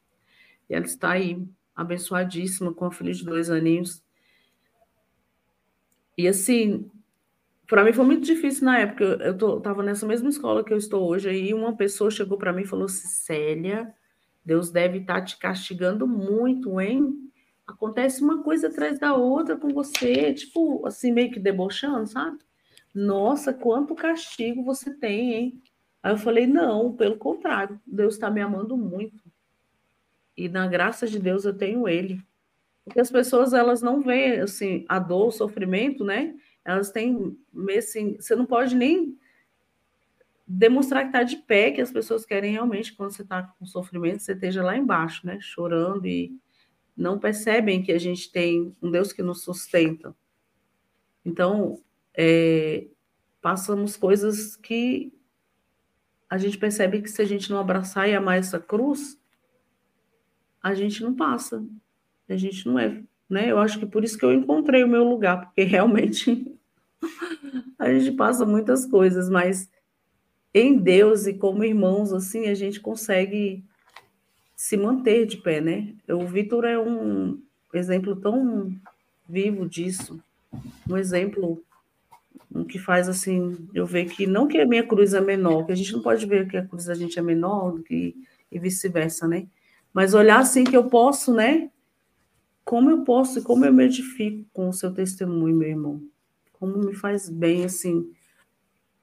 E 0.69 0.75
ela 0.75 0.85
está 0.85 1.13
aí, 1.13 1.43
abençoadíssima, 1.75 2.75
com 2.75 2.85
a 2.85 2.93
filha 2.93 3.15
de 3.15 3.25
dois 3.25 3.49
aninhos. 3.49 4.05
E 6.15 6.29
assim, 6.29 6.91
para 7.67 7.83
mim 7.83 7.95
foi 7.95 8.05
muito 8.05 8.27
difícil 8.27 8.67
na 8.67 8.81
época. 8.81 9.03
Eu 9.03 9.35
tô, 9.35 9.59
tava 9.63 9.83
nessa 9.83 10.07
mesma 10.07 10.29
escola 10.29 10.63
que 10.63 10.75
eu 10.75 10.77
estou 10.77 11.09
hoje, 11.09 11.31
aí 11.31 11.55
uma 11.55 11.75
pessoa 11.75 12.11
chegou 12.11 12.37
para 12.37 12.53
mim 12.53 12.65
e 12.65 12.67
falou 12.67 12.85
assim: 12.85 13.09
Célia, 13.09 13.95
Deus 14.45 14.71
deve 14.71 14.99
estar 14.99 15.21
tá 15.21 15.25
te 15.25 15.39
castigando 15.39 16.07
muito, 16.07 16.79
hein? 16.79 17.33
Acontece 17.67 18.23
uma 18.23 18.43
coisa 18.43 18.69
atrás 18.69 18.99
da 18.99 19.15
outra 19.15 19.57
com 19.57 19.69
você, 19.69 20.35
tipo, 20.35 20.87
assim, 20.87 21.13
meio 21.13 21.31
que 21.31 21.41
debochando, 21.41 22.07
sabe? 22.07 22.37
Nossa, 22.95 23.55
quanto 23.55 23.95
castigo 23.95 24.63
você 24.63 24.93
tem, 24.93 25.33
hein? 25.33 25.63
Aí 26.03 26.13
eu 26.13 26.19
falei: 26.19 26.47
não, 26.47 26.93
pelo 26.93 27.17
contrário, 27.17 27.81
Deus 27.87 28.15
está 28.15 28.31
me 28.31 28.41
amando 28.41 28.77
muito. 28.77 29.23
E 30.37 30.49
na 30.49 30.67
graça 30.67 31.07
de 31.07 31.19
Deus 31.19 31.45
eu 31.45 31.57
tenho 31.57 31.89
Ele. 31.89 32.21
Porque 32.85 33.01
as 33.01 33.11
pessoas, 33.11 33.53
elas 33.53 33.83
não 33.83 34.01
veem, 34.01 34.41
assim, 34.41 34.85
a 34.89 34.99
dor, 34.99 35.29
o 35.29 35.33
sofrimento, 35.33 36.05
né? 36.05 36.35
Elas 36.65 36.91
têm, 36.91 37.37
assim, 37.77 38.17
você 38.19 38.35
não 38.35 38.47
pode 38.47 38.75
nem 38.75 39.19
demonstrar 40.47 41.03
que 41.03 41.09
está 41.09 41.23
de 41.23 41.37
pé, 41.37 41.71
que 41.71 41.81
as 41.81 41.93
pessoas 41.93 42.25
querem 42.27 42.53
realmente, 42.53 42.93
quando 42.95 43.13
você 43.13 43.23
está 43.23 43.43
com 43.43 43.65
sofrimento, 43.65 44.23
você 44.23 44.33
esteja 44.33 44.63
lá 44.63 44.77
embaixo, 44.77 45.27
né? 45.27 45.39
Chorando 45.41 46.07
e 46.07 46.37
não 46.97 47.19
percebem 47.19 47.83
que 47.83 47.93
a 47.93 47.99
gente 47.99 48.33
tem 48.33 48.75
um 48.83 48.91
Deus 48.91 49.13
que 49.13 49.23
nos 49.23 49.43
sustenta. 49.43 50.15
Então, 51.25 51.81
é, 52.15 52.89
passamos 53.41 53.97
coisas 53.97 54.57
que 54.57 55.13
a 56.31 56.38
gente 56.38 56.57
percebe 56.57 57.03
que 57.03 57.11
se 57.11 57.21
a 57.21 57.27
gente 57.27 57.51
não 57.51 57.59
abraçar 57.59 58.09
e 58.09 58.14
amar 58.14 58.38
essa 58.38 58.59
cruz, 58.59 59.19
a 60.62 60.73
gente 60.73 61.03
não 61.03 61.14
passa. 61.14 61.62
A 62.29 62.37
gente 62.37 62.66
não 62.66 62.79
é 62.79 63.03
né? 63.31 63.49
Eu 63.49 63.61
acho 63.61 63.79
que 63.79 63.87
por 63.87 64.03
isso 64.03 64.19
que 64.19 64.25
eu 64.25 64.35
encontrei 64.35 64.83
o 64.83 64.88
meu 64.88 65.05
lugar, 65.05 65.47
porque 65.47 65.62
realmente 65.62 66.53
a 67.79 67.93
gente 67.93 68.11
passa 68.16 68.45
muitas 68.45 68.85
coisas, 68.85 69.31
mas 69.31 69.71
em 70.53 70.77
Deus 70.77 71.29
e 71.29 71.35
como 71.35 71.62
irmãos, 71.62 72.12
assim, 72.12 72.49
a 72.49 72.55
gente 72.55 72.81
consegue 72.81 73.64
se 74.57 74.77
manter 74.77 75.25
de 75.25 75.37
pé, 75.37 75.61
né? 75.61 75.95
O 76.09 76.27
Vitor 76.27 76.64
é 76.64 76.77
um 76.77 77.40
exemplo 77.73 78.16
tão 78.16 78.75
vivo 79.29 79.66
disso, 79.69 80.21
um 80.88 80.97
exemplo 80.97 81.62
que 82.69 82.79
faz 82.79 83.09
assim, 83.09 83.69
eu 83.75 83.87
ver 83.87 84.07
que 84.07 84.27
não 84.27 84.47
que 84.47 84.59
a 84.59 84.67
minha 84.67 84.87
cruz 84.87 85.15
é 85.15 85.21
menor, 85.21 85.67
que 85.67 85.73
a 85.73 85.75
gente 85.75 85.93
não 85.93 86.03
pode 86.03 86.27
ver 86.27 86.49
que 86.49 86.57
a 86.57 86.67
cruz 86.67 86.87
da 86.87 86.95
gente 86.95 87.19
é 87.19 87.23
menor 87.23 87.81
e 87.91 88.15
vice-versa, 88.53 89.29
né? 89.29 89.47
Mas 89.93 90.15
olhar 90.15 90.39
assim 90.39 90.65
que 90.65 90.77
eu 90.77 90.85
posso, 90.85 91.33
né? 91.33 91.71
como 92.71 92.89
eu 92.89 93.03
posso 93.03 93.41
e 93.41 93.43
como 93.43 93.65
eu 93.65 93.73
me 93.73 93.85
edifico 93.85 94.49
com 94.53 94.69
o 94.69 94.73
seu 94.73 94.95
testemunho, 94.95 95.57
meu 95.57 95.69
irmão. 95.69 96.01
Como 96.53 96.79
me 96.79 96.95
faz 96.95 97.29
bem, 97.29 97.65
assim, 97.65 98.09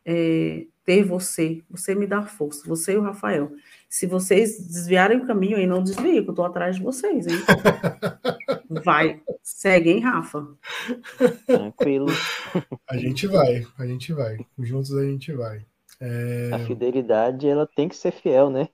é, 0.05 0.65
ter 0.87 1.03
você. 1.03 1.61
Você 1.69 1.93
me 1.93 2.07
dá 2.07 2.21
força, 2.23 2.65
você 2.65 2.93
e 2.93 2.97
o 2.97 3.01
Rafael. 3.01 3.51
Se 3.89 4.07
vocês 4.07 4.57
desviarem 4.65 5.17
o 5.17 5.27
caminho 5.27 5.57
aí, 5.57 5.67
não 5.67 5.83
desviem, 5.83 6.23
que 6.23 6.29
eu 6.29 6.33
tô 6.33 6.45
atrás 6.45 6.77
de 6.77 6.81
vocês, 6.81 7.27
hein? 7.27 7.35
Vai, 8.85 9.21
segue, 9.43 9.89
hein, 9.89 9.99
Rafa? 9.99 10.47
Tranquilo. 11.45 12.07
A 12.89 12.97
gente 12.97 13.27
vai, 13.27 13.65
a 13.77 13.85
gente 13.85 14.13
vai. 14.13 14.37
Juntos 14.59 14.93
a 14.93 15.03
gente 15.03 15.33
vai. 15.33 15.65
É... 15.99 16.51
A 16.53 16.59
fidelidade, 16.59 17.47
ela 17.47 17.67
tem 17.67 17.89
que 17.89 17.95
ser 17.95 18.11
fiel, 18.11 18.49
né? 18.49 18.69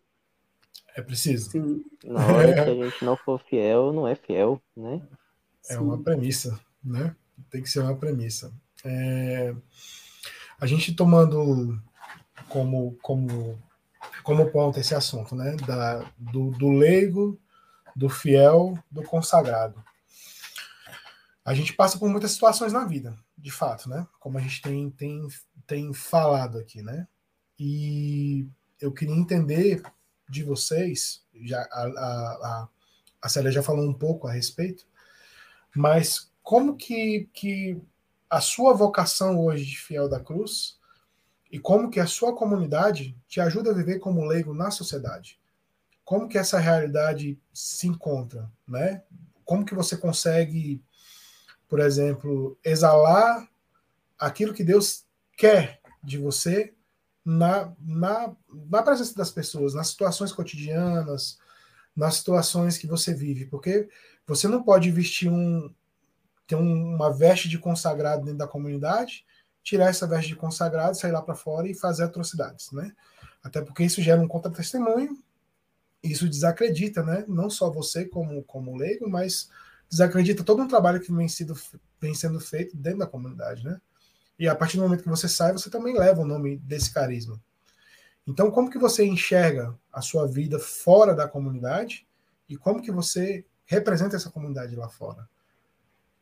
É 0.95 1.01
preciso. 1.01 1.49
Sim. 1.49 1.83
Na 2.03 2.25
hora 2.27 2.53
que 2.53 2.59
a 2.59 2.75
gente 2.75 3.05
não 3.05 3.17
for 3.17 3.39
fiel, 3.39 3.91
não 3.91 4.07
é 4.07 4.13
fiel, 4.13 4.61
né? 4.75 5.01
É 5.69 5.73
Sim. 5.75 5.79
uma 5.79 5.97
premissa, 5.97 6.59
né? 6.83 7.15
Tem 7.49 7.61
que 7.61 7.69
ser 7.69 7.79
uma 7.79 7.95
premissa. 7.95 8.51
É... 8.83 9.55
A 10.59 10.65
gente 10.67 10.95
tomando 10.95 11.79
como, 12.49 12.97
como, 13.01 13.61
como 14.23 14.49
ponto 14.51 14.79
esse 14.79 14.95
assunto, 14.95 15.35
né? 15.35 15.55
Da, 15.67 16.11
do, 16.17 16.51
do 16.51 16.69
leigo, 16.69 17.39
do 17.95 18.09
fiel, 18.09 18.77
do 18.91 19.03
consagrado. 19.03 19.83
A 21.45 21.53
gente 21.53 21.73
passa 21.73 21.97
por 21.97 22.09
muitas 22.09 22.31
situações 22.31 22.71
na 22.71 22.85
vida, 22.85 23.17
de 23.37 23.51
fato, 23.51 23.89
né? 23.89 24.07
Como 24.19 24.37
a 24.37 24.41
gente 24.41 24.61
tem, 24.61 24.89
tem, 24.91 25.27
tem 25.67 25.93
falado 25.93 26.57
aqui, 26.57 26.81
né? 26.81 27.07
E 27.59 28.47
eu 28.79 28.91
queria 28.91 29.15
entender 29.15 29.83
de 30.29 30.43
vocês, 30.43 31.23
já 31.41 31.61
a, 31.71 31.83
a, 31.83 32.69
a 33.21 33.29
Célia 33.29 33.51
já 33.51 33.61
falou 33.61 33.87
um 33.87 33.93
pouco 33.93 34.27
a 34.27 34.31
respeito, 34.31 34.85
mas 35.75 36.31
como 36.41 36.75
que, 36.75 37.29
que 37.33 37.81
a 38.29 38.41
sua 38.41 38.73
vocação 38.73 39.39
hoje 39.39 39.65
de 39.65 39.77
fiel 39.77 40.09
da 40.09 40.19
cruz 40.19 40.79
e 41.53 41.59
como 41.59 41.91
que 41.91 41.99
a 41.99 42.07
sua 42.07 42.35
comunidade 42.35 43.15
te 43.27 43.39
ajuda 43.39 43.69
a 43.69 43.73
viver 43.75 43.99
como 43.99 44.25
leigo 44.25 44.55
na 44.55 44.71
sociedade. 44.71 45.39
Como 46.03 46.27
que 46.27 46.39
essa 46.39 46.57
realidade 46.57 47.39
se 47.53 47.85
encontra, 47.87 48.51
né? 48.67 49.03
Como 49.45 49.63
que 49.63 49.75
você 49.75 49.95
consegue, 49.95 50.83
por 51.67 51.79
exemplo, 51.79 52.57
exalar 52.65 53.47
aquilo 54.17 54.51
que 54.51 54.63
Deus 54.63 55.05
quer 55.37 55.79
de 56.03 56.17
você 56.17 56.73
na, 57.23 57.71
na, 57.79 58.35
na 58.51 58.81
presença 58.81 59.15
das 59.15 59.29
pessoas, 59.29 59.75
nas 59.75 59.89
situações 59.89 60.31
cotidianas, 60.31 61.37
nas 61.95 62.15
situações 62.15 62.79
que 62.79 62.87
você 62.87 63.13
vive, 63.13 63.45
porque 63.45 63.87
você 64.25 64.47
não 64.47 64.63
pode 64.63 64.89
vestir 64.89 65.29
um 65.29 65.71
ter 66.47 66.55
um, 66.55 66.95
uma 66.95 67.13
veste 67.13 67.47
de 67.47 67.59
consagrado 67.59 68.23
dentro 68.23 68.39
da 68.39 68.47
comunidade, 68.47 69.23
tirar 69.63 69.89
essa 69.89 70.05
veste 70.05 70.29
de 70.29 70.35
consagrado, 70.35 70.97
sair 70.97 71.11
lá 71.11 71.21
para 71.21 71.35
fora 71.35 71.67
e 71.67 71.73
fazer 71.73 72.03
atrocidades, 72.03 72.71
né? 72.71 72.91
Até 73.41 73.61
porque 73.61 73.83
isso 73.83 74.01
gera 74.01 74.21
um 74.21 74.27
contra-testemunho, 74.27 75.17
isso 76.03 76.27
desacredita, 76.27 77.01
né? 77.01 77.23
Não 77.27 77.49
só 77.49 77.69
você 77.71 78.05
como 78.05 78.43
como 78.43 78.75
leigo, 78.75 79.09
mas 79.09 79.49
desacredita 79.89 80.43
todo 80.43 80.61
um 80.61 80.67
trabalho 80.67 80.99
que 80.99 81.13
vem, 81.13 81.29
sido, 81.29 81.55
vem 81.99 82.13
sendo 82.13 82.39
feito 82.39 82.75
dentro 82.75 82.99
da 82.99 83.07
comunidade, 83.07 83.63
né? 83.63 83.79
E 84.37 84.47
a 84.47 84.55
partir 84.55 84.77
do 84.77 84.83
momento 84.83 85.03
que 85.03 85.09
você 85.09 85.29
sai, 85.29 85.53
você 85.53 85.69
também 85.69 85.97
leva 85.97 86.21
o 86.21 86.25
nome 86.25 86.57
desse 86.57 86.93
carisma. 86.93 87.39
Então, 88.25 88.49
como 88.49 88.69
que 88.69 88.77
você 88.77 89.05
enxerga 89.05 89.77
a 89.91 90.01
sua 90.01 90.27
vida 90.27 90.57
fora 90.59 91.13
da 91.13 91.27
comunidade 91.27 92.07
e 92.49 92.57
como 92.57 92.81
que 92.81 92.91
você 92.91 93.45
representa 93.65 94.15
essa 94.15 94.31
comunidade 94.31 94.75
lá 94.75 94.89
fora? 94.89 95.27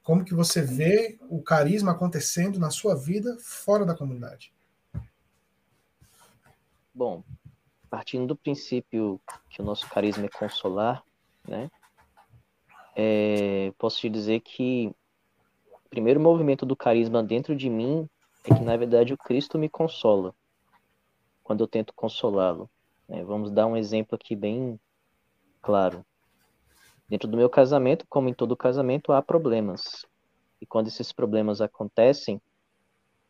Como 0.04 0.26
que 0.26 0.34
você 0.34 0.62
vê 0.62 1.20
o 1.30 1.42
carisma 1.42 1.92
acontecendo 1.92 2.60
na 2.60 2.70
sua 2.70 2.96
vida 2.96 3.38
fora 3.40 3.86
da 3.86 3.96
comunidade? 3.96 4.54
Bom, 6.94 7.24
partindo 7.90 8.28
do 8.28 8.36
princípio 8.36 9.22
que 9.50 9.62
o 9.62 9.66
nosso 9.66 9.88
carisma 9.90 10.26
é 10.26 10.30
consolar, 10.30 11.04
né? 11.48 11.70
É, 12.96 13.72
posso 13.78 14.00
te 14.00 14.10
dizer 14.10 14.42
que 14.42 14.94
o 15.68 15.90
primeiro 15.90 16.20
movimento 16.20 16.66
do 16.66 16.76
carisma 16.76 17.24
dentro 17.24 17.56
de 17.56 17.70
mim 17.70 18.10
é 18.44 18.56
que, 18.56 18.64
na 18.64 18.76
verdade, 18.76 19.14
o 19.14 19.18
Cristo 19.18 19.58
me 19.58 19.70
consola 19.70 20.34
quando 21.44 21.62
eu 21.64 21.68
tento 21.68 21.94
consolá-lo. 21.94 22.70
É, 23.08 23.24
vamos 23.24 23.52
dar 23.52 23.68
um 23.68 23.76
exemplo 23.76 24.16
aqui 24.16 24.36
bem 24.36 24.80
claro. 25.62 26.06
Dentro 27.12 27.28
do 27.28 27.36
meu 27.36 27.50
casamento, 27.50 28.06
como 28.08 28.30
em 28.30 28.34
todo 28.34 28.56
casamento, 28.56 29.12
há 29.12 29.22
problemas. 29.22 30.06
E 30.62 30.66
quando 30.66 30.88
esses 30.88 31.12
problemas 31.12 31.60
acontecem, 31.60 32.42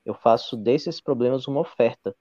eu 0.05 0.13
faço 0.13 0.55
desses 0.55 1.01
problemas 1.01 1.47
uma 1.47 1.61
oferta. 1.61 2.15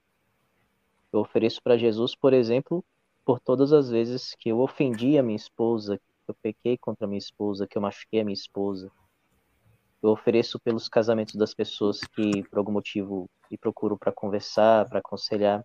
Eu 1.13 1.19
ofereço 1.19 1.61
para 1.61 1.77
Jesus, 1.77 2.15
por 2.15 2.33
exemplo, 2.33 2.83
por 3.23 3.39
todas 3.39 3.71
as 3.71 3.91
vezes 3.91 4.33
que 4.39 4.49
eu 4.49 4.59
ofendi 4.59 5.19
a 5.19 5.21
minha 5.21 5.35
esposa, 5.35 5.99
que 5.99 6.31
eu 6.31 6.35
pequei 6.41 6.79
contra 6.79 7.05
a 7.05 7.07
minha 7.07 7.19
esposa, 7.19 7.67
que 7.67 7.77
eu 7.77 7.81
machuquei 7.83 8.21
a 8.21 8.25
minha 8.25 8.33
esposa. 8.33 8.91
Eu 10.01 10.09
ofereço 10.09 10.59
pelos 10.59 10.89
casamentos 10.89 11.35
das 11.35 11.53
pessoas 11.53 12.01
que, 12.01 12.41
por 12.49 12.57
algum 12.57 12.71
motivo, 12.71 13.29
me 13.51 13.55
procuram 13.55 13.99
para 13.99 14.11
conversar, 14.11 14.89
para 14.89 14.97
aconselhar. 14.97 15.63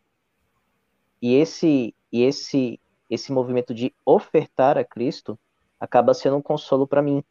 E 1.23 1.37
esse, 1.37 1.95
e 2.13 2.23
esse, 2.23 2.79
esse 3.09 3.33
movimento 3.33 3.73
de 3.73 3.95
ofertar 4.05 4.77
a 4.77 4.85
Cristo 4.85 5.39
acaba 5.79 6.15
sendo 6.15 6.37
um 6.37 6.43
consolo 6.43 6.87
para 6.87 7.03
mim, 7.03 7.23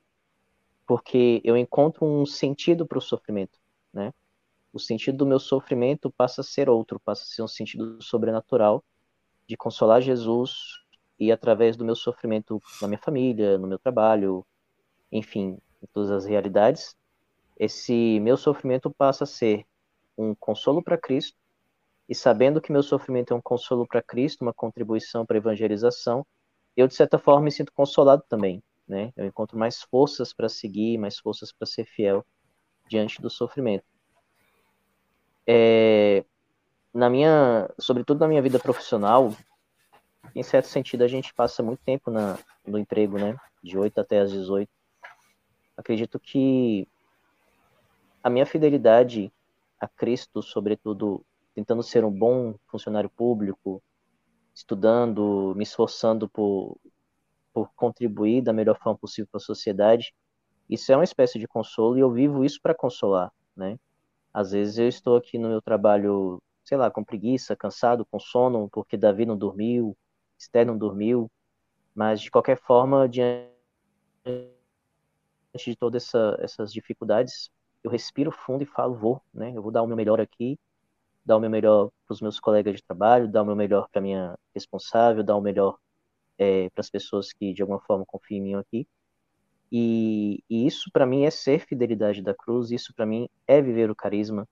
porque 0.85 1.41
eu 1.43 1.57
encontro 1.57 2.05
um 2.05 2.25
sentido 2.25 2.85
para 2.85 2.97
o 2.97 3.01
sofrimento, 3.01 3.59
né? 3.93 4.13
O 4.71 4.79
sentido 4.79 5.19
do 5.19 5.25
meu 5.25 5.39
sofrimento 5.39 6.11
passa 6.11 6.41
a 6.41 6.43
ser 6.43 6.69
outro, 6.69 6.99
passa 6.99 7.23
a 7.23 7.27
ser 7.27 7.41
um 7.41 7.47
sentido 7.47 8.01
sobrenatural 8.01 8.83
de 9.47 9.55
consolar 9.55 10.01
Jesus 10.01 10.83
e 11.19 11.31
através 11.31 11.77
do 11.77 11.85
meu 11.85 11.95
sofrimento 11.95 12.61
na 12.81 12.87
minha 12.87 12.99
família, 12.99 13.57
no 13.57 13.67
meu 13.67 13.79
trabalho, 13.79 14.45
enfim, 15.11 15.57
em 15.81 15.87
todas 15.93 16.11
as 16.11 16.25
realidades, 16.25 16.95
esse 17.57 18.19
meu 18.19 18.35
sofrimento 18.35 18.91
passa 18.91 19.23
a 19.23 19.27
ser 19.27 19.65
um 20.17 20.35
consolo 20.35 20.83
para 20.83 20.97
Cristo 20.97 21.37
e 22.07 22.13
sabendo 22.13 22.61
que 22.61 22.71
meu 22.71 22.83
sofrimento 22.83 23.33
é 23.33 23.37
um 23.37 23.41
consolo 23.41 23.87
para 23.87 24.01
Cristo, 24.01 24.41
uma 24.41 24.53
contribuição 24.53 25.25
para 25.25 25.37
a 25.37 25.39
evangelização, 25.39 26.25
eu, 26.75 26.87
de 26.87 26.95
certa 26.95 27.17
forma, 27.17 27.45
me 27.45 27.51
sinto 27.51 27.71
consolado 27.71 28.23
também, 28.27 28.61
né? 28.87 29.13
Eu 29.15 29.25
encontro 29.25 29.57
mais 29.57 29.81
forças 29.81 30.33
para 30.33 30.49
seguir, 30.49 30.97
mais 30.97 31.17
forças 31.17 31.51
para 31.51 31.65
ser 31.65 31.85
fiel 31.85 32.25
diante 32.89 33.21
do 33.21 33.29
sofrimento. 33.29 33.85
É, 35.47 36.23
na 36.93 37.09
minha, 37.09 37.69
sobretudo 37.79 38.19
na 38.19 38.27
minha 38.27 38.41
vida 38.41 38.59
profissional, 38.59 39.33
em 40.35 40.43
certo 40.43 40.67
sentido, 40.67 41.03
a 41.03 41.07
gente 41.07 41.33
passa 41.33 41.61
muito 41.61 41.79
tempo 41.83 42.09
na, 42.09 42.37
no 42.65 42.77
emprego, 42.77 43.17
né? 43.17 43.37
De 43.63 43.77
8 43.77 43.99
até 43.99 44.19
as 44.19 44.31
18. 44.31 44.69
Acredito 45.77 46.19
que 46.19 46.87
a 48.23 48.29
minha 48.29 48.45
fidelidade 48.45 49.31
a 49.79 49.87
Cristo, 49.87 50.41
sobretudo 50.41 51.23
tentando 51.53 51.83
ser 51.83 52.03
um 52.03 52.11
bom 52.11 52.55
funcionário 52.67 53.09
público, 53.09 53.81
estudando, 54.55 55.53
me 55.55 55.63
esforçando 55.63 56.29
por, 56.29 56.77
por 57.53 57.69
contribuir 57.75 58.41
da 58.41 58.53
melhor 58.53 58.79
forma 58.79 58.97
possível 58.97 59.27
para 59.29 59.39
a 59.39 59.41
sociedade. 59.41 60.15
Isso 60.69 60.91
é 60.91 60.95
uma 60.95 61.03
espécie 61.03 61.37
de 61.37 61.47
consolo 61.47 61.97
e 61.97 61.99
eu 61.99 62.11
vivo 62.11 62.43
isso 62.43 62.59
para 62.61 62.73
consolar, 62.73 63.31
né? 63.55 63.77
Às 64.33 64.51
vezes 64.51 64.77
eu 64.77 64.87
estou 64.87 65.17
aqui 65.17 65.37
no 65.37 65.49
meu 65.49 65.61
trabalho, 65.61 66.41
sei 66.63 66.77
lá, 66.77 66.89
com 66.89 67.03
preguiça, 67.03 67.55
cansado, 67.55 68.05
com 68.05 68.19
sono, 68.19 68.69
porque 68.69 68.97
Davi 68.97 69.25
não 69.25 69.37
dormiu, 69.37 69.95
Esther 70.37 70.65
não 70.65 70.77
dormiu, 70.77 71.29
mas 71.93 72.21
de 72.21 72.31
qualquer 72.31 72.57
forma, 72.57 73.07
diante 73.07 73.49
de 75.55 75.75
todas 75.75 76.03
essa, 76.03 76.37
essas 76.39 76.73
dificuldades, 76.73 77.49
eu 77.83 77.91
respiro 77.91 78.31
fundo 78.31 78.63
e 78.63 78.65
falo, 78.65 78.95
vou, 78.95 79.21
né? 79.33 79.51
Eu 79.55 79.61
vou 79.61 79.71
dar 79.71 79.83
o 79.83 79.87
meu 79.87 79.95
melhor 79.95 80.19
aqui, 80.19 80.57
dar 81.25 81.37
o 81.37 81.39
meu 81.39 81.49
melhor 81.49 81.89
para 82.05 82.13
os 82.13 82.21
meus 82.21 82.39
colegas 82.39 82.75
de 82.75 82.83
trabalho, 82.83 83.27
dar 83.27 83.41
o 83.41 83.45
meu 83.45 83.55
melhor 83.55 83.89
para 83.91 84.01
minha 84.01 84.37
responsável, 84.53 85.23
dar 85.23 85.35
o 85.35 85.41
melhor 85.41 85.77
é, 86.37 86.69
para 86.69 86.81
as 86.81 86.89
pessoas 86.89 87.33
que 87.33 87.53
de 87.53 87.61
alguma 87.61 87.79
forma 87.79 88.05
confiam 88.05 88.37
em 88.37 88.41
mim 88.41 88.55
aqui. 88.55 88.87
E, 89.71 90.43
e 90.49 90.67
isso 90.67 90.91
para 90.93 91.05
mim 91.05 91.23
é 91.23 91.31
ser 91.31 91.65
fidelidade 91.65 92.21
da 92.21 92.35
cruz, 92.35 92.69
isso 92.71 92.93
para 92.93 93.05
mim 93.05 93.27
é 93.47 93.61
viver 93.61 93.89
o 93.89 93.95
carisma, 93.95 94.47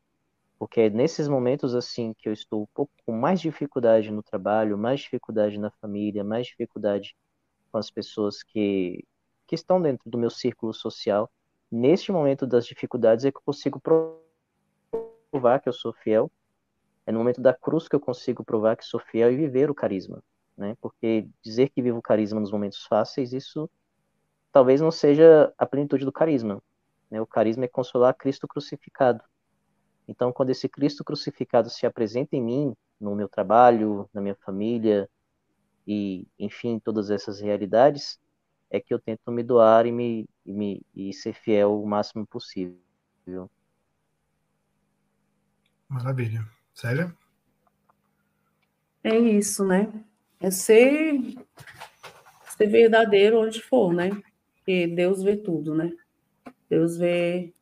porque 0.57 0.81
é 0.81 0.89
nesses 0.89 1.27
momentos 1.27 1.75
assim 1.75 2.13
que 2.17 2.27
eu 2.27 2.33
estou 2.33 2.63
um 2.63 2.67
pouco 2.73 2.91
com 3.05 3.11
mais 3.11 3.39
dificuldade 3.39 4.09
no 4.09 4.23
trabalho, 4.23 4.77
mais 4.77 5.01
dificuldade 5.01 5.59
na 5.59 5.69
família, 5.69 6.23
mais 6.23 6.47
dificuldade 6.47 7.15
com 7.71 7.77
as 7.77 7.91
pessoas 7.91 8.41
que, 8.41 9.05
que 9.45 9.53
estão 9.55 9.79
dentro 9.81 10.09
do 10.09 10.17
meu 10.17 10.31
círculo 10.31 10.73
social, 10.73 11.29
neste 11.71 12.11
momento 12.11 12.47
das 12.47 12.65
dificuldades 12.65 13.25
é 13.25 13.31
que 13.31 13.37
eu 13.37 13.43
consigo 13.45 13.79
provar 13.79 15.59
que 15.59 15.69
eu 15.69 15.73
sou 15.73 15.93
fiel 15.93 16.31
é 17.05 17.11
no 17.11 17.19
momento 17.19 17.41
da 17.41 17.53
cruz 17.53 17.87
que 17.87 17.95
eu 17.95 17.99
consigo 17.99 18.43
provar 18.43 18.77
que 18.77 18.85
sou 18.85 18.99
fiel 18.99 19.31
e 19.31 19.35
viver 19.35 19.69
o 19.69 19.75
carisma, 19.75 20.23
né? 20.57 20.75
Porque 20.81 21.27
dizer 21.41 21.69
que 21.69 21.81
vivo 21.81 21.97
o 21.97 22.01
carisma 22.01 22.39
nos 22.39 22.51
momentos 22.51 22.85
fáceis, 22.85 23.33
isso 23.33 23.69
talvez 24.51 24.79
não 24.79 24.91
seja 24.91 25.51
a 25.57 25.65
plenitude 25.65 26.05
do 26.05 26.11
carisma. 26.11 26.61
Né? 27.09 27.19
O 27.19 27.27
carisma 27.27 27.65
é 27.65 27.67
consolar 27.67 28.13
Cristo 28.15 28.47
crucificado. 28.47 29.23
Então, 30.07 30.31
quando 30.31 30.51
esse 30.51 30.69
Cristo 30.69 31.03
crucificado 31.03 31.69
se 31.69 31.85
apresenta 31.85 32.35
em 32.35 32.41
mim, 32.41 32.75
no 32.99 33.15
meu 33.15 33.27
trabalho, 33.27 34.09
na 34.13 34.21
minha 34.21 34.35
família 34.35 35.09
e, 35.87 36.27
enfim, 36.37 36.79
todas 36.79 37.09
essas 37.09 37.39
realidades, 37.39 38.19
é 38.69 38.79
que 38.79 38.93
eu 38.93 38.99
tento 38.99 39.31
me 39.31 39.43
doar 39.43 39.85
e 39.85 39.91
me, 39.91 40.29
e 40.45 40.53
me 40.53 40.81
e 40.95 41.13
ser 41.13 41.33
fiel 41.33 41.81
o 41.81 41.85
máximo 41.85 42.25
possível. 42.25 42.79
Maravilha. 45.87 46.43
Sério? 46.73 47.15
É 49.03 49.17
isso, 49.17 49.65
né? 49.65 49.91
É 50.39 50.49
ser, 50.49 51.19
ser 52.57 52.67
verdadeiro 52.67 53.39
onde 53.39 53.61
for, 53.61 53.93
né? 53.93 54.09
Porque 54.55 54.87
Deus 54.87 55.21
vê 55.21 55.35
tudo, 55.35 55.75
né? 55.75 55.91
Deus 56.69 56.97
vê 56.97 57.53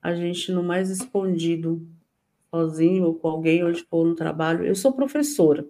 a 0.00 0.14
gente 0.14 0.52
no 0.52 0.62
mais 0.62 0.90
escondido, 0.90 1.86
sozinho 2.50 3.04
ou 3.04 3.14
com 3.14 3.28
alguém, 3.28 3.64
onde 3.64 3.82
for 3.84 4.06
no 4.06 4.14
trabalho. 4.14 4.64
Eu 4.64 4.74
sou 4.74 4.92
professora. 4.92 5.66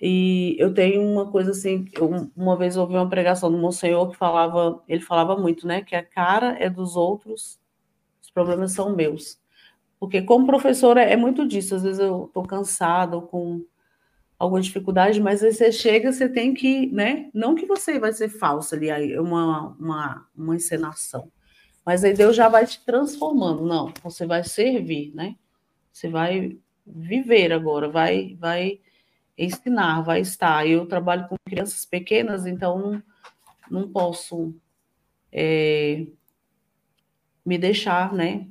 E 0.00 0.56
eu 0.58 0.72
tenho 0.72 1.02
uma 1.02 1.30
coisa 1.30 1.50
assim, 1.50 1.86
eu, 1.92 2.30
uma 2.36 2.56
vez 2.56 2.76
ouvi 2.76 2.94
uma 2.94 3.08
pregação 3.08 3.50
do 3.50 3.58
Monsenhor 3.58 4.10
que 4.10 4.16
falava, 4.16 4.82
ele 4.86 5.00
falava 5.00 5.36
muito, 5.36 5.66
né? 5.66 5.82
Que 5.82 5.96
a 5.96 6.04
cara 6.04 6.56
é 6.58 6.68
dos 6.68 6.96
outros, 6.96 7.58
os 8.22 8.30
problemas 8.30 8.72
são 8.72 8.94
meus. 8.94 9.39
Porque 10.00 10.22
como 10.22 10.46
professora 10.46 11.02
é 11.02 11.14
muito 11.14 11.46
disso, 11.46 11.74
às 11.74 11.82
vezes 11.82 12.00
eu 12.00 12.24
estou 12.24 12.42
cansada 12.42 13.20
com 13.20 13.62
alguma 14.38 14.62
dificuldade, 14.62 15.20
mas 15.20 15.44
aí 15.44 15.52
você 15.52 15.70
chega, 15.70 16.10
você 16.10 16.26
tem 16.26 16.54
que, 16.54 16.86
né? 16.86 17.28
Não 17.34 17.54
que 17.54 17.66
você 17.66 17.98
vai 17.98 18.10
ser 18.10 18.30
falsa 18.30 18.74
ali, 18.74 18.88
é 18.88 19.20
uma, 19.20 19.76
uma, 19.78 20.26
uma 20.34 20.56
encenação, 20.56 21.30
Mas 21.84 22.02
aí 22.02 22.14
Deus 22.14 22.34
já 22.34 22.48
vai 22.48 22.66
te 22.66 22.82
transformando. 22.82 23.66
Não, 23.66 23.92
você 24.02 24.24
vai 24.24 24.42
servir, 24.42 25.14
né? 25.14 25.36
Você 25.92 26.08
vai 26.08 26.56
viver 26.86 27.52
agora, 27.52 27.86
vai, 27.86 28.34
vai 28.40 28.80
ensinar, 29.36 30.00
vai 30.00 30.22
estar. 30.22 30.66
Eu 30.66 30.86
trabalho 30.86 31.28
com 31.28 31.36
crianças 31.44 31.84
pequenas, 31.84 32.46
então 32.46 32.78
não, 32.78 33.02
não 33.70 33.92
posso 33.92 34.54
é, 35.30 36.06
me 37.44 37.58
deixar, 37.58 38.14
né? 38.14 38.46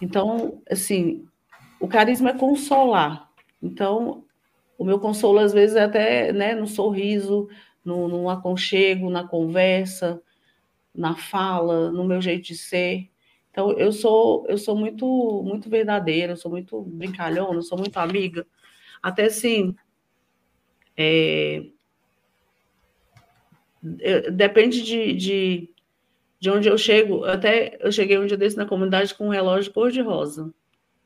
Então, 0.00 0.62
assim, 0.70 1.26
o 1.80 1.88
carisma 1.88 2.30
é 2.30 2.38
consolar. 2.38 3.30
Então, 3.62 4.24
o 4.78 4.84
meu 4.84 4.98
consolo, 4.98 5.38
às 5.38 5.52
vezes, 5.52 5.76
é 5.76 5.84
até 5.84 6.32
né, 6.32 6.54
no 6.54 6.66
sorriso, 6.66 7.48
no, 7.84 8.08
no 8.08 8.28
aconchego, 8.28 9.10
na 9.10 9.26
conversa, 9.26 10.20
na 10.94 11.14
fala, 11.14 11.90
no 11.90 12.04
meu 12.04 12.20
jeito 12.20 12.46
de 12.46 12.56
ser. 12.56 13.10
Então, 13.50 13.72
eu 13.72 13.90
sou 13.90 14.44
eu 14.48 14.58
sou 14.58 14.76
muito 14.76 15.42
muito 15.42 15.70
verdadeira, 15.70 16.32
eu 16.32 16.36
sou 16.36 16.50
muito 16.50 16.82
brincalhona, 16.82 17.58
eu 17.58 17.62
sou 17.62 17.78
muito 17.78 17.96
amiga. 17.96 18.46
Até 19.02 19.24
assim, 19.24 19.74
é, 20.96 21.62
depende 24.32 24.82
de, 24.82 25.12
de, 25.14 25.70
de 26.38 26.50
onde 26.50 26.68
eu 26.68 26.76
chego. 26.78 27.24
Até 27.24 27.78
eu 27.80 27.90
cheguei 27.90 28.18
um 28.18 28.26
dia 28.26 28.36
desse 28.36 28.56
na 28.56 28.66
comunidade 28.66 29.14
com 29.14 29.26
um 29.26 29.30
relógio 29.30 29.72
cor-de-rosa. 29.72 30.52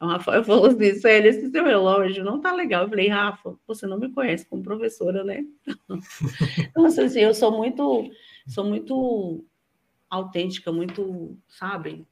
O 0.00 0.06
Rafael 0.06 0.42
falou 0.44 0.66
assim, 0.66 0.94
Célia, 0.94 1.28
esse 1.28 1.50
seu 1.50 1.64
relógio 1.64 2.24
não 2.24 2.40
tá 2.40 2.52
legal. 2.52 2.84
Eu 2.84 2.88
falei, 2.88 3.08
Rafa, 3.08 3.56
você 3.66 3.86
não 3.86 3.98
me 3.98 4.10
conhece 4.10 4.46
como 4.46 4.62
professora, 4.62 5.22
né? 5.22 5.44
então, 6.58 6.86
assim, 6.86 7.20
eu 7.20 7.34
sou 7.34 7.56
muito, 7.56 8.10
sou 8.46 8.64
muito 8.64 9.44
autêntica, 10.08 10.72
muito, 10.72 11.36
sabe? 11.46 12.06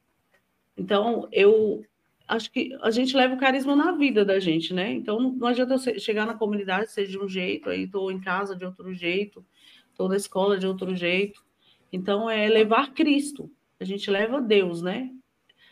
Então, 0.77 1.29
eu 1.33 1.83
acho 2.29 2.53
que 2.53 2.77
a 2.83 2.91
gente 2.91 3.16
leva 3.16 3.35
o 3.35 3.39
carisma 3.39 3.75
na 3.75 3.93
vida 3.93 4.25
da 4.25 4.39
gente, 4.39 4.73
né? 4.75 4.93
Então, 4.93 5.19
não 5.19 5.49
adianta 5.49 5.75
eu 5.75 5.99
chegar 5.99 6.27
na 6.27 6.35
comunidade 6.35 6.93
ser 6.93 7.07
de 7.07 7.19
um 7.19 7.27
jeito, 7.27 7.71
aí 7.71 7.85
estou 7.85 8.12
em 8.12 8.21
casa 8.21 8.55
de 8.55 8.64
outro 8.64 8.93
jeito, 8.93 9.45
estou 9.91 10.09
na 10.09 10.16
escola 10.16 10.59
de 10.59 10.66
outro 10.66 10.95
jeito. 10.95 11.43
Então, 11.93 12.28
é 12.28 12.49
levar 12.49 12.93
Cristo. 12.93 13.51
A 13.80 13.84
gente 13.84 14.11
leva 14.11 14.41
Deus, 14.41 14.82
né? 14.82 15.11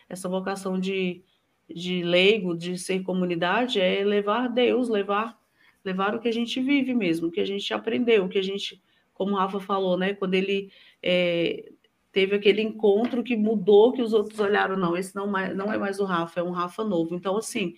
Essa 0.09 0.29
vocação 0.29 0.79
de 0.79 1.23
de 1.69 2.03
leigo, 2.03 2.57
de 2.57 2.79
ser 2.79 3.03
comunidade, 3.03 3.81
é 3.81 4.05
levar 4.05 4.49
Deus, 4.49 4.89
levar 4.89 5.37
levar 5.85 6.17
o 6.17 6.21
que 6.21 6.27
a 6.27 6.33
gente 6.33 6.61
vive 6.61 6.93
mesmo, 6.93 7.29
o 7.29 7.31
que 7.31 7.41
a 7.41 7.45
gente 7.45 7.73
aprendeu, 7.73 8.25
o 8.25 8.29
que 8.29 8.39
a 8.39 8.43
gente, 8.43 8.83
como 9.15 9.33
o 9.33 9.37
Rafa 9.37 9.61
falou, 9.61 9.97
né, 9.97 10.15
quando 10.15 10.35
ele 10.35 10.69
é, 11.01 11.71
teve 12.11 12.35
aquele 12.35 12.61
encontro 12.61 13.23
que 13.23 13.37
mudou, 13.37 13.93
que 13.93 14.03
os 14.03 14.13
outros 14.13 14.41
olharam, 14.41 14.77
não, 14.77 14.97
esse 14.97 15.15
não, 15.15 15.31
não 15.55 15.73
é 15.73 15.79
mais 15.79 16.01
o 16.01 16.05
Rafa, 16.05 16.41
é 16.41 16.43
um 16.43 16.51
Rafa 16.51 16.83
novo. 16.83 17.15
Então, 17.15 17.37
assim, 17.37 17.77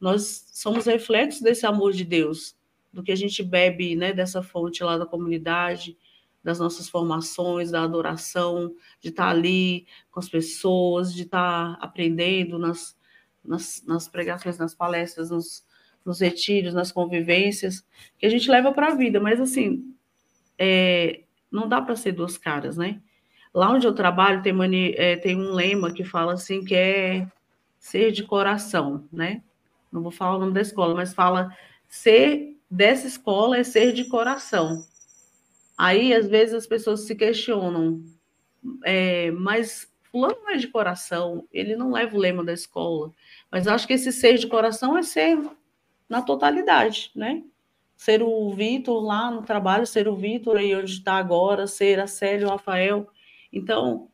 nós 0.00 0.50
somos 0.52 0.86
reflexos 0.86 1.42
desse 1.42 1.64
amor 1.64 1.92
de 1.92 2.04
Deus, 2.04 2.56
do 2.92 3.04
que 3.04 3.12
a 3.12 3.16
gente 3.16 3.40
bebe, 3.40 3.94
né, 3.94 4.12
dessa 4.12 4.42
fonte 4.42 4.82
lá 4.82 4.98
da 4.98 5.06
comunidade, 5.06 5.96
das 6.44 6.58
nossas 6.58 6.88
formações, 6.90 7.70
da 7.70 7.82
adoração, 7.82 8.74
de 9.00 9.08
estar 9.08 9.30
ali 9.30 9.86
com 10.10 10.20
as 10.20 10.28
pessoas, 10.28 11.12
de 11.14 11.22
estar 11.22 11.78
aprendendo 11.80 12.58
nas, 12.58 12.94
nas, 13.42 13.82
nas 13.86 14.06
pregações, 14.06 14.58
nas 14.58 14.74
palestras, 14.74 15.30
nos, 15.30 15.64
nos 16.04 16.20
retiros, 16.20 16.74
nas 16.74 16.92
convivências, 16.92 17.82
que 18.18 18.26
a 18.26 18.28
gente 18.28 18.50
leva 18.50 18.72
para 18.72 18.88
a 18.88 18.94
vida, 18.94 19.18
mas 19.18 19.40
assim, 19.40 19.94
é, 20.58 21.22
não 21.50 21.66
dá 21.66 21.80
para 21.80 21.96
ser 21.96 22.12
duas 22.12 22.36
caras, 22.36 22.76
né? 22.76 23.00
Lá 23.52 23.70
onde 23.70 23.86
eu 23.86 23.94
trabalho 23.94 24.42
tem, 24.42 24.52
mani, 24.52 24.92
é, 24.98 25.16
tem 25.16 25.36
um 25.36 25.52
lema 25.52 25.92
que 25.92 26.04
fala 26.04 26.34
assim 26.34 26.62
que 26.62 26.74
é 26.74 27.26
ser 27.78 28.12
de 28.12 28.24
coração, 28.24 29.08
né? 29.10 29.42
Não 29.90 30.02
vou 30.02 30.10
falar 30.10 30.36
o 30.36 30.40
nome 30.40 30.52
da 30.52 30.60
escola, 30.60 30.94
mas 30.94 31.14
fala 31.14 31.56
ser 31.88 32.58
dessa 32.70 33.06
escola 33.06 33.56
é 33.56 33.64
ser 33.64 33.92
de 33.92 34.04
coração. 34.08 34.84
Aí, 35.76 36.14
às 36.14 36.28
vezes, 36.28 36.54
as 36.54 36.66
pessoas 36.66 37.00
se 37.00 37.14
questionam, 37.14 38.02
é, 38.84 39.30
mas 39.32 39.92
fulano 40.14 40.36
não 40.42 40.50
é 40.50 40.56
de 40.56 40.68
coração, 40.68 41.48
ele 41.52 41.74
não 41.74 41.90
leva 41.90 42.16
o 42.16 42.20
lema 42.20 42.44
da 42.44 42.52
escola. 42.52 43.10
Mas 43.50 43.66
acho 43.66 43.86
que 43.86 43.94
esse 43.94 44.12
ser 44.12 44.38
de 44.38 44.46
coração 44.46 44.96
é 44.96 45.02
ser 45.02 45.36
na 46.08 46.22
totalidade, 46.22 47.10
né? 47.16 47.42
Ser 47.96 48.22
o 48.22 48.52
Vitor 48.52 49.02
lá 49.02 49.30
no 49.30 49.42
trabalho, 49.42 49.86
ser 49.86 50.06
o 50.06 50.14
Vitor 50.14 50.56
aí 50.56 50.74
onde 50.74 50.92
está 50.92 51.14
agora, 51.14 51.66
ser 51.66 51.98
a 51.98 52.06
Célia, 52.06 52.46
o 52.46 52.50
Rafael. 52.50 53.08
Então, 53.52 54.08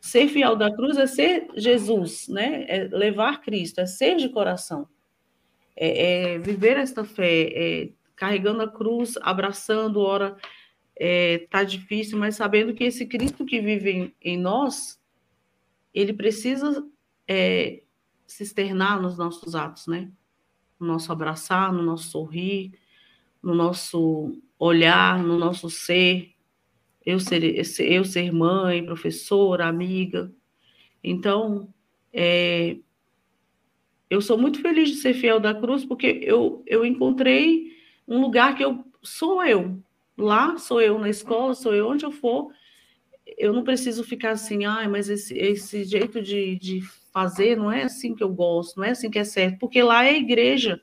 ser 0.00 0.28
fiel 0.28 0.56
da 0.56 0.74
cruz 0.74 0.98
é 0.98 1.06
ser 1.06 1.48
Jesus, 1.56 2.28
né? 2.28 2.66
É 2.68 2.84
levar 2.84 3.40
Cristo, 3.40 3.80
é 3.80 3.86
ser 3.86 4.16
de 4.16 4.28
coração. 4.28 4.86
É, 5.74 6.34
é 6.34 6.38
viver 6.38 6.76
esta 6.76 7.04
fé, 7.04 7.48
é, 7.54 7.88
carregando 8.14 8.62
a 8.62 8.70
cruz, 8.70 9.14
abraçando, 9.22 10.00
ora, 10.00 10.36
é, 10.98 11.46
tá 11.50 11.62
difícil, 11.62 12.18
mas 12.18 12.36
sabendo 12.36 12.74
que 12.74 12.84
esse 12.84 13.04
Cristo 13.06 13.44
que 13.44 13.60
vive 13.60 13.90
em, 13.90 14.14
em 14.22 14.38
nós, 14.38 15.00
ele 15.92 16.12
precisa 16.12 16.86
é, 17.28 17.82
se 18.26 18.42
externar 18.42 19.00
nos 19.00 19.18
nossos 19.18 19.54
atos, 19.54 19.86
né? 19.86 20.10
No 20.80 20.86
nosso 20.86 21.12
abraçar, 21.12 21.72
no 21.72 21.82
nosso 21.82 22.10
sorrir, 22.10 22.72
no 23.42 23.54
nosso 23.54 24.40
olhar, 24.58 25.22
no 25.22 25.38
nosso 25.38 25.68
ser. 25.68 26.32
Eu 27.04 27.20
ser, 27.20 27.44
eu 27.80 28.04
ser 28.04 28.32
mãe, 28.32 28.84
professora, 28.84 29.66
amiga. 29.66 30.32
Então, 31.04 31.72
é, 32.12 32.78
eu 34.10 34.20
sou 34.20 34.36
muito 34.36 34.60
feliz 34.60 34.88
de 34.88 34.96
ser 34.96 35.14
fiel 35.14 35.38
da 35.38 35.54
cruz, 35.54 35.84
porque 35.84 36.20
eu, 36.22 36.62
eu 36.66 36.84
encontrei 36.84 37.76
um 38.08 38.20
lugar 38.20 38.56
que 38.56 38.64
eu 38.64 38.84
sou 39.02 39.44
eu. 39.44 39.80
Lá 40.16 40.56
sou 40.58 40.80
eu 40.80 40.98
na 40.98 41.08
escola, 41.08 41.54
sou 41.54 41.74
eu 41.74 41.88
onde 41.88 42.04
eu 42.04 42.10
for. 42.10 42.52
Eu 43.36 43.52
não 43.52 43.64
preciso 43.64 44.02
ficar 44.04 44.30
assim, 44.32 44.64
ai, 44.64 44.88
mas 44.88 45.08
esse, 45.08 45.36
esse 45.36 45.84
jeito 45.84 46.22
de, 46.22 46.56
de 46.56 46.80
fazer, 47.12 47.56
não 47.56 47.70
é 47.70 47.82
assim 47.82 48.14
que 48.14 48.22
eu 48.22 48.28
gosto, 48.28 48.76
não 48.76 48.84
é 48.84 48.90
assim 48.90 49.10
que 49.10 49.18
é 49.18 49.24
certo, 49.24 49.58
porque 49.58 49.82
lá 49.82 50.04
é 50.04 50.10
a 50.10 50.18
igreja, 50.18 50.80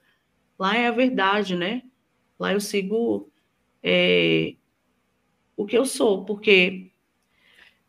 lá 0.58 0.76
é 0.76 0.88
a 0.88 0.92
verdade, 0.92 1.56
né? 1.56 1.84
Lá 2.40 2.54
eu 2.54 2.60
sigo 2.60 3.32
é, 3.82 4.56
o 5.56 5.66
que 5.66 5.78
eu 5.78 5.86
sou, 5.86 6.26
porque 6.26 6.92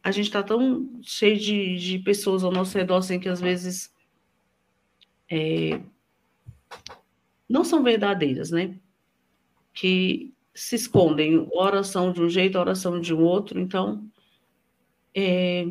a 0.03 0.11
gente 0.11 0.27
está 0.27 0.43
tão 0.43 1.01
cheio 1.03 1.39
de, 1.39 1.77
de 1.79 1.99
pessoas 2.01 2.45
ao 2.45 2.53
nosso 2.53 2.77
redor, 2.77 2.97
assim, 2.99 3.19
que 3.19 3.29
às 3.29 3.41
vezes 3.41 3.91
é, 5.31 5.81
não 7.49 7.65
são 7.65 7.83
verdadeiras, 7.83 8.51
né? 8.51 8.79
Que 9.73 10.34
se 10.55 10.77
escondem, 10.77 11.49
oração 11.53 12.13
de 12.13 12.23
um 12.23 12.29
jeito, 12.29 12.59
oração 12.59 13.01
de 13.01 13.13
um 13.13 13.23
outro, 13.23 13.59
então 13.59 14.09
é, 15.13 15.67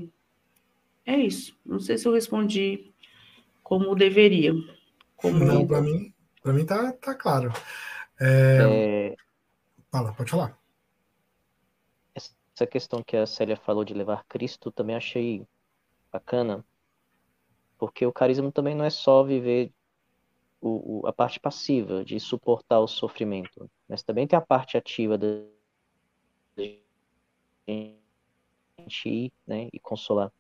é 1.06 1.18
isso. 1.18 1.58
Não 1.66 1.80
sei 1.80 1.98
se 1.98 2.08
eu 2.08 2.14
respondi 2.14 2.94
como 3.64 3.96
deveria. 3.96 4.54
Como... 5.16 5.40
Não, 5.40 5.66
para 5.66 5.82
mim, 5.82 6.14
para 6.42 6.54
mim 6.54 6.66
tá, 6.66 6.92
tá 6.94 7.16
claro. 7.16 7.52
É... 8.20 9.14
É... 9.14 9.16
Fala, 9.90 10.14
pode 10.14 10.32
falar. 10.32 10.60
Essa 12.16 12.68
questão 12.68 13.02
que 13.02 13.16
a 13.16 13.26
Célia 13.26 13.56
falou 13.56 13.84
de 13.84 13.94
levar 13.94 14.26
Cristo 14.26 14.72
também 14.72 14.96
achei 14.96 15.48
bacana, 16.12 16.64
porque 17.78 18.06
o 18.06 18.14
carisma 18.14 18.52
também 18.52 18.76
não 18.76 18.86
é 18.86 18.90
só 18.90 19.24
viver 19.24 19.72
o, 20.62 21.02
o, 21.02 21.08
a 21.08 21.12
parte 21.12 21.40
passiva 21.40 22.06
de 22.06 22.20
suportar 22.20 22.80
o 22.80 22.88
sofrimento, 22.88 23.70
mas 23.94 24.02
também 24.02 24.26
tem 24.26 24.36
a 24.36 24.42
parte 24.42 24.76
ativa 24.76 25.20
da 25.20 25.28
gente 28.80 29.08
ir 29.08 29.32
né, 29.46 29.70
e 29.72 29.80
consolar. 29.80 30.32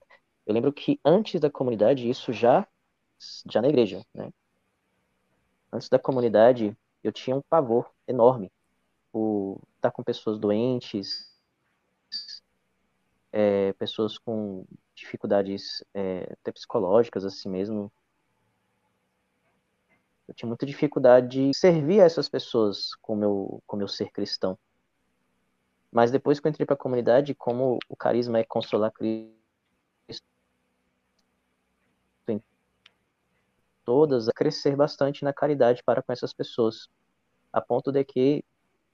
Eu 0.43 0.55
lembro 0.55 0.73
que 0.73 0.99
antes 1.05 1.39
da 1.39 1.51
comunidade, 1.51 2.09
isso 2.09 2.33
já, 2.33 2.67
já 3.47 3.61
na 3.61 3.67
igreja, 3.67 4.03
né? 4.11 4.33
Antes 5.71 5.87
da 5.87 5.99
comunidade, 5.99 6.75
eu 7.03 7.11
tinha 7.11 7.35
um 7.35 7.43
pavor 7.47 7.91
enorme 8.07 8.51
por 9.11 9.61
estar 9.75 9.91
com 9.91 10.03
pessoas 10.03 10.39
doentes, 10.39 11.31
é, 13.31 13.71
pessoas 13.73 14.17
com 14.17 14.65
dificuldades 14.95 15.83
é, 15.93 16.23
até 16.41 16.51
psicológicas, 16.51 17.23
assim 17.23 17.49
mesmo. 17.49 17.91
Eu 20.28 20.34
tinha 20.34 20.47
muita 20.47 20.65
dificuldade 20.65 21.28
de 21.28 21.57
servir 21.57 22.01
a 22.01 22.05
essas 22.05 22.30
pessoas 22.30 22.95
com 23.01 23.15
meu, 23.15 23.61
com 23.67 23.76
meu 23.76 23.88
ser 23.88 24.11
cristão. 24.11 24.57
Mas 25.91 26.11
depois 26.11 26.39
que 26.39 26.47
eu 26.47 26.49
entrei 26.49 26.65
para 26.65 26.76
a 26.76 26.78
comunidade, 26.78 27.36
como 27.36 27.78
o 27.88 27.95
carisma 27.95 28.39
é 28.39 28.43
consolar 28.43 28.91
Cristo, 28.91 29.34
todas 33.86 34.28
a 34.30 34.34
crescer 34.34 34.76
bastante 34.76 35.24
na 35.24 35.34
caridade 35.34 35.84
para 35.84 36.01
com 36.01 36.11
essas 36.11 36.34
pessoas, 36.34 36.88
a 37.51 37.61
ponto 37.61 37.91
de 37.91 38.03
que 38.03 38.43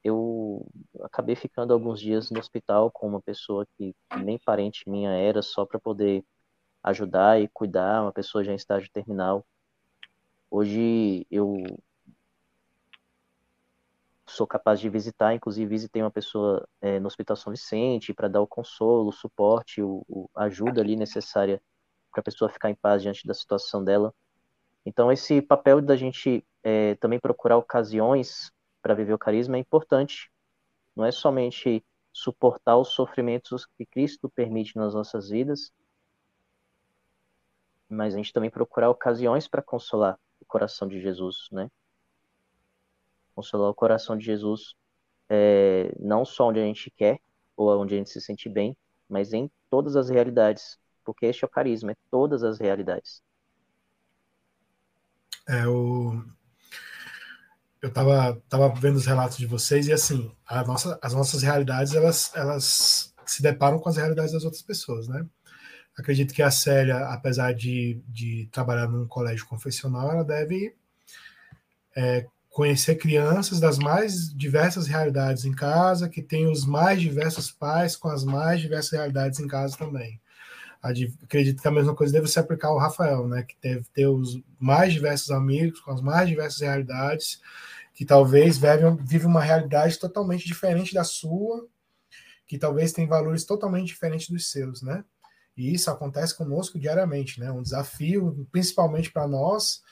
eu 0.04 0.66
acabei 1.02 1.36
ficando 1.36 1.74
alguns 1.74 2.00
dias 2.00 2.30
no 2.32 2.40
hospital 2.40 2.92
com 2.92 3.08
uma 3.08 3.22
pessoa 3.22 3.66
que 3.78 3.96
nem 4.24 4.40
parente 4.40 4.90
minha 4.90 5.12
era, 5.12 5.42
só 5.42 5.66
para 5.66 5.80
poder 5.80 6.24
ajudar 6.84 7.42
e 7.42 7.48
cuidar, 7.50 8.02
uma 8.02 8.12
pessoa 8.14 8.44
já 8.44 8.52
em 8.52 8.56
estágio 8.56 8.90
terminal. 8.92 9.46
Hoje 10.52 11.28
eu 11.30 11.64
sou 14.26 14.48
capaz 14.48 14.80
de 14.80 14.90
visitar, 14.90 15.36
inclusive 15.36 15.70
visitei 15.70 16.02
uma 16.02 16.10
pessoa 16.10 16.68
é, 16.82 17.00
no 17.00 17.06
Hospital 17.06 17.36
São 17.36 17.52
Vicente 17.52 18.16
para 18.16 18.28
dar 18.28 18.42
o 18.42 18.48
consolo, 18.48 19.10
o 19.10 19.12
suporte, 19.12 19.80
o, 19.84 20.04
o 20.10 20.28
ajuda 20.36 20.82
ali 20.82 20.96
necessária 20.96 21.62
para 22.12 22.22
a 22.22 22.24
pessoa 22.24 22.50
ficar 22.50 22.72
em 22.72 22.76
paz 22.76 23.04
diante 23.04 23.28
da 23.28 23.34
situação 23.36 23.84
dela. 23.84 24.12
Então 24.84 25.12
esse 25.12 25.40
papel 25.40 25.82
da 25.82 25.96
gente 25.96 26.44
é, 26.64 26.96
também 26.96 27.20
procurar 27.20 27.58
ocasiões 27.58 28.52
para 28.82 28.96
viver 28.96 29.14
o 29.14 29.20
carisma 29.20 29.56
é 29.56 29.60
importante. 29.60 30.32
Não 30.96 31.06
é 31.06 31.12
somente 31.12 31.86
suportar 32.12 32.76
os 32.76 32.90
sofrimentos 32.90 33.68
que 33.78 33.86
Cristo 33.86 34.28
permite 34.28 34.76
nas 34.76 34.96
nossas 34.96 35.30
vidas, 35.30 35.72
mas 37.88 38.16
a 38.16 38.18
gente 38.18 38.34
também 38.34 38.50
procurar 38.50 38.90
ocasiões 38.90 39.48
para 39.48 39.62
consolar 39.62 40.20
coração 40.50 40.88
de 40.88 41.00
Jesus, 41.00 41.48
né? 41.52 41.70
Consolar 43.34 43.70
o 43.70 43.74
coração 43.74 44.18
de 44.18 44.26
Jesus 44.26 44.74
é, 45.30 45.94
não 46.00 46.26
só 46.26 46.50
onde 46.50 46.60
a 46.60 46.64
gente 46.64 46.92
quer 46.92 47.20
ou 47.56 47.70
onde 47.80 47.94
a 47.94 47.98
gente 47.98 48.10
se 48.10 48.20
sente 48.20 48.50
bem, 48.50 48.76
mas 49.08 49.32
em 49.32 49.50
todas 49.70 49.96
as 49.96 50.10
realidades, 50.10 50.78
porque 51.06 51.26
este 51.26 51.46
é 51.46 51.48
o 51.48 51.50
carisma, 51.50 51.92
é 51.92 51.96
todas 52.12 52.44
as 52.44 52.60
realidades. 52.60 53.22
É 55.48 55.66
o 55.68 56.22
eu 57.82 57.92
tava, 57.92 58.42
tava 58.50 58.68
vendo 58.76 58.98
os 58.98 59.06
relatos 59.06 59.38
de 59.38 59.46
vocês 59.46 59.88
e 59.88 59.94
assim, 59.94 60.30
nossa, 60.68 61.00
as 61.02 61.14
nossas 61.14 61.42
realidades 61.42 61.94
elas, 61.94 62.32
elas 62.36 63.14
se 63.26 63.42
deparam 63.42 63.80
com 63.80 63.88
as 63.88 63.96
realidades 63.96 64.34
das 64.34 64.44
outras 64.44 64.62
pessoas, 64.62 65.08
né? 65.08 65.26
Acredito 66.00 66.34
que 66.34 66.42
a 66.42 66.50
Célia, 66.50 67.08
apesar 67.10 67.54
de, 67.54 68.02
de 68.08 68.48
trabalhar 68.54 68.88
num 68.88 69.06
colégio 69.06 69.46
confessional, 69.46 70.10
ela 70.10 70.24
deve 70.24 70.74
é, 71.94 72.26
conhecer 72.50 72.96
crianças 72.96 73.60
das 73.60 73.78
mais 73.78 74.34
diversas 74.34 74.88
realidades 74.88 75.44
em 75.44 75.52
casa, 75.52 76.08
que 76.08 76.22
tem 76.22 76.50
os 76.50 76.66
mais 76.66 77.02
diversos 77.02 77.52
pais 77.52 77.98
com 77.98 78.08
as 78.08 78.24
mais 78.24 78.62
diversas 78.62 78.92
realidades 78.92 79.42
em 79.42 79.48
casa 79.48 79.78
também. 79.78 80.22
Acredito 80.82 81.62
que 81.62 81.68
a 81.68 81.72
mesma 81.72 81.94
coisa 81.94 82.14
deve 82.14 82.28
se 82.28 82.40
aplicar 82.40 82.70
ao 82.70 82.78
Rafael, 82.78 83.28
né? 83.28 83.44
Que 83.44 83.58
deve 83.62 83.84
ter 83.94 84.08
os 84.08 84.42
mais 84.58 84.94
diversos 84.94 85.30
amigos 85.32 85.82
com 85.82 85.92
as 85.92 86.02
mais 86.02 86.30
diversas 86.30 86.62
realidades, 86.62 87.42
que 87.94 88.06
talvez 88.06 88.58
vive 89.02 89.26
uma 89.26 89.42
realidade 89.42 90.00
totalmente 90.00 90.48
diferente 90.48 90.94
da 90.94 91.04
sua, 91.04 91.68
que 92.48 92.58
talvez 92.58 92.94
tem 92.94 93.06
valores 93.06 93.44
totalmente 93.44 93.88
diferentes 93.88 94.30
dos 94.30 94.50
seus, 94.50 94.82
né? 94.82 95.04
E 95.60 95.74
isso 95.74 95.92
acontece 95.92 96.38
conosco 96.38 96.80
diariamente, 96.80 97.38
né? 97.38 97.52
Um 97.52 97.62
desafio, 97.62 98.48
principalmente 98.50 99.12
para 99.12 99.28
nós, 99.28 99.84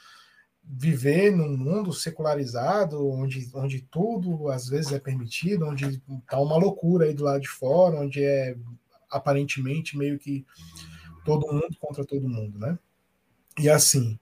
viver 0.64 1.30
num 1.36 1.58
mundo 1.58 1.92
secularizado, 1.92 3.06
onde, 3.06 3.52
onde 3.54 3.82
tudo 3.82 4.48
às 4.50 4.70
vezes 4.70 4.94
é 4.94 5.00
permitido, 5.00 5.68
onde 5.68 6.02
está 6.24 6.40
uma 6.40 6.56
loucura 6.56 7.06
aí 7.06 7.14
do 7.14 7.26
lado 7.26 7.42
de 7.42 7.50
fora, 7.50 8.00
onde 8.00 8.24
é 8.24 8.56
aparentemente 9.12 9.98
meio 9.98 10.18
que 10.18 10.46
todo 11.26 11.52
mundo 11.52 11.76
contra 11.82 12.06
todo 12.06 12.30
mundo, 12.30 12.58
né? 12.58 12.80
E 13.60 13.70
assim, 13.70 14.18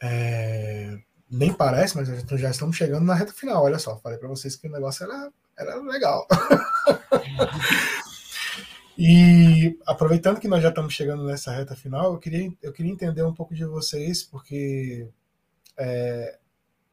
é, 0.00 1.00
nem 1.28 1.52
parece, 1.52 1.96
mas 1.96 2.08
já 2.40 2.50
estamos 2.50 2.76
chegando 2.76 3.04
na 3.04 3.14
reta 3.14 3.32
final. 3.32 3.64
Olha 3.64 3.80
só, 3.80 3.98
falei 3.98 4.18
para 4.18 4.28
vocês 4.28 4.54
que 4.54 4.68
o 4.68 4.72
negócio 4.72 5.02
era, 5.02 5.32
era 5.58 5.80
legal. 5.82 6.28
E 8.96 9.78
aproveitando 9.86 10.40
que 10.40 10.48
nós 10.48 10.62
já 10.62 10.68
estamos 10.68 10.94
chegando 10.94 11.24
nessa 11.24 11.52
reta 11.52 11.74
final, 11.74 12.12
eu 12.12 12.18
queria, 12.18 12.52
eu 12.62 12.72
queria 12.72 12.92
entender 12.92 13.22
um 13.22 13.34
pouco 13.34 13.54
de 13.54 13.64
vocês, 13.64 14.22
porque 14.22 15.08
é, 15.76 16.38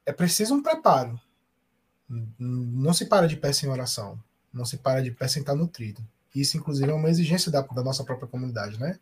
é 0.05 0.11
preciso 0.11 0.55
um 0.55 0.63
preparo. 0.63 1.19
Não 2.39 2.93
se 2.93 3.05
para 3.05 3.27
de 3.27 3.37
pé 3.37 3.53
sem 3.53 3.69
oração, 3.69 4.21
não 4.51 4.65
se 4.65 4.77
para 4.77 5.01
de 5.01 5.11
pé 5.11 5.27
sem 5.27 5.41
estar 5.41 5.55
nutrido. 5.55 6.05
Isso, 6.33 6.57
inclusive, 6.57 6.89
é 6.89 6.93
uma 6.93 7.09
exigência 7.09 7.51
da, 7.51 7.61
da 7.61 7.83
nossa 7.83 8.03
própria 8.03 8.27
comunidade, 8.27 8.79
né? 8.79 8.97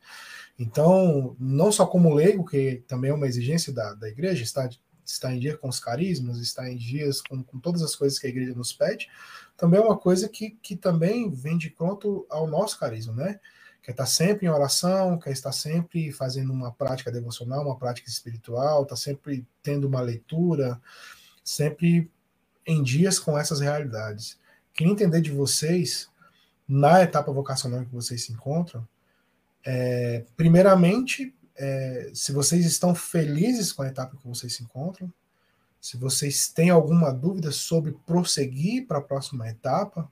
Então, 0.58 1.36
não 1.40 1.72
só 1.72 1.86
como 1.86 2.14
leigo, 2.14 2.46
que 2.46 2.84
também 2.88 3.12
é 3.12 3.14
uma 3.14 3.28
exigência 3.28 3.72
da, 3.72 3.94
da 3.94 4.10
igreja, 4.10 4.44
está 4.44 4.68
está 5.12 5.34
em 5.34 5.40
dia 5.40 5.58
com 5.58 5.68
os 5.68 5.80
carismas, 5.80 6.38
está 6.40 6.70
em 6.70 6.78
dias 6.78 7.22
com, 7.22 7.44
com, 7.44 7.60
todas 7.60 7.82
as 7.82 7.96
coisas 7.96 8.20
que 8.20 8.28
a 8.28 8.30
igreja 8.30 8.54
nos 8.54 8.74
pede, 8.74 9.10
também 9.58 9.80
é 9.80 9.84
uma 9.84 9.98
coisa 9.98 10.30
que, 10.30 10.52
que 10.62 10.76
também 10.76 11.30
vem 11.30 11.58
de 11.58 11.70
pronto 11.70 12.26
ao 12.30 12.48
nosso 12.48 12.80
carisma, 12.80 13.14
né? 13.14 13.40
Quer 13.82 13.92
estar 13.92 14.06
sempre 14.06 14.46
em 14.46 14.50
oração, 14.50 15.18
quer 15.18 15.32
estar 15.32 15.52
sempre 15.52 16.12
fazendo 16.12 16.52
uma 16.54 16.72
prática 16.72 17.12
devocional, 17.12 17.66
uma 17.66 17.78
prática 17.78 18.10
espiritual, 18.10 18.84
está 18.84 18.96
sempre 18.96 19.48
tendo 19.64 19.88
uma 19.88 20.02
leitura, 20.02 20.80
sempre 21.44 22.12
em 22.68 22.84
dias 22.84 23.18
com 23.18 23.38
essas 23.38 23.60
realidades. 23.60 24.38
Queria 24.74 24.94
entender 24.94 25.22
de 25.22 25.32
vocês, 25.32 26.10
na 26.68 27.02
etapa 27.02 27.32
vocacional 27.32 27.84
que 27.84 27.92
vocês 27.92 28.26
se 28.26 28.32
encontram, 28.32 28.88
é, 29.66 30.26
primeiramente, 30.38 31.34
é, 31.60 32.12
se 32.14 32.32
vocês 32.32 32.66
estão 32.66 32.96
felizes 32.96 33.74
com 33.74 33.82
a 33.82 33.88
etapa 33.88 34.16
que 34.16 34.28
vocês 34.28 34.56
se 34.56 34.64
encontram, 34.64 35.12
se 35.82 35.98
vocês 35.98 36.48
têm 36.48 36.70
alguma 36.70 37.12
dúvida 37.12 37.52
sobre 37.52 37.92
prosseguir 38.06 38.88
para 38.88 39.00
a 39.00 39.02
próxima 39.02 39.50
etapa, 39.50 40.10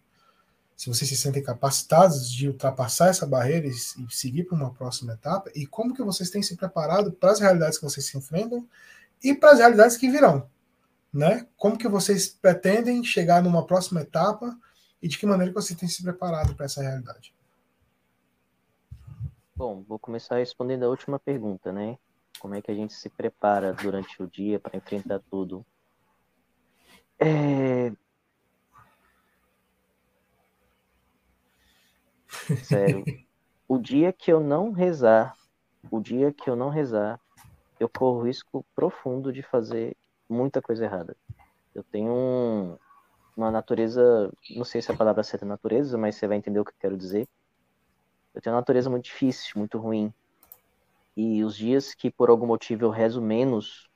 se 0.75 0.89
vocês 0.89 1.09
se 1.09 1.15
sentem 1.15 1.41
capacitados 1.41 2.29
de 2.29 2.49
ultrapassar 2.49 3.09
essa 3.09 3.25
barreira 3.25 3.65
e, 3.65 3.71
e 3.71 4.13
seguir 4.13 4.43
para 4.43 4.57
uma 4.57 4.73
próxima 4.73 5.13
etapa, 5.13 5.49
e 5.55 5.65
como 5.65 5.93
que 5.93 6.03
vocês 6.03 6.29
têm 6.29 6.43
se 6.43 6.55
preparado 6.55 7.13
para 7.13 7.31
as 7.31 7.39
realidades 7.39 7.77
que 7.77 7.85
vocês 7.85 8.05
se 8.05 8.17
enfrentam 8.17 8.67
e 9.23 9.33
para 9.33 9.51
as 9.51 9.59
realidades 9.59 9.95
que 9.95 10.11
virão, 10.11 10.49
né? 11.11 11.47
Como 11.55 11.77
que 11.77 11.87
vocês 11.87 12.27
pretendem 12.27 13.03
chegar 13.03 13.41
numa 13.41 13.65
próxima 13.65 14.01
etapa 14.01 14.55
e 15.01 15.07
de 15.07 15.17
que 15.17 15.25
maneira 15.25 15.53
que 15.53 15.59
vocês 15.59 15.79
têm 15.79 15.87
se 15.87 16.03
preparado 16.03 16.53
para 16.55 16.65
essa 16.65 16.81
realidade? 16.81 17.33
Bom, 19.58 19.84
vou 19.88 19.97
começar 19.97 20.38
respondendo 20.38 20.84
a 20.84 20.88
última 20.88 21.18
pergunta, 21.18 21.72
né? 21.72 21.97
Como 22.39 22.53
é 22.53 22.62
que 22.62 22.70
a 22.70 22.76
gente 22.76 22.93
se 22.93 23.10
prepara 23.10 23.74
durante 23.74 24.22
o 24.22 24.28
dia 24.28 24.60
para 24.60 24.78
enfrentar 24.78 25.20
tudo? 25.32 25.66
É... 27.18 27.91
Sério, 32.62 33.03
o 33.68 33.80
dia 33.80 34.14
que 34.14 34.32
eu 34.32 34.39
não 34.39 34.70
rezar, 34.72 35.36
o 35.89 35.99
dia 35.99 36.32
que 36.32 36.47
eu 36.47 36.55
não 36.55 36.70
rezar, 36.70 37.20
eu 37.80 37.89
corro 37.89 38.22
risco 38.22 38.64
profundo 38.76 39.34
de 39.34 39.41
fazer 39.41 39.97
muita 40.30 40.62
coisa 40.62 40.86
errada. 40.86 41.18
Eu 41.74 41.84
tenho 41.84 42.14
um, 42.14 42.78
uma 43.36 43.49
natureza, 43.49 44.32
não 44.55 44.64
sei 44.64 44.84
se 44.84 44.91
a 44.91 44.95
palavra 44.95 45.24
certa 45.24 45.47
é 45.47 45.49
natureza, 45.49 45.97
mas 45.97 46.16
você 46.16 46.28
vai 46.28 46.38
entender 46.38 46.60
o 46.60 46.64
que 46.64 46.70
eu 46.70 46.80
quero 46.80 46.95
dizer 46.95 47.28
eu 48.38 48.41
tenho 48.41 48.53
uma 48.53 48.61
natureza 48.61 48.88
muito 48.88 49.05
difícil, 49.05 49.53
muito 49.55 49.79
ruim. 49.79 50.13
E 51.15 51.43
os 51.43 51.57
dias 51.57 51.95
que 51.95 52.11
por 52.11 52.29
algum 52.29 52.45
motivo 52.45 52.85
eu 52.85 52.91
rezo 52.91 53.19
menos, 53.19 53.89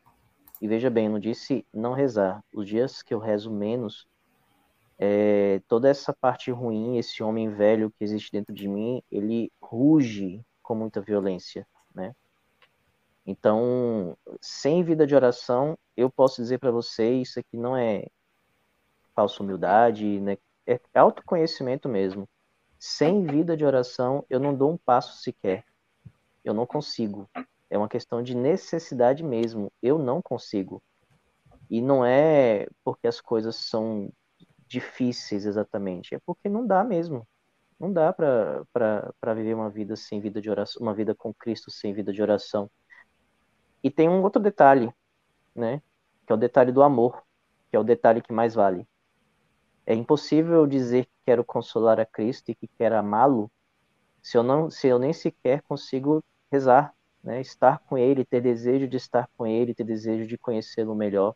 e 0.60 0.68
veja 0.68 0.90
bem, 0.90 1.06
eu 1.06 1.12
não 1.12 1.20
disse 1.20 1.64
não 1.72 1.94
rezar, 1.94 2.44
os 2.52 2.68
dias 2.68 3.04
que 3.04 3.14
eu 3.14 3.20
rezo 3.20 3.52
menos, 3.52 4.08
é, 4.98 5.62
toda 5.68 5.88
essa 5.88 6.12
parte 6.12 6.50
ruim, 6.50 6.98
esse 6.98 7.22
homem 7.22 7.50
velho 7.50 7.92
que 7.92 8.04
existe 8.04 8.32
dentro 8.32 8.52
de 8.54 8.68
mim, 8.68 9.04
ele 9.12 9.52
ruge 9.62 10.44
com 10.64 10.74
muita 10.74 11.00
violência, 11.00 11.68
né? 11.94 12.16
Então, 13.24 14.18
sem 14.42 14.84
vida 14.84 15.06
de 15.06 15.14
oração, 15.14 15.78
eu 15.96 16.10
posso 16.10 16.42
dizer 16.42 16.58
para 16.58 16.72
você, 16.72 17.14
isso 17.14 17.40
aqui 17.40 17.56
não 17.56 17.78
é 17.78 18.08
falsa 19.14 19.44
humildade, 19.44 20.20
né? 20.20 20.36
é 20.66 20.80
autoconhecimento 20.96 21.88
mesmo. 21.88 22.28
Sem 22.84 23.24
vida 23.28 23.56
de 23.56 23.64
oração, 23.64 24.26
eu 24.28 24.40
não 24.40 24.56
dou 24.56 24.72
um 24.72 24.78
passo 24.78 25.22
sequer. 25.22 25.64
Eu 26.44 26.52
não 26.52 26.66
consigo. 26.66 27.30
É 27.70 27.78
uma 27.78 27.88
questão 27.88 28.24
de 28.24 28.36
necessidade 28.36 29.24
mesmo. 29.24 29.72
Eu 29.84 30.00
não 30.00 30.20
consigo. 30.20 30.82
E 31.70 31.80
não 31.80 32.04
é 32.04 32.68
porque 32.84 33.08
as 33.08 33.22
coisas 33.22 33.56
são 33.56 34.12
difíceis 34.68 35.46
exatamente, 35.46 36.16
é 36.16 36.20
porque 36.26 36.50
não 36.50 36.66
dá 36.66 36.84
mesmo. 36.84 37.28
Não 37.80 37.94
dá 37.94 38.12
para 38.12 39.34
viver 39.36 39.54
uma 39.54 39.70
vida 39.70 39.96
sem 39.96 40.20
vida 40.20 40.42
de 40.42 40.50
oração, 40.50 40.82
uma 40.82 40.96
vida 40.96 41.14
com 41.14 41.32
Cristo 41.32 41.70
sem 41.70 41.94
vida 41.94 42.12
de 42.12 42.20
oração. 42.20 42.68
E 43.84 43.92
tem 43.92 44.10
um 44.10 44.24
outro 44.24 44.42
detalhe, 44.42 44.92
né? 45.54 45.84
Que 46.26 46.34
é 46.34 46.36
o 46.36 46.38
detalhe 46.38 46.72
do 46.72 46.82
amor, 46.82 47.22
que 47.70 47.76
é 47.76 47.80
o 47.80 47.84
detalhe 47.84 48.24
que 48.24 48.34
mais 48.34 48.56
vale. 48.56 48.88
É 49.86 49.94
impossível 49.94 50.66
dizer 50.68 51.06
que 51.06 51.12
quero 51.26 51.44
consolar 51.44 52.00
a 52.00 52.06
Cristo 52.06 52.50
e 52.50 52.56
que 52.56 52.68
quero 52.68 52.96
amá-lo 52.98 53.52
se 54.22 54.38
eu 54.38 54.44
não, 54.44 54.70
se 54.70 54.88
eu 54.88 55.00
nem 55.00 55.14
sequer 55.14 55.62
consigo 55.64 56.24
rezar, 56.52 56.94
né? 57.24 57.42
Estar 57.42 57.80
com 57.80 57.98
Ele, 57.98 58.24
ter 58.26 58.42
desejo 58.42 58.88
de 58.88 58.98
estar 58.98 59.28
com 59.38 59.48
Ele, 59.48 59.74
ter 59.74 59.84
desejo 59.84 60.28
de 60.28 60.38
conhecê-lo 60.38 60.96
melhor. 60.96 61.36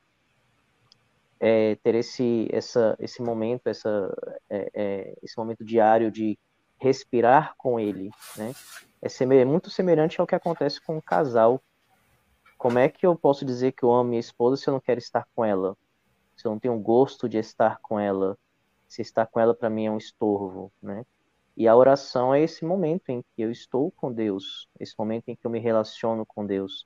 é, 1.39 1.75
ter 1.75 1.95
esse, 1.95 2.47
essa, 2.51 2.95
esse 2.99 3.21
momento, 3.21 3.67
essa, 3.67 4.13
é, 4.49 4.71
é, 4.73 5.17
esse 5.21 5.37
momento 5.37 5.63
diário 5.63 6.11
de 6.11 6.37
respirar 6.79 7.53
com 7.57 7.79
ele, 7.79 8.09
né? 8.37 8.53
É 9.01 9.09
semelhante, 9.09 9.49
muito 9.49 9.69
semelhante 9.69 10.19
ao 10.19 10.27
que 10.27 10.35
acontece 10.35 10.81
com 10.81 10.97
um 10.97 11.01
casal. 11.01 11.61
Como 12.57 12.79
é 12.79 12.89
que 12.89 13.05
eu 13.05 13.15
posso 13.15 13.45
dizer 13.45 13.73
que 13.73 13.83
eu 13.83 13.91
amo 13.91 14.09
minha 14.09 14.19
esposa 14.19 14.57
se 14.57 14.67
eu 14.67 14.73
não 14.73 14.79
quero 14.79 14.99
estar 14.99 15.27
com 15.35 15.45
ela? 15.45 15.77
Eu 16.47 16.51
não 16.51 16.59
tenho 16.59 16.77
gosto 16.79 17.27
de 17.29 17.37
estar 17.37 17.79
com 17.81 17.99
ela? 17.99 18.37
Se 18.87 19.01
estar 19.01 19.25
com 19.25 19.39
ela 19.39 19.53
para 19.53 19.69
mim 19.69 19.85
é 19.85 19.91
um 19.91 19.97
estorvo, 19.97 20.71
né? 20.81 21.05
E 21.57 21.67
a 21.67 21.75
oração 21.75 22.33
é 22.33 22.41
esse 22.41 22.65
momento 22.65 23.09
em 23.09 23.21
que 23.21 23.41
eu 23.41 23.49
estou 23.49 23.91
com 23.91 24.11
Deus, 24.11 24.69
esse 24.79 24.93
momento 24.97 25.29
em 25.29 25.35
que 25.35 25.45
eu 25.45 25.51
me 25.51 25.59
relaciono 25.59 26.25
com 26.25 26.45
Deus. 26.45 26.85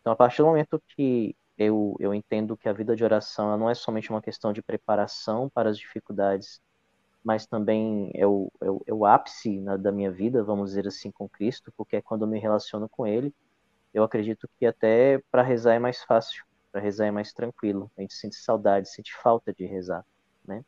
Então, 0.00 0.12
a 0.12 0.16
partir 0.16 0.38
do 0.38 0.46
momento 0.46 0.82
que 0.96 1.36
eu, 1.58 1.94
eu 2.00 2.14
entendo 2.14 2.56
que 2.56 2.68
a 2.68 2.72
vida 2.72 2.96
de 2.96 3.04
oração 3.04 3.56
não 3.58 3.68
é 3.68 3.74
somente 3.74 4.10
uma 4.10 4.22
questão 4.22 4.52
de 4.52 4.62
preparação 4.62 5.48
para 5.50 5.68
as 5.68 5.78
dificuldades, 5.78 6.60
mas 7.22 7.46
também 7.46 8.10
é 8.14 8.26
o, 8.26 8.50
é 8.60 8.70
o, 8.70 8.82
é 8.86 8.94
o 8.94 9.04
ápice 9.04 9.60
na, 9.60 9.76
da 9.76 9.92
minha 9.92 10.10
vida, 10.10 10.42
vamos 10.42 10.70
dizer 10.70 10.86
assim, 10.86 11.10
com 11.10 11.28
Cristo, 11.28 11.72
porque 11.76 11.96
é 11.96 12.02
quando 12.02 12.22
eu 12.22 12.28
me 12.28 12.38
relaciono 12.38 12.88
com 12.88 13.06
Ele, 13.06 13.34
eu 13.92 14.02
acredito 14.02 14.48
que 14.58 14.64
até 14.64 15.20
para 15.30 15.42
rezar 15.42 15.74
é 15.74 15.78
mais 15.78 16.02
fácil, 16.04 16.44
para 16.70 16.80
rezar 16.80 17.06
é 17.06 17.10
mais 17.10 17.32
tranquilo, 17.32 17.90
a 17.96 18.00
gente 18.00 18.14
sente 18.14 18.36
saudade, 18.36 18.90
sente 18.90 19.14
falta 19.22 19.52
de 19.52 19.64
rezar, 19.64 20.04
né? 20.44 20.64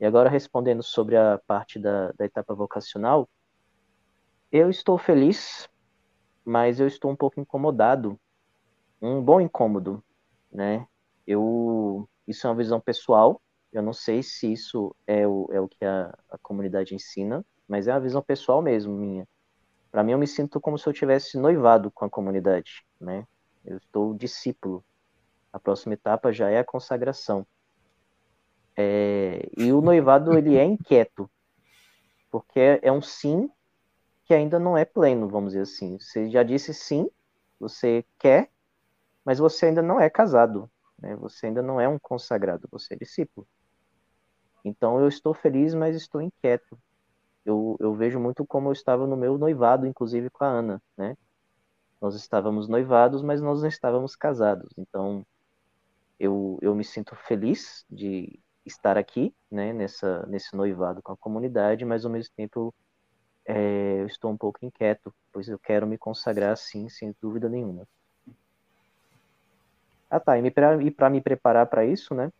E 0.00 0.04
agora 0.04 0.28
respondendo 0.28 0.82
sobre 0.82 1.16
a 1.16 1.40
parte 1.46 1.78
da, 1.78 2.12
da 2.12 2.24
etapa 2.24 2.54
vocacional, 2.54 3.28
eu 4.50 4.68
estou 4.68 4.98
feliz, 4.98 5.68
mas 6.44 6.80
eu 6.80 6.86
estou 6.86 7.10
um 7.10 7.16
pouco 7.16 7.40
incomodado, 7.40 8.18
um 9.00 9.22
bom 9.22 9.40
incômodo, 9.40 10.02
né? 10.52 10.86
Eu, 11.26 12.08
isso 12.26 12.46
é 12.46 12.50
uma 12.50 12.56
visão 12.56 12.80
pessoal, 12.80 13.40
eu 13.72 13.82
não 13.82 13.92
sei 13.92 14.22
se 14.22 14.52
isso 14.52 14.94
é 15.06 15.26
o, 15.26 15.48
é 15.50 15.60
o 15.60 15.68
que 15.68 15.84
a, 15.84 16.12
a 16.28 16.38
comunidade 16.38 16.94
ensina, 16.94 17.44
mas 17.66 17.88
é 17.88 17.92
uma 17.94 18.00
visão 18.00 18.22
pessoal 18.22 18.60
mesmo 18.60 18.92
minha. 18.94 19.26
Para 19.90 20.02
mim, 20.04 20.12
eu 20.12 20.18
me 20.18 20.26
sinto 20.26 20.60
como 20.60 20.78
se 20.78 20.86
eu 20.86 20.92
tivesse 20.92 21.38
noivado 21.38 21.90
com 21.90 22.04
a 22.04 22.10
comunidade, 22.10 22.84
né? 23.00 23.26
Eu 23.64 23.78
estou 23.78 24.14
discípulo. 24.14 24.84
A 25.52 25.58
próxima 25.58 25.94
etapa 25.94 26.32
já 26.32 26.48
é 26.48 26.58
a 26.58 26.64
consagração. 26.64 27.46
É, 28.76 29.48
e 29.56 29.72
o 29.72 29.82
noivado 29.82 30.36
ele 30.36 30.56
é 30.56 30.64
inquieto, 30.64 31.30
porque 32.30 32.80
é, 32.82 32.90
um 32.90 33.02
sim 33.02 33.50
que 34.24 34.32
ainda 34.32 34.58
não 34.58 34.78
é 34.78 34.84
pleno, 34.84 35.28
vamos 35.28 35.52
dizer 35.52 35.62
assim. 35.62 35.98
Você 35.98 36.30
já 36.30 36.42
disse 36.42 36.72
sim, 36.72 37.10
você 37.60 38.04
quer, 38.18 38.50
mas 39.24 39.38
você 39.38 39.66
ainda 39.66 39.82
não 39.82 40.00
é 40.00 40.08
casado, 40.08 40.70
né? 40.98 41.14
Você 41.16 41.46
ainda 41.46 41.60
não 41.60 41.80
é 41.80 41.86
um 41.86 41.98
consagrado, 41.98 42.66
você 42.70 42.94
é 42.94 42.96
discípulo. 42.96 43.46
Então 44.64 44.98
eu 44.98 45.08
estou 45.08 45.34
feliz, 45.34 45.74
mas 45.74 45.94
estou 45.94 46.22
inquieto. 46.22 46.78
Eu, 47.44 47.76
eu 47.80 47.92
vejo 47.94 48.18
muito 48.18 48.46
como 48.46 48.68
eu 48.68 48.72
estava 48.72 49.06
no 49.06 49.16
meu 49.16 49.36
noivado, 49.36 49.86
inclusive 49.86 50.30
com 50.30 50.44
a 50.44 50.48
Ana, 50.48 50.82
né? 50.96 51.16
Nós 52.00 52.14
estávamos 52.14 52.68
noivados, 52.68 53.22
mas 53.22 53.40
nós 53.42 53.60
não 53.60 53.68
estávamos 53.68 54.16
casados. 54.16 54.72
Então 54.78 55.26
eu, 56.22 56.56
eu 56.62 56.72
me 56.72 56.84
sinto 56.84 57.16
feliz 57.16 57.84
de 57.90 58.38
estar 58.64 58.96
aqui, 58.96 59.34
né? 59.50 59.72
Nessa, 59.72 60.24
nesse 60.28 60.56
noivado 60.56 61.02
com 61.02 61.12
a 61.12 61.16
comunidade, 61.16 61.84
mas 61.84 62.04
ao 62.04 62.12
mesmo 62.12 62.32
tempo 62.36 62.72
é, 63.44 64.00
eu 64.00 64.06
estou 64.06 64.30
um 64.30 64.36
pouco 64.36 64.64
inquieto, 64.64 65.12
pois 65.32 65.48
eu 65.48 65.58
quero 65.58 65.84
me 65.84 65.98
consagrar 65.98 66.56
sim, 66.56 66.88
sem 66.88 67.12
dúvida 67.20 67.48
nenhuma. 67.48 67.88
Ah 70.08 70.20
tá, 70.20 70.38
e 70.38 70.90
para 70.92 71.10
me 71.10 71.20
preparar 71.20 71.66
para 71.66 71.84
isso, 71.84 72.14
né? 72.14 72.30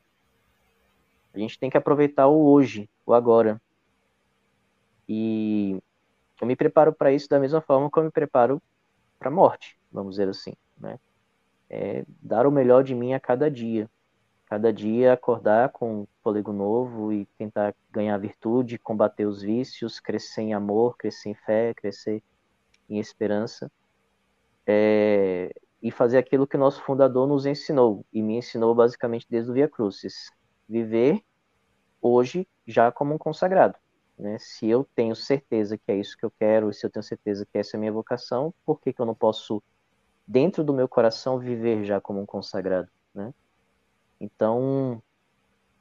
A 1.35 1.39
gente 1.39 1.59
tem 1.59 1.69
que 1.69 1.77
aproveitar 1.77 2.29
o 2.29 2.53
hoje, 2.53 2.89
o 3.05 3.13
agora. 3.13 3.61
E 5.09 5.83
eu 6.41 6.47
me 6.47 6.55
preparo 6.55 6.93
para 6.93 7.11
isso 7.11 7.29
da 7.29 7.41
mesma 7.41 7.61
forma 7.61 7.91
que 7.91 7.99
eu 7.99 8.05
me 8.05 8.13
preparo 8.13 8.63
para 9.19 9.29
a 9.29 9.33
morte, 9.33 9.77
vamos 9.91 10.13
dizer 10.13 10.29
assim, 10.29 10.53
né? 10.79 11.01
É 11.75 12.05
dar 12.21 12.47
o 12.47 12.51
melhor 12.51 12.85
de 12.85 12.95
mim 12.95 13.15
a 13.15 13.21
cada 13.21 13.51
dia. 13.51 13.91
Cada 14.45 14.71
dia 14.71 15.15
acordar 15.15 15.71
com 15.71 16.03
um 16.03 16.07
fôlego 16.23 16.53
novo 16.53 17.11
e 17.11 17.25
tentar 17.39 17.75
ganhar 17.91 18.19
virtude, 18.19 18.79
combater 18.79 19.25
os 19.25 19.41
vícios, 19.41 19.99
crescer 19.99 20.43
em 20.43 20.53
amor, 20.53 20.97
crescer 20.99 21.31
em 21.31 21.35
fé, 21.35 21.73
crescer 21.73 22.23
em 22.91 22.99
esperança. 22.99 23.73
É, 24.67 25.51
e 25.83 25.91
fazer 25.91 26.19
aquilo 26.19 26.47
que 26.47 26.57
o 26.57 26.61
nosso 26.61 26.83
fundador 26.83 27.27
nos 27.27 27.45
ensinou, 27.45 28.07
e 28.13 28.23
me 28.23 28.37
ensinou 28.37 28.75
basicamente 28.75 29.27
desde 29.29 29.51
o 29.51 29.55
Via 29.55 29.69
Crucis, 29.69 30.31
viver 30.69 31.21
hoje 32.01 32.47
já 32.67 32.93
como 32.93 33.15
um 33.15 33.19
consagrado. 33.19 33.77
Né? 34.17 34.37
Se 34.39 34.69
eu 34.69 34.87
tenho 34.95 35.17
certeza 35.17 35.77
que 35.77 35.91
é 35.91 35.97
isso 35.97 36.17
que 36.17 36.25
eu 36.25 36.31
quero, 36.31 36.73
se 36.73 36.87
eu 36.87 36.91
tenho 36.91 37.03
certeza 37.03 37.45
que 37.45 37.59
essa 37.59 37.77
é 37.77 37.79
a 37.79 37.81
minha 37.81 37.93
vocação, 37.93 38.55
por 38.65 38.81
que, 38.81 38.93
que 38.93 39.01
eu 39.01 39.07
não 39.07 39.15
posso, 39.15 39.61
dentro 40.33 40.65
do 40.65 40.73
meu 40.73 40.89
coração, 40.89 41.39
viver 41.39 41.85
já 41.85 42.01
como 42.01 42.19
um 42.19 42.27
consagrado? 42.27 42.89
Né? 43.15 43.35
Então, 44.19 45.03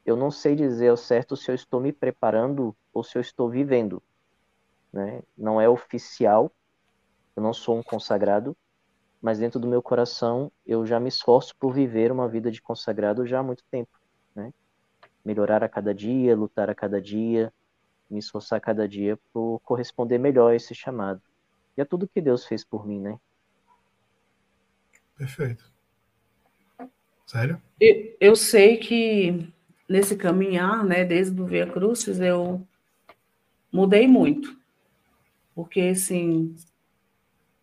eu 0.05 0.17
não 0.17 0.29
sei 0.29 0.55
dizer 0.55 0.89
ao 0.89 0.97
certo 0.97 1.37
se 1.37 1.49
eu 1.49 1.55
estou 1.55 1.79
me 1.79 1.93
preparando 1.93 2.75
ou 2.93 3.01
se 3.01 3.17
eu 3.17 3.21
estou 3.21 3.49
vivendo. 3.49 4.03
Né? 4.91 5.23
Não 5.37 5.61
é 5.61 5.69
oficial, 5.69 6.51
eu 7.33 7.41
não 7.41 7.53
sou 7.53 7.77
um 7.77 7.81
consagrado, 7.81 8.55
mas 9.21 9.39
dentro 9.39 9.57
do 9.57 9.67
meu 9.67 9.81
coração 9.81 10.51
eu 10.65 10.85
já 10.85 10.99
me 10.99 11.07
esforço 11.07 11.55
por 11.57 11.73
viver 11.73 12.11
uma 12.11 12.27
vida 12.27 12.51
de 12.51 12.61
consagrado 12.61 13.25
já 13.25 13.39
há 13.39 13.43
muito 13.43 13.63
tempo, 13.71 13.97
né? 14.35 14.51
Melhorar 15.23 15.63
a 15.63 15.69
cada 15.69 15.93
dia, 15.93 16.35
lutar 16.35 16.69
a 16.69 16.75
cada 16.75 16.99
dia, 16.99 17.53
me 18.09 18.19
esforçar 18.19 18.57
a 18.57 18.61
cada 18.61 18.87
dia 18.87 19.17
por 19.31 19.59
corresponder 19.59 20.17
melhor 20.17 20.51
a 20.51 20.55
esse 20.55 20.73
chamado. 20.73 21.21
E 21.77 21.81
é 21.81 21.85
tudo 21.85 22.07
que 22.07 22.19
Deus 22.19 22.45
fez 22.45 22.65
por 22.65 22.85
mim, 22.85 22.99
né? 22.99 23.19
Perfeito. 25.21 25.63
Sério? 27.27 27.61
Eu, 27.79 28.17
eu 28.19 28.35
sei 28.35 28.77
que 28.77 29.47
nesse 29.87 30.15
caminhar, 30.15 30.83
né, 30.83 31.05
desde 31.05 31.39
o 31.39 31.45
Via 31.45 31.67
Crucis, 31.67 32.19
eu 32.19 32.67
mudei 33.71 34.07
muito. 34.07 34.57
Porque, 35.53 35.79
assim, 35.79 36.55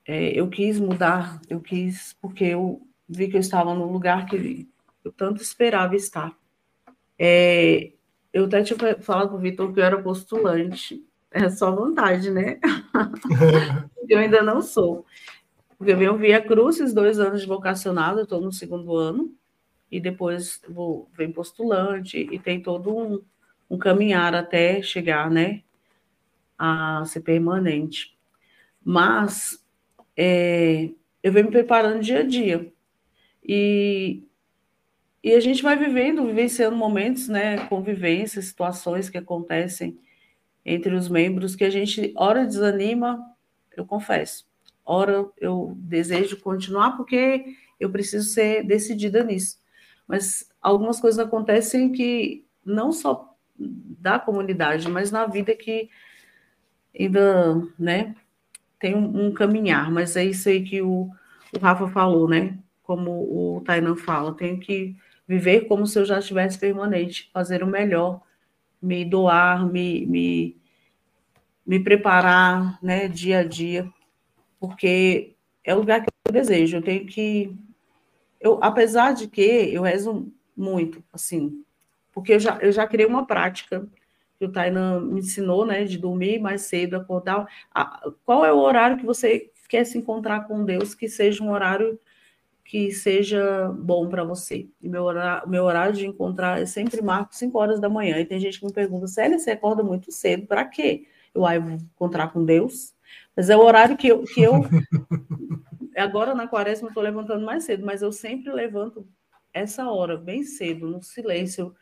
é, 0.07 0.39
eu 0.39 0.49
quis 0.49 0.79
mudar, 0.79 1.41
eu 1.51 1.61
quis, 1.61 2.13
porque 2.21 2.45
eu 2.45 2.81
vi 3.09 3.27
que 3.27 3.35
eu 3.35 3.41
estava 3.41 3.75
no 3.75 3.91
lugar 3.91 4.27
que 4.27 4.69
eu 5.05 5.11
tanto 5.11 5.43
esperava 5.43 5.97
estar. 5.97 6.33
É, 7.19 7.91
eu 8.33 8.45
até 8.45 8.63
tinha 8.63 8.79
falado 9.01 9.31
para 9.31 9.37
o 9.37 9.41
Vitor 9.41 9.73
que 9.73 9.81
eu 9.81 9.85
era 9.85 10.01
postulante. 10.01 11.05
É 11.29 11.51
só 11.51 11.75
vontade, 11.75 12.31
né? 12.31 12.61
eu 14.09 14.17
ainda 14.21 14.45
não 14.45 14.63
sou. 14.63 15.05
Porque 15.79 15.93
eu 15.93 15.97
venho 15.97 16.19
via 16.19 16.43
Cruzes, 16.43 16.93
dois 16.93 17.21
anos 17.21 17.43
de 17.43 17.47
vocacionado, 17.47 18.19
eu 18.19 18.25
estou 18.25 18.41
no 18.41 18.53
segundo 18.53 18.97
ano, 18.97 19.33
e 19.91 20.01
depois 20.01 20.61
vou, 20.69 21.09
vem 21.17 21.31
postulante, 21.31 22.19
e 22.19 22.39
tem 22.39 22.61
todo 22.61 22.95
um, 22.95 23.23
um 23.71 23.79
caminhar 23.79 24.35
até 24.35 24.83
chegar, 24.83 25.31
né, 25.31 25.63
a 26.59 27.05
ser 27.07 27.21
permanente. 27.21 28.19
Mas 28.85 29.65
é, 30.17 30.91
eu 31.23 31.33
venho 31.33 31.47
me 31.47 31.53
preparando 31.53 32.03
dia 32.03 32.21
a 32.21 32.27
dia. 32.27 32.73
E, 33.45 34.25
e 35.23 35.33
a 35.33 35.41
gente 35.41 35.63
vai 35.63 35.77
vivendo, 35.77 36.27
vivenciando 36.27 36.77
momentos, 36.77 37.29
né, 37.29 37.67
convivências, 37.69 38.47
situações 38.47 39.09
que 39.09 39.17
acontecem 39.17 39.97
entre 40.65 40.95
os 40.95 41.09
membros 41.09 41.55
que 41.55 41.65
a 41.65 41.71
gente, 41.71 42.13
ora 42.17 42.45
desanima, 42.45 43.25
eu 43.77 43.87
confesso, 43.87 44.48
ora 44.89 45.27
eu 45.37 45.75
desejo 45.77 46.41
continuar 46.41 46.97
porque 46.97 47.45
eu 47.79 47.91
preciso 47.91 48.29
ser 48.31 48.65
decidida 48.65 49.23
nisso. 49.23 49.59
Mas 50.07 50.51
algumas 50.63 50.99
coisas 50.99 51.19
acontecem 51.19 51.93
que 51.93 52.47
não 52.65 52.91
só 52.91 53.37
da 53.59 54.19
comunidade, 54.19 54.89
mas 54.89 55.11
na 55.11 55.27
vida 55.27 55.55
que 55.55 55.91
ainda, 56.99 57.63
né, 57.79 58.15
tem 58.79 58.95
um, 58.95 59.27
um, 59.27 59.33
caminhar, 59.33 59.91
mas 59.91 60.17
é 60.17 60.25
isso 60.25 60.49
aí 60.49 60.63
que 60.63 60.81
o, 60.81 61.11
o 61.55 61.59
Rafa 61.61 61.89
falou, 61.89 62.29
né? 62.29 62.59
Como 62.83 63.11
o 63.11 63.61
Tainan 63.65 63.97
fala, 63.97 64.35
tenho 64.35 64.59
que 64.59 64.97
viver 65.27 65.67
como 65.67 65.87
se 65.87 65.99
eu 65.99 66.05
já 66.05 66.19
estivesse 66.19 66.59
permanente, 66.59 67.29
fazer 67.33 67.63
o 67.63 67.67
melhor, 67.67 68.23
me 68.81 69.05
doar, 69.05 69.67
me, 69.67 70.07
me, 70.07 70.57
me 71.67 71.81
preparar, 71.81 72.79
né, 72.83 73.09
dia 73.09 73.41
a 73.41 73.45
dia, 73.45 73.91
porque 74.59 75.35
é 75.65 75.75
o 75.75 75.79
lugar 75.79 76.03
que 76.03 76.09
eu 76.27 76.33
desejo. 76.33 76.77
Eu 76.77 76.83
tenho 76.83 77.07
que, 77.07 77.55
eu, 78.41 78.59
apesar 78.63 79.13
de 79.13 79.29
que 79.29 79.43
eu 79.43 79.83
rezo 79.83 80.33
muito, 80.57 81.03
assim, 81.13 81.65
porque 82.13 82.35
eu 82.35 82.41
já, 82.41 82.59
eu 82.61 82.73
já 82.73 82.87
criei 82.87 83.07
uma 83.07 83.27
prática 83.27 83.87
que 84.39 84.45
o 84.45 84.53
Tainan 84.53 85.01
me 85.01 85.21
ensinou, 85.21 85.67
né, 85.67 85.85
de 85.85 85.99
dormir 85.99 86.39
mais 86.39 86.63
cedo, 86.63 86.97
acordar. 86.97 87.47
qual 88.25 88.45
é 88.45 88.53
o 88.53 88.59
horário 88.59 88.97
que 88.97 89.07
você 89.07 89.51
quer 89.69 89.85
se 89.85 89.99
encontrar 89.99 90.47
com 90.47 90.65
Deus 90.65 90.95
que 90.95 91.09
seja 91.09 91.43
um 91.43 91.51
horário 91.51 91.99
que 92.65 92.93
seja 92.93 93.73
bom 93.79 94.09
para 94.09 94.23
você. 94.25 94.69
E 94.81 94.89
meu 94.89 95.05
horário, 95.05 95.49
meu 95.49 95.65
horário 95.65 95.95
de 95.95 96.07
encontrar 96.07 96.61
é 96.61 96.67
sempre 96.67 97.01
marco 97.01 97.35
5 97.35 97.59
horas 97.59 97.81
da 97.81 97.89
manhã. 97.89 98.19
E 98.19 98.27
tem 98.27 98.39
gente 98.39 98.61
que 98.61 98.67
me 98.67 98.73
pergunta, 98.73 99.07
Célia, 99.07 99.39
você 99.39 99.53
acorda 99.53 99.83
muito 99.83 100.13
cedo, 100.13 100.47
para 100.47 100.67
quê? 100.67 101.07
Eu, 101.35 101.47
ah, 101.47 101.59
vou 101.59 101.73
encontrar 101.73 102.31
com 102.31 102.45
Deus. 102.45 102.95
Mas 103.39 103.49
é 103.49 103.57
o 103.57 103.63
horário 103.63 103.97
que 103.97 104.09
eu. 104.09 104.25
Que 104.25 104.43
eu 104.43 104.55
agora 105.97 106.35
na 106.35 106.49
quaresma 106.49 106.87
eu 106.87 106.91
estou 106.91 107.05
levantando 107.05 107.47
mais 107.47 107.63
cedo, 107.63 107.87
mas 107.87 108.03
eu 108.03 108.11
sempre 108.11 108.53
levanto 108.53 109.07
essa 109.55 109.89
hora, 109.89 110.17
bem 110.17 110.43
cedo, 110.43 110.89
no 110.89 111.01
silêncio, 111.01 111.73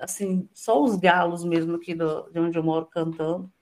assim, 0.00 0.48
só 0.54 0.82
os 0.82 0.96
galos 0.96 1.44
mesmo 1.44 1.76
aqui 1.76 1.94
do, 1.94 2.30
de 2.30 2.40
onde 2.40 2.58
eu 2.58 2.62
moro 2.62 2.86
cantando. 2.86 3.52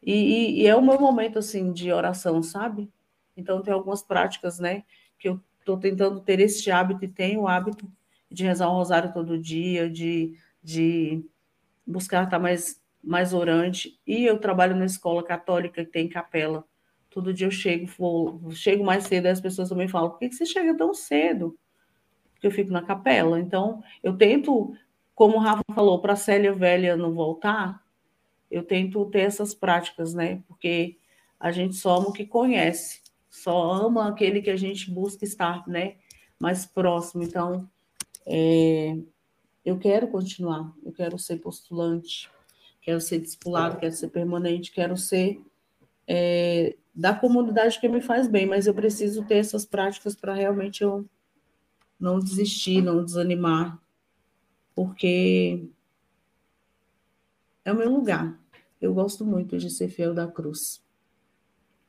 E, 0.00 0.12
e, 0.12 0.62
e, 0.62 0.66
é 0.68 0.76
o 0.76 0.82
meu 0.82 1.00
momento, 1.00 1.40
assim, 1.40 1.72
de 1.72 1.92
oração, 1.92 2.40
sabe? 2.40 2.88
Então, 3.36 3.60
tem 3.60 3.72
algumas 3.72 4.02
práticas, 4.02 4.60
né, 4.60 4.84
que 5.18 5.28
eu 5.28 5.40
estou 5.58 5.76
tentando 5.76 6.20
ter 6.20 6.38
esse 6.38 6.70
hábito 6.70 7.04
e 7.04 7.08
tenho 7.08 7.42
o 7.42 7.48
hábito 7.48 7.90
de 8.30 8.44
rezar 8.44 8.68
o 8.68 8.74
rosário 8.74 9.12
todo 9.12 9.38
dia, 9.38 9.90
de, 9.90 10.36
de 10.62 11.24
buscar 11.84 12.24
estar 12.24 12.38
mais, 12.38 12.80
mais 13.02 13.32
orante. 13.32 13.98
E 14.06 14.24
eu 14.24 14.38
trabalho 14.38 14.76
na 14.76 14.84
escola 14.84 15.22
católica 15.22 15.84
que 15.84 15.90
tem 15.90 16.08
capela. 16.08 16.64
Todo 17.10 17.32
dia 17.32 17.46
eu 17.46 17.50
chego, 17.50 17.86
vou, 17.98 18.50
chego 18.52 18.84
mais 18.84 19.04
cedo 19.04 19.26
e 19.26 19.30
as 19.30 19.40
pessoas 19.40 19.68
também 19.68 19.88
falam: 19.88 20.10
por 20.10 20.18
que 20.18 20.32
você 20.32 20.46
chega 20.46 20.76
tão 20.76 20.94
cedo? 20.94 21.58
Porque 22.32 22.46
eu 22.46 22.50
fico 22.50 22.72
na 22.72 22.82
capela. 22.82 23.38
Então, 23.38 23.82
eu 24.02 24.16
tento, 24.16 24.74
como 25.14 25.36
o 25.36 25.40
Rafa 25.40 25.62
falou, 25.74 26.00
para 26.00 26.14
a 26.14 26.16
Célia 26.16 26.52
Velha 26.54 26.96
não 26.96 27.12
voltar, 27.12 27.82
eu 28.50 28.62
tento 28.62 29.04
ter 29.06 29.20
essas 29.20 29.54
práticas, 29.54 30.14
né? 30.14 30.42
Porque 30.48 30.96
a 31.38 31.50
gente 31.50 31.76
só 31.76 31.96
ama 31.96 32.08
o 32.08 32.12
que 32.12 32.24
conhece 32.26 33.02
só 33.32 33.72
ama 33.72 34.08
aquele 34.08 34.42
que 34.42 34.50
a 34.50 34.56
gente 34.56 34.90
busca 34.90 35.24
estar 35.24 35.66
né, 35.66 35.96
mais 36.38 36.66
próximo. 36.66 37.22
Então, 37.22 37.66
é, 38.26 38.94
eu 39.64 39.78
quero 39.78 40.06
continuar, 40.08 40.70
eu 40.84 40.92
quero 40.92 41.18
ser 41.18 41.38
postulante, 41.38 42.30
quero 42.82 43.00
ser 43.00 43.20
discipulado, 43.20 43.78
quero 43.78 43.94
ser 43.94 44.08
permanente, 44.08 44.72
quero 44.72 44.96
ser 44.96 45.40
é, 46.06 46.76
da 46.94 47.14
comunidade 47.14 47.80
que 47.80 47.88
me 47.88 48.02
faz 48.02 48.28
bem, 48.28 48.44
mas 48.44 48.66
eu 48.66 48.74
preciso 48.74 49.24
ter 49.24 49.36
essas 49.36 49.64
práticas 49.64 50.14
para 50.14 50.34
realmente 50.34 50.82
eu 50.82 51.06
não 51.98 52.18
desistir, 52.18 52.82
não 52.82 53.04
desanimar, 53.04 53.80
porque 54.74 55.64
é 57.64 57.72
o 57.72 57.76
meu 57.76 57.90
lugar. 57.90 58.38
Eu 58.80 58.92
gosto 58.92 59.24
muito 59.24 59.56
de 59.56 59.70
ser 59.70 59.88
fiel 59.88 60.12
da 60.12 60.26
cruz. 60.26 60.82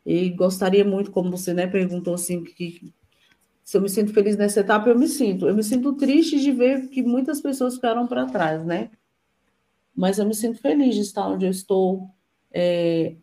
E 0.05 0.29
gostaria 0.29 0.85
muito, 0.85 1.09
como 1.11 1.31
você 1.31 1.53
né, 1.53 1.65
perguntou 1.65 2.13
assim, 2.13 2.43
que, 2.43 2.93
se 3.63 3.77
eu 3.77 3.81
me 3.81 3.89
sinto 3.89 4.13
feliz 4.13 4.37
nessa 4.37 4.59
etapa, 4.59 4.89
eu 4.89 4.99
me 4.99 5.07
sinto. 5.07 5.47
Eu 5.47 5.55
me 5.55 5.63
sinto 5.63 5.93
triste 5.93 6.39
de 6.39 6.51
ver 6.51 6.89
que 6.89 7.01
muitas 7.01 7.41
pessoas 7.41 7.75
ficaram 7.75 8.05
para 8.05 8.27
trás, 8.27 8.63
né? 8.63 8.91
Mas 9.95 10.19
eu 10.19 10.25
me 10.25 10.33
sinto 10.33 10.59
feliz 10.59 10.95
de 10.95 11.01
estar 11.01 11.27
onde 11.27 11.45
eu 11.45 11.51
estou. 11.51 12.09
É, 12.51 13.15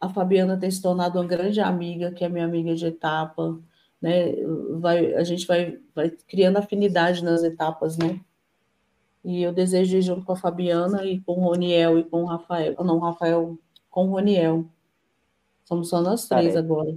a 0.00 0.08
Fabiana 0.08 0.58
tem 0.58 0.70
se 0.70 0.82
tornado 0.82 1.18
uma 1.18 1.26
grande 1.26 1.60
amiga, 1.60 2.12
que 2.12 2.24
é 2.24 2.28
minha 2.28 2.44
amiga 2.44 2.74
de 2.74 2.86
etapa, 2.86 3.58
né? 4.00 4.34
Vai, 4.78 5.14
a 5.14 5.24
gente 5.24 5.46
vai, 5.46 5.78
vai 5.94 6.10
criando 6.10 6.58
afinidade 6.58 7.24
nas 7.24 7.42
etapas, 7.42 7.96
né? 7.96 8.20
E 9.24 9.42
eu 9.42 9.52
desejo 9.52 9.96
ir 9.96 10.02
junto 10.02 10.24
com 10.24 10.32
a 10.32 10.36
Fabiana 10.36 11.04
e 11.04 11.20
com 11.20 11.32
o 11.32 11.44
Roniel 11.44 11.98
e 11.98 12.04
com 12.04 12.22
o 12.22 12.26
Rafael. 12.26 12.74
Não, 12.84 12.98
Rafael, 12.98 13.58
com 13.90 14.08
o 14.08 14.10
Roniel 14.10 14.66
Somos 15.70 15.88
só 15.88 16.00
nós 16.00 16.26
três 16.26 16.56
agora. 16.56 16.96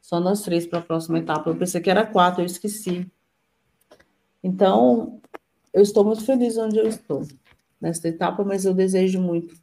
Só 0.00 0.18
nós 0.18 0.40
três 0.40 0.66
para 0.66 0.78
a 0.78 0.82
próxima 0.82 1.18
etapa. 1.18 1.50
Eu 1.50 1.56
pensei 1.56 1.82
que 1.82 1.90
era 1.90 2.06
quatro, 2.06 2.40
eu 2.40 2.46
esqueci. 2.46 3.06
Então, 4.42 5.20
eu 5.70 5.82
estou 5.82 6.02
muito 6.02 6.24
feliz 6.24 6.56
onde 6.56 6.78
eu 6.78 6.86
estou 6.86 7.26
nesta 7.82 8.08
etapa, 8.08 8.44
mas 8.44 8.64
eu 8.64 8.72
desejo 8.72 9.20
muito 9.20 9.54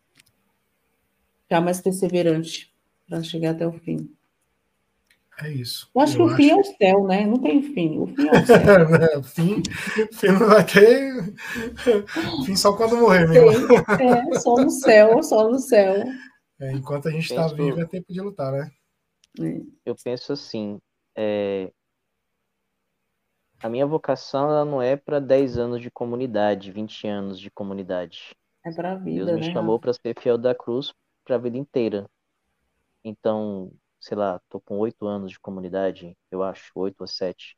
ficar 1.43 1.61
mais 1.61 1.81
perseverante 1.81 2.71
para 3.07 3.23
chegar 3.23 3.51
até 3.51 3.65
o 3.65 3.71
fim. 3.71 4.13
É 5.41 5.49
isso. 5.49 5.89
Eu 5.95 6.01
acho 6.01 6.13
eu 6.13 6.17
que 6.17 6.21
o 6.23 6.27
acho... 6.27 6.35
fim 6.35 6.49
é 6.49 6.55
o 6.55 6.63
céu, 6.63 7.07
né? 7.07 7.25
Não 7.25 7.39
tem 7.39 7.63
fim. 7.63 7.97
O 7.97 8.07
fim 8.07 8.27
é 8.27 8.31
o 8.31 8.45
céu. 8.45 9.23
fim, 9.23 9.63
fim 10.11 10.27
não 10.27 10.47
vai 10.47 10.65
ter. 10.65 11.33
fim 12.45 12.55
só 12.57 12.73
quando 12.73 12.97
morrer 12.97 13.27
mesmo. 13.27 13.73
é, 13.73 14.39
só 14.39 14.55
no 14.55 14.69
céu, 14.69 15.23
só 15.23 15.49
no 15.49 15.57
céu. 15.57 16.03
É, 16.59 16.73
enquanto 16.73 17.07
a 17.07 17.11
gente 17.11 17.23
está 17.23 17.47
vivo, 17.47 17.79
é 17.79 17.85
tempo 17.85 18.11
de 18.11 18.19
lutar, 18.19 18.51
né? 18.51 18.69
É. 19.39 19.61
Eu 19.85 19.95
penso 20.03 20.33
assim, 20.33 20.77
é... 21.15 21.71
a 23.61 23.69
minha 23.69 23.85
vocação 23.85 24.49
ela 24.49 24.65
não 24.65 24.81
é 24.81 24.95
para 24.95 25.19
10 25.19 25.57
anos 25.57 25.81
de 25.81 25.91
comunidade, 25.91 26.71
20 26.71 27.07
anos 27.07 27.39
de 27.39 27.51
comunidade. 27.51 28.35
É 28.65 28.71
para 28.71 28.93
a 28.93 28.95
vida, 28.95 29.25
Deus 29.25 29.39
me 29.39 29.47
né? 29.47 29.53
chamou 29.53 29.79
para 29.79 29.93
ser 29.93 30.19
fiel 30.19 30.37
da 30.37 30.55
cruz 30.55 30.93
para 31.23 31.35
a 31.35 31.39
vida 31.39 31.57
inteira. 31.57 32.09
Então, 33.03 33.71
sei 33.99 34.17
lá, 34.17 34.41
tô 34.49 34.59
com 34.59 34.77
oito 34.79 35.05
anos 35.05 35.31
de 35.31 35.39
comunidade, 35.39 36.17
eu 36.31 36.43
acho, 36.43 36.71
oito 36.75 37.01
ou 37.01 37.07
sete. 37.07 37.57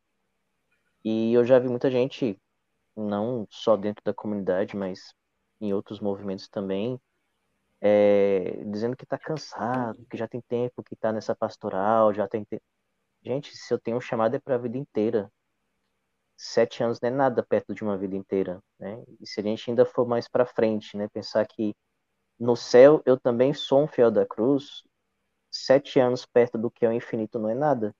E 1.03 1.33
eu 1.33 1.43
já 1.43 1.57
vi 1.57 1.67
muita 1.67 1.89
gente, 1.89 2.39
não 2.95 3.47
só 3.49 3.75
dentro 3.75 4.03
da 4.03 4.13
comunidade, 4.13 4.75
mas 4.75 5.13
em 5.59 5.73
outros 5.73 5.99
movimentos 5.99 6.47
também, 6.47 6.99
é, 7.79 8.63
dizendo 8.65 8.95
que 8.95 9.03
está 9.03 9.17
cansado, 9.17 10.05
que 10.09 10.17
já 10.17 10.27
tem 10.27 10.41
tempo 10.41 10.83
que 10.83 10.93
está 10.93 11.11
nessa 11.11 11.35
pastoral, 11.35 12.13
já 12.13 12.27
tem 12.27 12.45
tempo. 12.45 12.63
Gente, 13.23 13.55
se 13.55 13.73
eu 13.73 13.79
tenho 13.79 13.97
um 13.97 14.01
chamado 14.01 14.35
é 14.35 14.39
para 14.39 14.55
a 14.55 14.57
vida 14.57 14.77
inteira. 14.77 15.31
Sete 16.43 16.83
anos 16.83 16.99
não 16.99 17.07
é 17.07 17.11
nada 17.11 17.43
perto 17.43 17.71
de 17.71 17.83
uma 17.83 17.95
vida 17.95 18.15
inteira, 18.15 18.59
né? 18.79 19.03
E 19.19 19.27
se 19.27 19.39
a 19.39 19.43
gente 19.43 19.69
ainda 19.69 19.85
for 19.85 20.07
mais 20.07 20.27
para 20.27 20.43
frente, 20.43 20.97
né, 20.97 21.07
pensar 21.07 21.45
que 21.45 21.75
no 22.39 22.55
céu 22.55 22.99
eu 23.05 23.15
também 23.15 23.53
sou 23.53 23.83
um 23.83 23.87
fiel 23.87 24.09
da 24.09 24.25
cruz, 24.25 24.81
sete 25.51 25.99
anos 25.99 26.25
perto 26.25 26.57
do 26.57 26.71
que 26.71 26.83
é 26.83 26.89
o 26.89 26.93
infinito 26.93 27.37
não 27.37 27.47
é 27.47 27.53
nada. 27.53 27.95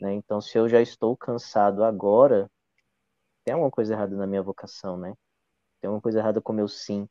Né? 0.00 0.14
Então, 0.14 0.40
se 0.40 0.56
eu 0.56 0.68
já 0.68 0.80
estou 0.80 1.16
cansado 1.16 1.82
agora, 1.82 2.48
tem 3.44 3.54
alguma 3.54 3.72
coisa 3.72 3.92
errada 3.92 4.14
na 4.14 4.24
minha 4.24 4.40
vocação, 4.40 4.96
né? 4.96 5.12
Tem 5.80 5.88
alguma 5.88 6.00
coisa 6.00 6.20
errada 6.20 6.40
com 6.40 6.52
o 6.52 6.56
meu 6.56 6.68
sim. 6.68 7.08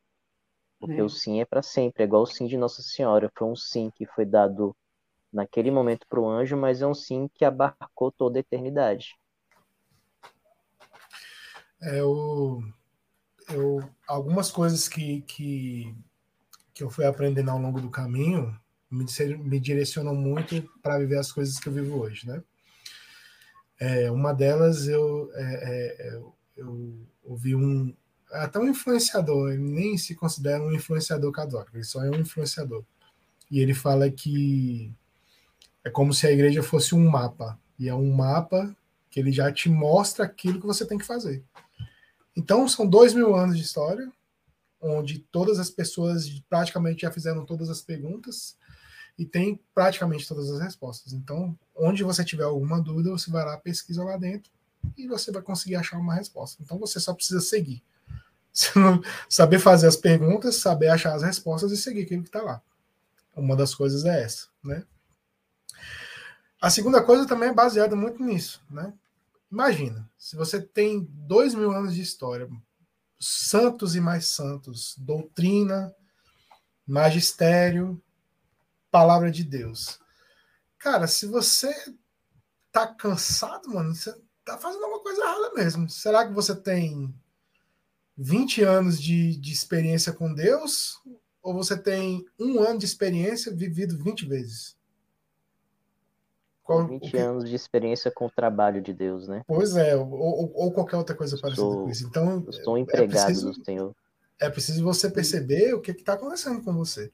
Porque 0.79 1.01
é. 1.01 1.03
o 1.03 1.09
sim 1.09 1.41
é 1.41 1.45
para 1.45 1.61
sempre, 1.61 2.03
é 2.03 2.05
igual 2.05 2.21
o 2.23 2.25
sim 2.25 2.47
de 2.47 2.55
Nossa 2.55 2.81
Senhora. 2.81 3.29
Foi 3.37 3.49
um 3.49 3.55
sim 3.55 3.91
que 3.91 4.05
foi 4.05 4.23
dado 4.23 4.73
naquele 5.29 5.69
momento 5.69 6.07
para 6.07 6.21
o 6.21 6.29
anjo, 6.29 6.55
mas 6.55 6.81
é 6.81 6.87
um 6.87 6.95
sim 6.95 7.27
que 7.33 7.43
abarcou 7.43 8.13
toda 8.13 8.39
a 8.39 8.41
eternidade. 8.41 9.19
É, 11.81 11.99
eu, 11.99 12.63
eu, 13.49 13.89
algumas 14.07 14.51
coisas 14.51 14.87
que, 14.87 15.21
que, 15.21 15.95
que 16.73 16.83
eu 16.83 16.89
fui 16.89 17.05
aprendendo 17.05 17.51
ao 17.51 17.59
longo 17.59 17.79
do 17.79 17.89
caminho 17.89 18.57
me, 18.89 19.05
me 19.37 19.59
direcionam 19.59 20.15
muito 20.15 20.61
para 20.81 20.97
viver 20.99 21.17
as 21.17 21.31
coisas 21.31 21.59
que 21.59 21.67
eu 21.67 21.73
vivo 21.73 21.99
hoje, 21.99 22.27
né? 22.27 22.43
É, 23.79 24.11
uma 24.11 24.33
delas 24.33 24.87
eu, 24.87 25.31
é, 25.35 25.43
é, 25.43 26.13
eu, 26.13 26.35
eu 26.57 27.07
ouvi 27.23 27.55
um, 27.55 27.95
até 28.31 28.59
um 28.59 28.67
influenciador, 28.67 29.51
ele 29.51 29.63
nem 29.63 29.97
se 29.97 30.15
considera 30.15 30.61
um 30.61 30.73
influenciador 30.73 31.31
católico, 31.31 31.77
ele 31.77 31.85
só 31.85 32.03
é 32.03 32.09
um 32.09 32.19
influenciador. 32.19 32.83
E 33.49 33.59
ele 33.59 33.73
fala 33.73 34.11
que 34.11 34.93
é 35.83 35.89
como 35.89 36.13
se 36.13 36.27
a 36.27 36.31
igreja 36.31 36.61
fosse 36.61 36.93
um 36.93 37.09
mapa, 37.09 37.57
e 37.77 37.87
é 37.87 37.95
um 37.95 38.11
mapa 38.11 38.75
que 39.09 39.19
ele 39.19 39.31
já 39.31 39.51
te 39.51 39.69
mostra 39.69 40.25
aquilo 40.25 40.59
que 40.59 40.67
você 40.67 40.85
tem 40.85 40.97
que 40.97 41.05
fazer. 41.05 41.43
Então, 42.35 42.67
são 42.67 42.87
dois 42.87 43.13
mil 43.13 43.35
anos 43.35 43.57
de 43.57 43.63
história, 43.63 44.11
onde 44.81 45.19
todas 45.19 45.59
as 45.59 45.69
pessoas 45.69 46.29
praticamente 46.49 47.01
já 47.01 47.11
fizeram 47.11 47.45
todas 47.45 47.69
as 47.69 47.81
perguntas 47.81 48.57
e 49.17 49.25
tem 49.25 49.59
praticamente 49.73 50.27
todas 50.27 50.49
as 50.49 50.61
respostas. 50.61 51.11
Então, 51.11 51.57
onde 51.75 52.03
você 52.03 52.23
tiver 52.23 52.43
alguma 52.43 52.81
dúvida, 52.81 53.09
você 53.09 53.29
vai 53.29 53.45
lá, 53.45 53.57
pesquisa 53.57 54.03
lá 54.03 54.15
dentro 54.15 54.49
e 54.97 55.07
você 55.07 55.31
vai 55.31 55.41
conseguir 55.41 55.75
achar 55.75 55.97
uma 55.97 56.15
resposta. 56.15 56.61
Então, 56.63 56.79
você 56.79 56.99
só 56.99 57.13
precisa 57.13 57.41
seguir. 57.41 57.83
saber 59.29 59.59
fazer 59.59 59.87
as 59.87 59.95
perguntas, 59.95 60.55
saber 60.55 60.87
achar 60.87 61.13
as 61.13 61.23
respostas 61.23 61.71
e 61.71 61.77
seguir 61.77 62.03
aquilo 62.03 62.23
que 62.23 62.29
está 62.29 62.41
lá. 62.41 62.61
Uma 63.35 63.55
das 63.55 63.75
coisas 63.75 64.05
é 64.05 64.23
essa, 64.23 64.47
né? 64.63 64.83
A 66.61 66.69
segunda 66.69 67.01
coisa 67.01 67.25
também 67.25 67.49
é 67.49 67.53
baseada 67.53 67.95
muito 67.95 68.21
nisso, 68.23 68.61
né? 68.69 68.93
Imagina, 69.51 70.09
se 70.17 70.35
você 70.35 70.61
tem 70.61 71.07
dois 71.11 71.55
mil 71.55 71.71
anos 71.71 71.95
de 71.95 72.01
história, 72.01 72.47
santos 73.19 73.95
e 73.95 73.99
mais 73.99 74.27
santos, 74.27 74.95
doutrina, 74.97 75.93
magistério, 76.85 78.01
palavra 78.91 79.31
de 79.31 79.43
Deus. 79.43 79.99
Cara, 80.77 81.07
se 81.07 81.25
você 81.25 81.73
tá 82.71 82.87
cansado, 82.87 83.69
mano, 83.69 83.93
você 83.93 84.15
tá 84.45 84.57
fazendo 84.57 84.83
alguma 84.83 85.03
coisa 85.03 85.21
errada 85.21 85.53
mesmo. 85.53 85.89
Será 85.89 86.27
que 86.27 86.33
você 86.33 86.55
tem 86.55 87.13
20 88.17 88.63
anos 88.63 89.01
de, 89.01 89.35
de 89.35 89.51
experiência 89.51 90.13
com 90.13 90.33
Deus 90.33 91.01
ou 91.41 91.53
você 91.53 91.77
tem 91.77 92.25
um 92.39 92.59
ano 92.59 92.79
de 92.79 92.85
experiência 92.85 93.53
vivido 93.53 93.97
20 93.97 94.25
vezes? 94.25 94.78
Qual, 96.69 96.85
20 96.85 97.17
anos 97.17 97.49
de 97.49 97.55
experiência 97.55 98.11
com 98.11 98.27
o 98.27 98.29
trabalho 98.29 98.79
de 98.79 98.93
Deus, 98.93 99.27
né? 99.27 99.41
Pois 99.47 99.75
é, 99.75 99.95
ou, 99.95 100.07
ou, 100.07 100.51
ou 100.53 100.71
qualquer 100.71 100.97
outra 100.97 101.15
coisa 101.15 101.35
parecida 101.35 101.65
sou, 101.65 101.83
com 101.85 101.89
isso. 101.89 102.05
Então, 102.05 102.43
eu 102.45 102.53
sou 102.53 102.75
um 102.75 102.77
empregado 102.77 103.17
é 103.17 103.25
preciso, 103.25 103.51
do 103.51 103.65
Senhor. 103.65 103.95
É 104.39 104.49
preciso 104.51 104.83
você 104.83 105.09
perceber 105.09 105.73
o 105.73 105.81
que 105.81 105.89
está 105.89 106.13
acontecendo 106.13 106.61
com 106.61 106.71
você. 106.71 107.11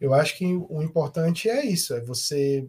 Eu 0.00 0.14
acho 0.14 0.38
que 0.38 0.46
o 0.46 0.80
importante 0.80 1.50
é 1.50 1.66
isso, 1.66 1.92
é 1.92 2.00
você 2.00 2.68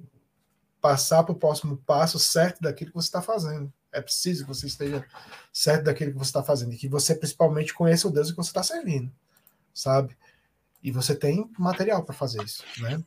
passar 0.81 1.23
para 1.23 1.33
o 1.33 1.37
próximo 1.37 1.77
passo 1.85 2.17
certo 2.17 2.59
daquilo 2.59 2.89
que 2.89 2.97
você 2.97 3.07
está 3.07 3.21
fazendo. 3.21 3.71
É 3.91 4.01
preciso 4.01 4.45
que 4.45 4.49
você 4.49 4.65
esteja 4.65 5.05
certo 5.53 5.83
daquilo 5.83 6.11
que 6.11 6.17
você 6.17 6.29
está 6.29 6.41
fazendo 6.41 6.73
e 6.73 6.77
que 6.77 6.87
você 6.87 7.13
principalmente 7.13 7.71
conheça 7.71 8.07
o 8.07 8.11
Deus 8.11 8.31
que 8.31 8.37
você 8.37 8.49
está 8.49 8.63
servindo, 8.63 9.11
sabe? 9.71 10.17
E 10.81 10.91
você 10.91 11.13
tem 11.13 11.49
material 11.57 12.03
para 12.03 12.15
fazer 12.15 12.41
isso, 12.43 12.63
né? 12.79 13.03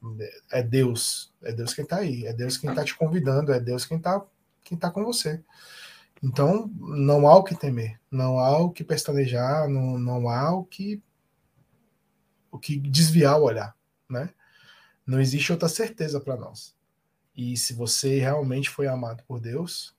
É 0.51 0.63
Deus, 0.63 1.33
é 1.43 1.53
Deus 1.53 1.73
quem 1.73 1.85
está 1.85 1.97
aí, 1.97 2.27
é 2.27 2.33
Deus 2.33 2.59
quem 2.59 2.69
está 2.69 2.85
te 2.85 2.95
convidando, 2.95 3.53
é 3.53 3.59
Deus 3.59 3.85
quem 3.85 3.97
está 3.97 4.23
quem 4.63 4.79
tá 4.79 4.91
com 4.91 5.05
você. 5.05 5.43
Então, 6.23 6.71
não 6.79 7.27
há 7.27 7.37
o 7.37 7.43
que 7.43 7.57
temer, 7.57 8.01
não 8.11 8.39
há 8.39 8.59
o 8.59 8.71
que 8.71 8.85
pestanejar, 8.85 9.69
não, 9.69 9.99
não 9.99 10.29
há 10.29 10.55
o 10.55 10.65
que 10.65 11.03
o 12.51 12.59
que 12.59 12.79
desviar 12.79 13.41
o 13.41 13.45
olhar, 13.45 13.75
né? 14.09 14.31
Não 15.07 15.21
existe 15.21 15.51
outra 15.51 15.69
certeza 15.69 16.21
para 16.21 16.37
nós. 16.37 16.77
E 17.35 17.57
se 17.57 17.73
você 17.73 18.21
realmente 18.21 18.69
foi 18.69 18.87
amado 18.87 19.25
por 19.25 19.41
Deus, 19.41 19.97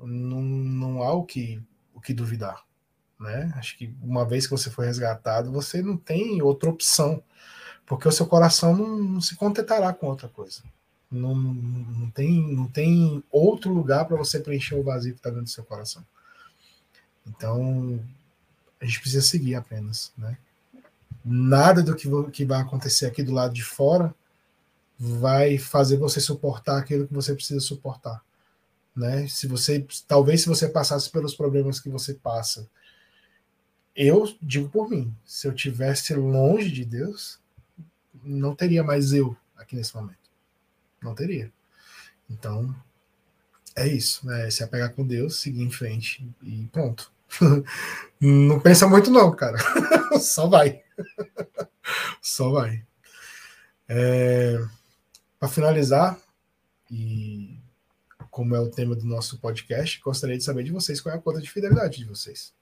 não, 0.00 0.40
não 0.40 1.02
há 1.02 1.12
o 1.12 1.24
que, 1.24 1.60
o 1.92 2.00
que 2.00 2.14
duvidar. 2.14 2.64
Né? 3.22 3.52
Acho 3.56 3.78
que 3.78 3.94
uma 4.02 4.26
vez 4.26 4.46
que 4.46 4.50
você 4.50 4.68
foi 4.68 4.86
resgatado, 4.86 5.52
você 5.52 5.80
não 5.80 5.96
tem 5.96 6.42
outra 6.42 6.68
opção, 6.68 7.22
porque 7.86 8.08
o 8.08 8.12
seu 8.12 8.26
coração 8.26 8.76
não, 8.76 8.98
não 8.98 9.20
se 9.20 9.36
contentará 9.36 9.92
com 9.92 10.08
outra 10.08 10.28
coisa. 10.28 10.60
Não, 11.08 11.32
não, 11.32 12.10
tem, 12.10 12.52
não 12.52 12.66
tem 12.66 13.22
outro 13.30 13.72
lugar 13.72 14.06
para 14.06 14.16
você 14.16 14.40
preencher 14.40 14.74
o 14.74 14.82
vazio 14.82 15.12
que 15.12 15.20
está 15.20 15.30
dentro 15.30 15.44
do 15.44 15.50
seu 15.50 15.62
coração. 15.62 16.04
Então, 17.24 18.02
a 18.80 18.84
gente 18.84 19.00
precisa 19.00 19.22
seguir 19.22 19.54
apenas. 19.54 20.12
Né? 20.18 20.36
Nada 21.24 21.80
do 21.80 21.94
que, 21.94 22.08
que 22.32 22.44
vai 22.44 22.60
acontecer 22.60 23.06
aqui 23.06 23.22
do 23.22 23.32
lado 23.32 23.54
de 23.54 23.62
fora 23.62 24.12
vai 24.98 25.58
fazer 25.58 25.96
você 25.96 26.20
suportar 26.20 26.78
aquilo 26.78 27.06
que 27.06 27.14
você 27.14 27.34
precisa 27.34 27.60
suportar, 27.60 28.22
né? 28.94 29.26
Se 29.26 29.48
você, 29.48 29.84
talvez 30.06 30.42
se 30.42 30.48
você 30.48 30.68
passasse 30.68 31.10
pelos 31.10 31.34
problemas 31.34 31.80
que 31.80 31.88
você 31.88 32.14
passa, 32.14 32.68
eu 33.94 34.24
digo 34.40 34.68
por 34.68 34.88
mim, 34.88 35.14
se 35.24 35.46
eu 35.46 35.54
tivesse 35.54 36.14
longe 36.14 36.70
de 36.70 36.84
Deus, 36.84 37.40
não 38.22 38.54
teria 38.54 38.82
mais 38.82 39.12
eu 39.12 39.36
aqui 39.56 39.76
nesse 39.76 39.94
momento, 39.94 40.30
não 41.02 41.14
teria. 41.14 41.52
Então 42.28 42.74
é 43.74 43.86
isso, 43.86 44.26
né? 44.26 44.50
Se 44.50 44.62
apegar 44.62 44.92
com 44.94 45.06
Deus, 45.06 45.40
seguir 45.40 45.62
em 45.62 45.70
frente 45.70 46.26
e 46.42 46.68
pronto. 46.72 47.12
não 48.20 48.60
pensa 48.60 48.86
muito 48.86 49.10
não, 49.10 49.34
cara. 49.34 49.58
Só 50.20 50.46
vai. 50.46 50.82
Só 52.20 52.50
vai. 52.50 52.84
É... 53.88 54.58
Para 55.38 55.48
finalizar, 55.48 56.20
e 56.90 57.58
como 58.30 58.54
é 58.54 58.60
o 58.60 58.70
tema 58.70 58.94
do 58.94 59.04
nosso 59.04 59.38
podcast, 59.38 60.00
gostaria 60.00 60.38
de 60.38 60.44
saber 60.44 60.62
de 60.62 60.70
vocês 60.70 61.00
qual 61.00 61.14
é 61.14 61.18
a 61.18 61.20
conta 61.20 61.40
de 61.40 61.50
fidelidade 61.50 61.98
de 61.98 62.04
vocês. 62.04 62.54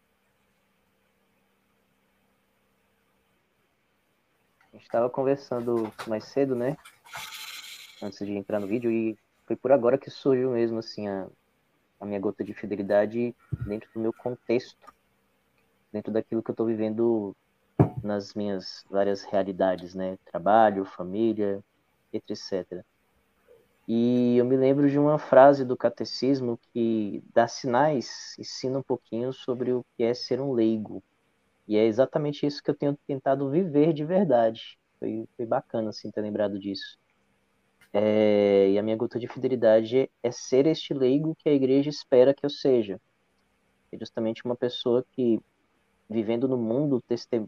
A 4.73 4.77
gente 4.77 4.80
estava 4.91 5.09
conversando 5.09 5.93
mais 6.09 6.25
cedo, 6.25 6.57
né? 6.57 6.77
Antes 8.03 8.27
de 8.27 8.33
entrar 8.33 8.59
no 8.59 8.67
vídeo, 8.67 8.91
e 8.91 9.17
foi 9.47 9.55
por 9.55 9.71
agora 9.71 9.97
que 9.97 10.11
surgiu 10.11 10.51
mesmo 10.51 10.81
assim 10.81 11.07
a, 11.07 11.29
a 12.01 12.05
minha 12.05 12.19
gota 12.19 12.43
de 12.43 12.53
fidelidade 12.53 13.35
dentro 13.65 13.89
do 13.95 14.01
meu 14.01 14.13
contexto, 14.13 14.93
dentro 15.93 16.13
daquilo 16.13 16.43
que 16.43 16.51
eu 16.51 16.53
estou 16.55 16.67
vivendo 16.67 17.37
nas 18.03 18.35
minhas 18.35 18.85
várias 18.91 19.23
realidades, 19.23 19.95
né? 19.95 20.19
Trabalho, 20.25 20.85
família, 20.85 21.63
etc. 22.13 22.85
E 23.87 24.37
eu 24.37 24.45
me 24.45 24.57
lembro 24.57 24.91
de 24.91 24.99
uma 24.99 25.19
frase 25.19 25.65
do 25.65 25.77
catecismo 25.77 26.59
que 26.73 27.23
dá 27.33 27.47
sinais, 27.47 28.35
ensina 28.41 28.81
um 28.81 28.83
pouquinho 28.83 29.33
sobre 29.33 29.73
o 29.73 29.85
que 29.97 30.03
é 30.03 30.15
ser 30.15 30.41
um 30.41 30.53
leigo. 30.53 31.01
E 31.69 31.77
é 31.77 31.85
exatamente 31.85 32.45
isso 32.45 32.61
que 32.61 32.71
eu 32.73 32.75
tenho 32.75 32.99
tentado 33.07 33.49
viver 33.49 33.93
de 33.93 34.05
verdade. 34.05 34.80
Foi, 35.01 35.27
foi 35.37 35.47
bacana 35.47 35.89
assim, 35.89 36.11
ter 36.11 36.21
lembrado 36.21 36.59
disso. 36.61 36.99
É, 37.93 38.71
e 38.71 38.79
a 38.79 38.83
minha 38.83 38.97
gota 38.97 39.19
de 39.19 39.27
fidelidade 39.27 40.09
é 40.23 40.31
ser 40.31 40.67
este 40.67 40.95
leigo 40.95 41.35
que 41.37 41.49
a 41.49 41.53
igreja 41.53 41.89
espera 41.89 42.35
que 42.35 42.47
eu 42.47 42.51
seja. 42.51 43.01
É 43.91 43.99
justamente 43.99 44.45
uma 44.45 44.55
pessoa 44.55 45.05
que, 45.11 45.41
vivendo 46.09 46.47
no 46.47 46.57
mundo, 46.57 47.03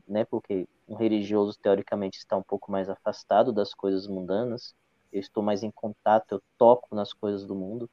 né, 0.09 0.25
porque 0.25 0.67
um 0.89 0.97
religioso 0.97 1.57
teoricamente 1.63 2.19
está 2.19 2.37
um 2.37 2.43
pouco 2.43 2.73
mais 2.73 2.89
afastado 2.89 3.53
das 3.53 3.73
coisas 3.73 4.09
mundanas, 4.09 4.75
eu 5.13 5.21
estou 5.21 5.43
mais 5.43 5.63
em 5.63 5.71
contato, 5.71 6.33
eu 6.33 6.43
toco 6.59 6.95
nas 6.95 7.13
coisas 7.13 7.47
do 7.47 7.55
mundo, 7.55 7.89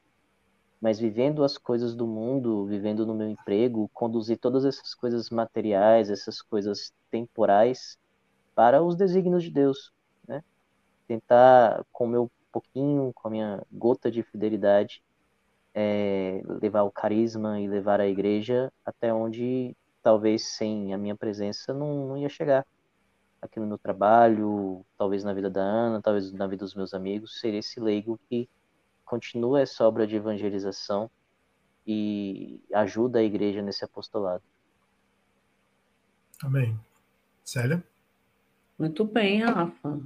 mas 0.80 0.98
vivendo 0.98 1.44
as 1.44 1.58
coisas 1.58 1.94
do 1.94 2.06
mundo, 2.06 2.66
vivendo 2.66 3.06
no 3.06 3.14
meu 3.14 3.28
emprego, 3.28 3.90
conduzir 3.92 4.38
todas 4.38 4.64
essas 4.64 4.94
coisas 4.94 5.28
materiais, 5.28 6.10
essas 6.10 6.40
coisas 6.40 6.92
temporais 7.10 7.98
para 8.60 8.82
os 8.82 8.94
desígnios 8.94 9.42
de 9.42 9.50
Deus, 9.50 9.90
né? 10.28 10.44
Tentar 11.08 11.82
com 11.90 12.04
o 12.04 12.08
meu 12.08 12.30
pouquinho, 12.52 13.10
com 13.14 13.26
a 13.26 13.30
minha 13.30 13.66
gota 13.72 14.10
de 14.10 14.22
fidelidade, 14.22 15.02
é, 15.74 16.42
levar 16.60 16.82
o 16.82 16.90
carisma 16.90 17.58
e 17.58 17.66
levar 17.66 18.02
a 18.02 18.06
igreja 18.06 18.70
até 18.84 19.14
onde 19.14 19.74
talvez 20.02 20.44
sem 20.44 20.92
a 20.92 20.98
minha 20.98 21.16
presença 21.16 21.72
não, 21.72 22.08
não 22.08 22.18
ia 22.18 22.28
chegar 22.28 22.66
aqui 23.40 23.58
no 23.58 23.66
meu 23.66 23.78
trabalho, 23.78 24.84
talvez 24.98 25.24
na 25.24 25.32
vida 25.32 25.48
da 25.48 25.62
Ana, 25.62 26.02
talvez 26.02 26.30
na 26.30 26.46
vida 26.46 26.62
dos 26.62 26.74
meus 26.74 26.92
amigos, 26.92 27.40
ser 27.40 27.54
esse 27.54 27.80
leigo 27.80 28.20
que 28.28 28.46
continua 29.06 29.62
essa 29.62 29.88
obra 29.88 30.06
de 30.06 30.16
evangelização 30.16 31.10
e 31.86 32.60
ajuda 32.74 33.20
a 33.20 33.22
igreja 33.22 33.62
nesse 33.62 33.86
apostolado. 33.86 34.44
Amém. 36.42 36.78
Célia? 37.42 37.82
Muito 38.80 39.04
bem, 39.04 39.42
Rafa. 39.42 40.00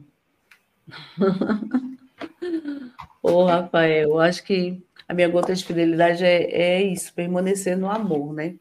Ô, 3.23 3.45
Rafael, 3.45 4.11
eu 4.11 4.21
acho 4.21 4.45
que 4.45 4.83
a 5.09 5.15
minha 5.15 5.29
gota 5.29 5.55
de 5.55 5.65
fidelidade 5.65 6.25
é, 6.25 6.79
é 6.79 6.83
isso, 6.83 7.13
permanecer 7.15 7.77
no 7.77 7.89
amor, 7.91 8.33
né? 8.35 8.57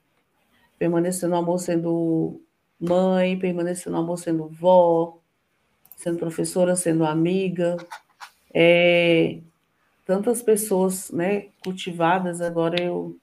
Permanecer 0.79 1.29
no 1.29 1.37
amor 1.37 1.59
sendo 1.59 2.41
mãe, 2.79 3.39
permanecer 3.39 3.91
no 3.91 3.99
amor 3.99 4.17
sendo 4.17 4.47
vó, 4.49 5.19
sendo 5.97 6.19
professora, 6.19 6.75
sendo 6.75 7.05
amiga. 7.05 7.77
É, 8.53 9.39
tantas 10.05 10.41
pessoas 10.41 11.11
né, 11.11 11.47
cultivadas, 11.63 12.41
agora 12.41 12.81
eu. 12.81 13.17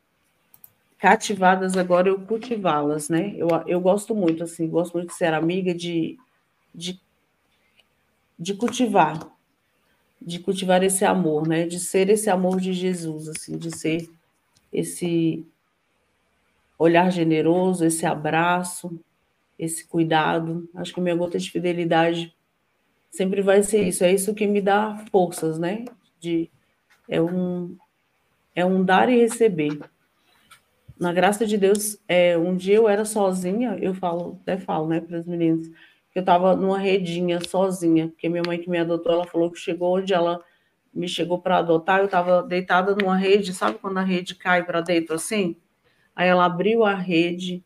cativadas, 0.99 1.77
agora 1.77 2.09
eu 2.09 2.21
cultivá-las, 2.27 3.09
né? 3.09 3.35
Eu, 3.37 3.49
eu 3.67 3.81
gosto 3.81 4.15
muito, 4.15 4.45
assim, 4.45 4.69
gosto 4.69 4.95
muito 4.95 5.09
de 5.09 5.15
ser 5.15 5.33
amiga, 5.35 5.75
de, 5.75 6.19
de, 6.75 7.01
de 8.39 8.55
cultivar, 8.55 9.31
de 10.21 10.39
cultivar 10.39 10.83
esse 10.83 11.05
amor, 11.05 11.47
né? 11.47 11.67
De 11.67 11.79
ser 11.81 12.09
esse 12.09 12.29
amor 12.29 12.61
de 12.61 12.73
Jesus, 12.73 13.29
assim, 13.29 13.57
de 13.57 13.77
ser 13.77 14.09
esse 14.73 15.47
olhar 16.79 17.11
generoso, 17.11 17.85
esse 17.85 18.07
abraço, 18.07 18.99
esse 19.59 19.87
cuidado. 19.87 20.69
Acho 20.75 20.95
que 20.95 21.01
minha 21.01 21.15
gota 21.15 21.39
de 21.39 21.51
fidelidade 21.51 22.35
sempre 23.11 23.43
vai 23.43 23.63
ser 23.63 23.87
isso. 23.87 24.05
É 24.05 24.13
isso 24.13 24.35
que 24.35 24.47
me 24.47 24.61
dá 24.61 25.05
forças, 25.11 25.59
né? 25.59 25.85
De 26.19 26.51
é 27.09 27.21
um 27.21 27.77
é 28.55 28.65
um 28.65 28.85
dar 28.85 29.09
e 29.09 29.21
receber. 29.21 29.79
Na 30.99 31.13
graça 31.13 31.47
de 31.47 31.57
Deus, 31.57 31.99
é, 32.07 32.37
um 32.37 32.55
dia 32.55 32.77
eu 32.77 32.89
era 32.89 33.05
sozinha, 33.05 33.77
eu 33.81 33.95
falo, 33.95 34.39
até 34.43 34.59
falo, 34.59 34.87
né, 34.87 35.01
para 35.01 35.17
as 35.17 35.27
meninas, 35.27 35.67
que 35.67 35.75
eu 36.15 36.21
estava 36.21 36.57
numa 36.57 36.79
redinha 36.79 37.41
sozinha, 37.41 38.09
porque 38.09 38.29
minha 38.29 38.43
mãe 38.47 38.59
que 38.59 38.69
me 38.69 38.79
adotou, 38.79 39.13
ela 39.13 39.27
falou 39.27 39.51
que 39.51 39.59
chegou 39.59 39.99
onde 39.99 40.13
ela 40.13 40.43
me 40.93 41.09
chegou 41.09 41.41
para 41.41 41.59
adotar, 41.59 42.01
eu 42.01 42.07
estava 42.07 42.43
deitada 42.43 42.95
numa 42.95 43.17
rede, 43.17 43.55
sabe 43.55 43.79
quando 43.79 43.99
a 43.99 44.03
rede 44.03 44.35
cai 44.35 44.65
para 44.65 44.81
dentro 44.81 45.15
assim? 45.15 45.57
Aí 46.15 46.29
ela 46.29 46.45
abriu 46.45 46.85
a 46.85 46.95
rede, 46.95 47.65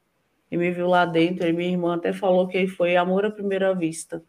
e 0.51 0.57
me 0.57 0.71
viu 0.71 0.87
lá 0.87 1.05
dentro, 1.07 1.47
e 1.47 1.53
minha 1.53 1.71
irmã 1.71 1.97
até 1.97 2.13
falou 2.13 2.47
que 2.47 2.67
foi 2.69 2.97
amor 2.97 3.25
à 3.25 3.31
primeira 3.31 3.75
vista. 3.75 4.23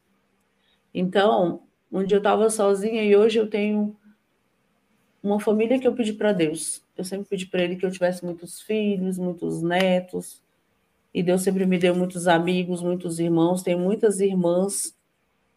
Então, 0.93 1.63
um 1.91 2.01
eu 2.01 2.17
estava 2.17 2.49
sozinha 2.49 3.03
e 3.03 3.15
hoje 3.15 3.37
eu 3.37 3.49
tenho 3.49 3.95
uma 5.21 5.39
família 5.39 5.79
que 5.79 5.87
eu 5.87 5.93
pedi 5.93 6.13
para 6.13 6.31
Deus. 6.31 6.81
Eu 6.97 7.03
sempre 7.03 7.27
pedi 7.27 7.45
para 7.45 7.63
Ele 7.63 7.75
que 7.75 7.85
eu 7.85 7.91
tivesse 7.91 8.23
muitos 8.23 8.61
filhos, 8.61 9.17
muitos 9.17 9.61
netos, 9.61 10.41
e 11.15 11.23
Deus 11.23 11.43
sempre 11.43 11.65
me 11.65 11.79
deu 11.79 11.95
muitos 11.95 12.27
amigos, 12.27 12.81
muitos 12.81 13.19
irmãos. 13.19 13.63
Tenho 13.63 13.79
muitas 13.79 14.19
irmãs, 14.19 14.93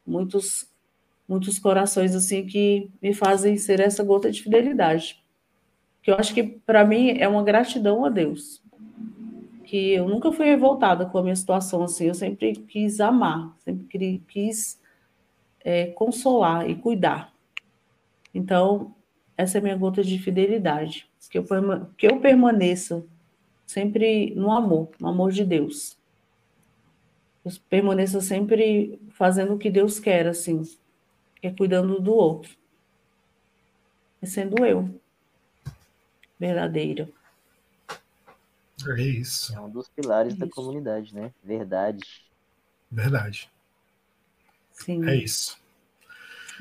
muitos 0.07 0.71
muitos 1.27 1.59
corações 1.59 2.15
assim 2.15 2.47
que 2.47 2.89
me 3.03 3.13
fazem 3.13 3.59
ser 3.59 3.81
essa 3.81 4.05
gota 4.05 4.31
de 4.31 4.41
fidelidade. 4.41 5.21
Que 6.01 6.13
eu 6.13 6.15
acho 6.15 6.33
que 6.33 6.45
para 6.45 6.85
mim 6.85 7.19
é 7.19 7.27
uma 7.27 7.43
gratidão 7.43 8.05
a 8.05 8.09
Deus. 8.09 8.63
Que 9.65 9.95
eu 9.95 10.09
nunca 10.09 10.31
fui 10.31 10.47
revoltada 10.47 11.05
com 11.05 11.19
a 11.19 11.23
minha 11.25 11.35
situação 11.35 11.83
assim, 11.83 12.07
eu 12.07 12.15
sempre 12.15 12.55
quis 12.55 13.01
amar, 13.01 13.53
sempre 13.59 14.23
quis 14.29 14.81
é, 15.65 15.87
consolar 15.87 16.71
e 16.71 16.77
cuidar. 16.77 17.35
Então, 18.33 18.95
essa 19.37 19.59
é 19.59 19.61
a 19.61 19.63
minha 19.63 19.77
gota 19.77 20.05
de 20.05 20.21
fidelidade, 20.21 21.11
que 21.29 21.37
eu, 21.37 21.45
que 21.97 22.07
eu 22.07 22.21
permaneça 22.21 23.05
sempre 23.69 24.35
no 24.35 24.51
amor, 24.51 24.89
no 24.99 25.09
amor 25.09 25.31
de 25.31 25.45
Deus. 25.45 25.95
Eu 27.45 27.53
permaneça 27.69 28.19
sempre 28.23 28.99
fazendo 29.11 29.55
o 29.55 29.59
que 29.59 29.71
Deus 29.71 30.01
quer, 30.01 30.27
assim, 30.27 30.63
é 31.43 31.51
cuidando 31.51 32.01
do 32.01 32.13
outro. 32.13 32.57
E 34.23 34.27
sendo 34.27 34.65
eu, 34.65 34.89
verdadeira. 36.41 37.11
É 38.87 39.03
isso. 39.03 39.55
É 39.55 39.61
um 39.61 39.69
dos 39.69 39.87
pilares 39.89 40.33
é 40.33 40.37
da 40.37 40.49
comunidade, 40.49 41.15
né? 41.15 41.31
Verdade. 41.45 42.03
Verdade. 42.91 43.51
Sim. 44.73 45.07
É 45.07 45.15
isso. 45.15 45.59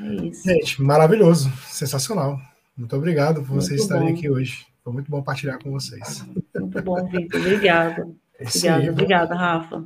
É 0.02 0.26
isso. 0.26 0.44
Gente, 0.44 0.82
maravilhoso, 0.82 1.50
sensacional. 1.68 2.38
Muito 2.76 2.96
obrigado 2.98 3.36
por 3.36 3.52
Muito 3.52 3.64
vocês 3.64 3.82
estarem 3.82 4.10
bom. 4.10 4.18
aqui 4.18 4.30
hoje. 4.30 4.68
Foi 4.84 4.92
muito 4.92 5.10
bom 5.10 5.24
partilhar 5.24 5.58
com 5.58 5.72
vocês. 5.72 6.26
Muito 6.60 6.82
bom, 6.82 7.06
Vitor. 7.08 7.40
Obrigada. 7.40 8.08
É 8.40 8.44
Obrigada, 8.46 8.84
aí. 8.84 8.90
obrigada, 8.90 9.36
Rafa. 9.36 9.86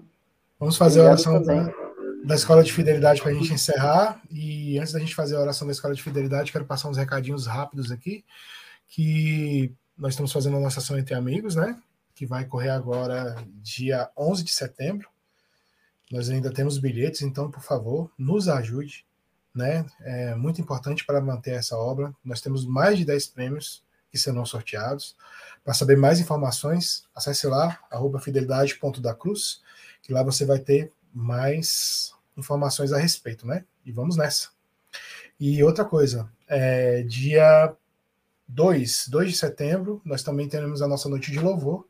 Vamos 0.59 0.78
fazer 0.78 0.99
a 1.01 1.11
Obrigado 1.11 1.34
oração 1.34 1.43
também. 1.43 1.65
da, 2.24 2.28
da 2.28 2.36
Escola 2.36 2.63
de 2.63 2.72
Fidelidade 2.74 3.22
para 3.22 3.32
a 3.32 3.34
gente 3.34 3.53
encerrar. 3.53 4.22
E 4.30 4.78
antes 4.80 4.93
da 4.93 4.99
gente 4.99 5.15
fazer 5.15 5.36
a 5.36 5.39
oração 5.41 5.67
da 5.67 5.72
Escola 5.72 5.93
de 5.95 6.03
Fidelidade, 6.03 6.51
quero 6.51 6.65
passar 6.65 6.89
uns 6.89 6.97
recadinhos 6.97 7.47
rápidos 7.47 7.91
aqui. 7.91 8.24
Que 8.88 9.74
nós 9.97 10.13
estamos 10.13 10.32
fazendo 10.32 10.57
a 10.57 10.59
nossa 10.59 10.80
ação 10.80 10.97
entre 10.97 11.13
amigos, 11.15 11.55
né? 11.55 11.80
Que 12.13 12.26
vai 12.26 12.45
correr 12.45 12.69
agora 12.69 13.36
dia 13.61 14.09
11 14.17 14.43
de 14.43 14.51
setembro. 14.51 15.07
Nós 16.11 16.30
ainda 16.30 16.51
temos 16.51 16.78
bilhetes, 16.78 17.22
então, 17.22 17.49
por 17.49 17.63
favor, 17.63 18.11
nos 18.17 18.49
ajude. 18.49 19.05
Né? 19.55 19.86
É 20.01 20.36
muito 20.36 20.59
importante 20.61 21.05
para 21.05 21.22
manter 21.22 21.51
essa 21.51 21.78
obra. 21.78 22.13
Nós 22.24 22.41
temos 22.41 22.65
mais 22.65 22.97
de 22.97 23.05
10 23.05 23.28
prêmios 23.28 23.82
que 24.11 24.17
serão 24.17 24.45
sorteados. 24.45 25.15
Para 25.64 25.74
saber 25.74 25.95
mais 25.95 26.20
informações, 26.20 27.05
acesse 27.16 27.45
lá, 27.47 27.80
arroba 27.91 28.20
fidelidade.dacruz, 28.20 29.62
que 30.01 30.12
lá 30.12 30.24
você 30.24 30.45
vai 30.45 30.59
ter 30.59 30.91
mais 31.14 32.14
informações 32.36 32.91
a 32.91 32.97
respeito, 32.97 33.45
né? 33.45 33.66
E 33.86 33.91
vamos 33.91 34.16
nessa. 34.16 34.49
E 35.39 35.64
outra 35.64 35.86
coisa, 35.86 36.30
é, 36.47 37.03
dia 37.03 37.76
2, 38.47 39.07
2 39.07 39.32
de 39.32 39.38
setembro, 39.38 40.01
nós 40.03 40.24
também 40.24 40.47
teremos 40.47 40.82
a 40.82 40.88
nossa 40.88 41.07
noite 41.07 41.32
de 41.32 41.39
louvor. 41.39 41.88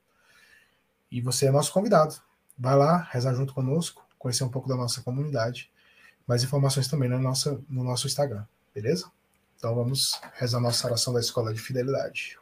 E 1.11 1.21
você 1.21 1.47
é 1.47 1.51
nosso 1.51 1.73
convidado. 1.73 2.15
Vai 2.57 2.75
lá, 2.75 3.07
rezar 3.11 3.33
junto 3.33 3.53
conosco, 3.53 4.05
conhecer 4.17 4.43
um 4.43 4.49
pouco 4.49 4.69
da 4.69 4.75
nossa 4.75 5.01
comunidade. 5.01 5.71
Mais 6.27 6.43
informações 6.43 6.87
também 6.87 7.09
na 7.09 7.17
nossa, 7.17 7.59
no 7.67 7.83
nosso 7.83 8.07
Instagram, 8.07 8.45
beleza? 8.73 9.11
Então 9.57 9.75
vamos 9.75 10.19
rezar 10.33 10.59
nossa 10.59 10.87
oração 10.87 11.13
da 11.13 11.19
Escola 11.19 11.53
de 11.53 11.59
Fidelidade. 11.59 12.37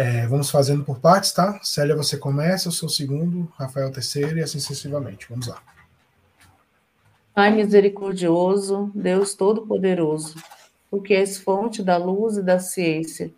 É, 0.00 0.28
vamos 0.28 0.48
fazendo 0.48 0.84
por 0.84 1.00
partes, 1.00 1.32
tá? 1.32 1.58
Célia, 1.60 1.96
você 1.96 2.16
começa, 2.16 2.68
o 2.68 2.72
seu 2.72 2.88
segundo, 2.88 3.52
Rafael 3.56 3.90
terceiro 3.90 4.38
e 4.38 4.40
assim 4.40 4.60
sucessivamente. 4.60 5.26
Vamos 5.28 5.48
lá. 5.48 5.60
Pai 7.34 7.50
misericordioso, 7.50 8.92
Deus 8.94 9.34
Todo-Poderoso, 9.34 10.36
tu 10.88 11.02
que 11.02 11.14
és 11.14 11.36
fonte 11.36 11.82
da 11.82 11.96
luz 11.96 12.36
e 12.36 12.44
da 12.44 12.60
ciência, 12.60 13.32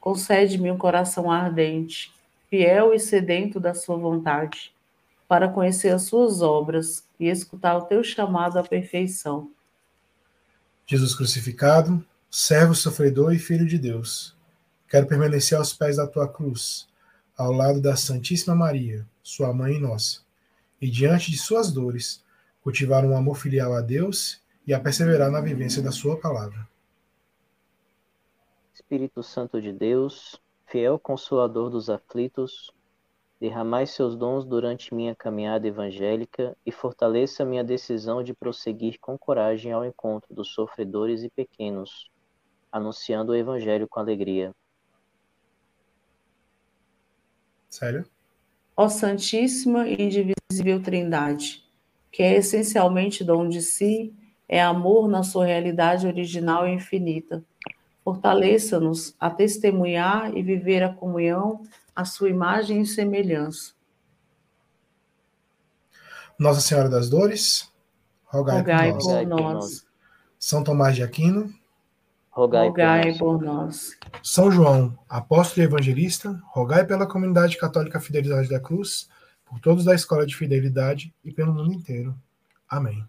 concede-me 0.00 0.70
um 0.70 0.78
coração 0.78 1.30
ardente, 1.30 2.14
fiel 2.48 2.94
e 2.94 2.98
sedento 2.98 3.60
da 3.60 3.74
sua 3.74 3.98
vontade, 3.98 4.72
para 5.28 5.50
conhecer 5.50 5.90
as 5.90 6.04
suas 6.04 6.40
obras 6.40 7.04
e 7.20 7.28
escutar 7.28 7.76
o 7.76 7.82
teu 7.82 8.02
chamado 8.02 8.58
à 8.58 8.62
perfeição. 8.62 9.50
Jesus 10.86 11.14
crucificado, 11.14 12.02
servo 12.30 12.74
sofredor 12.74 13.34
e 13.34 13.38
filho 13.38 13.66
de 13.66 13.76
Deus, 13.76 14.34
quero 14.88 15.06
permanecer 15.06 15.56
aos 15.58 15.72
pés 15.72 15.96
da 15.96 16.06
tua 16.06 16.28
cruz, 16.28 16.88
ao 17.36 17.52
lado 17.52 17.80
da 17.80 17.96
Santíssima 17.96 18.54
Maria, 18.54 19.06
sua 19.22 19.52
mãe 19.52 19.74
e 19.74 19.80
nossa, 19.80 20.20
e 20.80 20.88
diante 20.88 21.30
de 21.30 21.38
suas 21.38 21.72
dores, 21.72 22.24
cultivar 22.62 23.04
um 23.04 23.16
amor 23.16 23.36
filial 23.36 23.74
a 23.74 23.80
Deus 23.80 24.40
e 24.66 24.72
a 24.72 24.80
perseverar 24.80 25.30
na 25.30 25.40
vivência 25.40 25.82
da 25.82 25.90
sua 25.90 26.18
palavra. 26.18 26.68
Espírito 28.72 29.22
Santo 29.22 29.60
de 29.60 29.72
Deus, 29.72 30.40
fiel 30.66 30.98
consolador 30.98 31.70
dos 31.70 31.90
aflitos, 31.90 32.72
derramai 33.40 33.86
seus 33.86 34.16
dons 34.16 34.44
durante 34.44 34.94
minha 34.94 35.14
caminhada 35.14 35.66
evangélica 35.66 36.56
e 36.64 36.72
fortaleça 36.72 37.44
minha 37.44 37.64
decisão 37.64 38.22
de 38.22 38.32
prosseguir 38.32 38.98
com 39.00 39.18
coragem 39.18 39.72
ao 39.72 39.84
encontro 39.84 40.34
dos 40.34 40.54
sofredores 40.54 41.22
e 41.22 41.30
pequenos, 41.30 42.10
anunciando 42.72 43.32
o 43.32 43.36
evangelho 43.36 43.86
com 43.88 44.00
alegria. 44.00 44.54
Sério? 47.74 48.06
Ó 48.76 48.88
Santíssima 48.88 49.88
e 49.88 49.94
Indivisível 50.00 50.80
Trindade, 50.80 51.64
que 52.12 52.22
é 52.22 52.36
essencialmente 52.36 53.24
dom 53.24 53.48
de 53.48 53.60
si, 53.60 54.14
é 54.48 54.62
amor 54.62 55.08
na 55.08 55.24
sua 55.24 55.46
realidade 55.46 56.06
original 56.06 56.68
e 56.68 56.72
infinita. 56.72 57.42
Fortaleça-nos 58.04 59.16
a 59.18 59.28
testemunhar 59.28 60.36
e 60.36 60.40
viver 60.40 60.84
a 60.84 60.94
comunhão, 60.94 61.62
a 61.96 62.04
sua 62.04 62.28
imagem 62.28 62.82
e 62.82 62.86
semelhança. 62.86 63.72
Nossa 66.38 66.60
Senhora 66.60 66.88
das 66.88 67.10
Dores, 67.10 67.72
rogai, 68.26 68.58
Rogai 68.58 68.92
por 68.92 69.02
nós. 69.02 69.04
por 69.04 69.26
nós. 69.26 69.86
São 70.38 70.62
Tomás 70.62 70.94
de 70.94 71.02
Aquino, 71.02 71.52
Rogai, 72.34 72.66
Rogai 72.68 73.18
por 73.18 73.40
nós. 73.40 73.40
por 73.40 73.42
nós. 73.42 73.98
São 74.22 74.50
João, 74.50 74.98
apóstolo 75.08 75.62
e 75.62 75.66
evangelista, 75.68 76.40
rogai 76.50 76.84
pela 76.84 77.06
comunidade 77.06 77.56
católica 77.56 78.00
Fidelidade 78.00 78.48
da 78.48 78.58
Cruz, 78.58 79.08
por 79.44 79.60
todos 79.60 79.84
da 79.84 79.94
Escola 79.94 80.26
de 80.26 80.34
Fidelidade 80.36 81.14
e 81.24 81.30
pelo 81.32 81.52
mundo 81.54 81.72
inteiro. 81.72 82.14
Amém. 82.68 83.04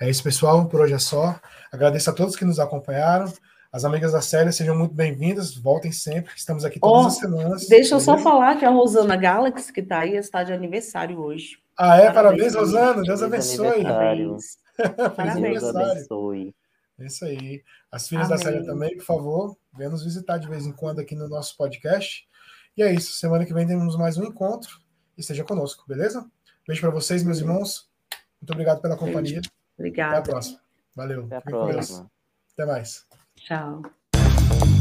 É 0.00 0.08
isso, 0.08 0.22
pessoal. 0.22 0.66
Por 0.66 0.80
hoje 0.80 0.94
é 0.94 0.98
só. 0.98 1.38
Agradeço 1.70 2.08
a 2.08 2.12
todos 2.12 2.36
que 2.36 2.44
nos 2.44 2.58
acompanharam. 2.58 3.30
As 3.70 3.84
amigas 3.84 4.12
da 4.12 4.22
Célia, 4.22 4.50
sejam 4.50 4.74
muito 4.78 4.94
bem-vindas. 4.94 5.54
Voltem 5.54 5.92
sempre. 5.92 6.32
Estamos 6.34 6.64
aqui 6.64 6.80
todas 6.80 7.04
Ó, 7.04 7.08
as 7.08 7.16
semanas. 7.16 7.66
Deixa 7.68 7.96
eu 7.96 8.00
só 8.00 8.12
beleza? 8.12 8.30
falar 8.30 8.56
que 8.56 8.64
a 8.64 8.70
Rosana 8.70 9.16
Galaxy, 9.16 9.70
que 9.72 9.80
está 9.80 9.98
aí, 10.00 10.16
está 10.16 10.42
de 10.42 10.52
aniversário 10.54 11.18
hoje. 11.20 11.58
Ah, 11.76 11.96
é? 11.98 12.10
Parabéns, 12.10 12.54
Parabéns, 12.54 12.54
Rosana. 12.54 13.02
Deus 13.02 13.22
abençoe. 13.22 13.66
aniversário. 13.66 14.36
Parabéns. 14.36 14.58
Feliz 14.76 15.16
Parabéns. 15.16 15.60
Deus 15.60 15.76
abençoe. 15.76 16.54
É 16.98 17.06
isso 17.06 17.24
aí. 17.24 17.62
As 17.90 18.08
filhas 18.08 18.28
da 18.28 18.34
Amém. 18.34 18.44
Célia 18.44 18.64
também, 18.64 18.96
por 18.96 19.04
favor, 19.04 19.56
venham 19.76 19.92
nos 19.92 20.04
visitar 20.04 20.38
de 20.38 20.48
vez 20.48 20.66
em 20.66 20.72
quando 20.72 20.98
aqui 21.00 21.14
no 21.14 21.28
nosso 21.28 21.56
podcast. 21.56 22.26
E 22.76 22.82
é 22.82 22.92
isso. 22.92 23.12
Semana 23.14 23.44
que 23.46 23.54
vem 23.54 23.66
temos 23.66 23.96
mais 23.96 24.16
um 24.18 24.24
encontro. 24.24 24.80
E 25.16 25.20
esteja 25.20 25.44
conosco, 25.44 25.84
beleza? 25.86 26.28
Beijo 26.66 26.80
para 26.80 26.90
vocês, 26.90 27.22
meus 27.22 27.38
irmãos. 27.38 27.88
Muito 28.40 28.52
obrigado 28.52 28.80
pela 28.80 28.96
companhia. 28.96 29.38
Até 29.38 29.48
a 29.48 29.52
Obrigada. 29.78 30.22
próxima. 30.30 30.60
Valeu. 30.94 31.24
Até 31.26 31.36
a 31.36 31.40
Fiquem 31.40 31.54
com 31.54 31.64
Deus. 31.66 31.74
próxima. 31.76 32.10
Até 32.52 32.66
mais. 32.66 33.06
Tchau. 33.36 34.77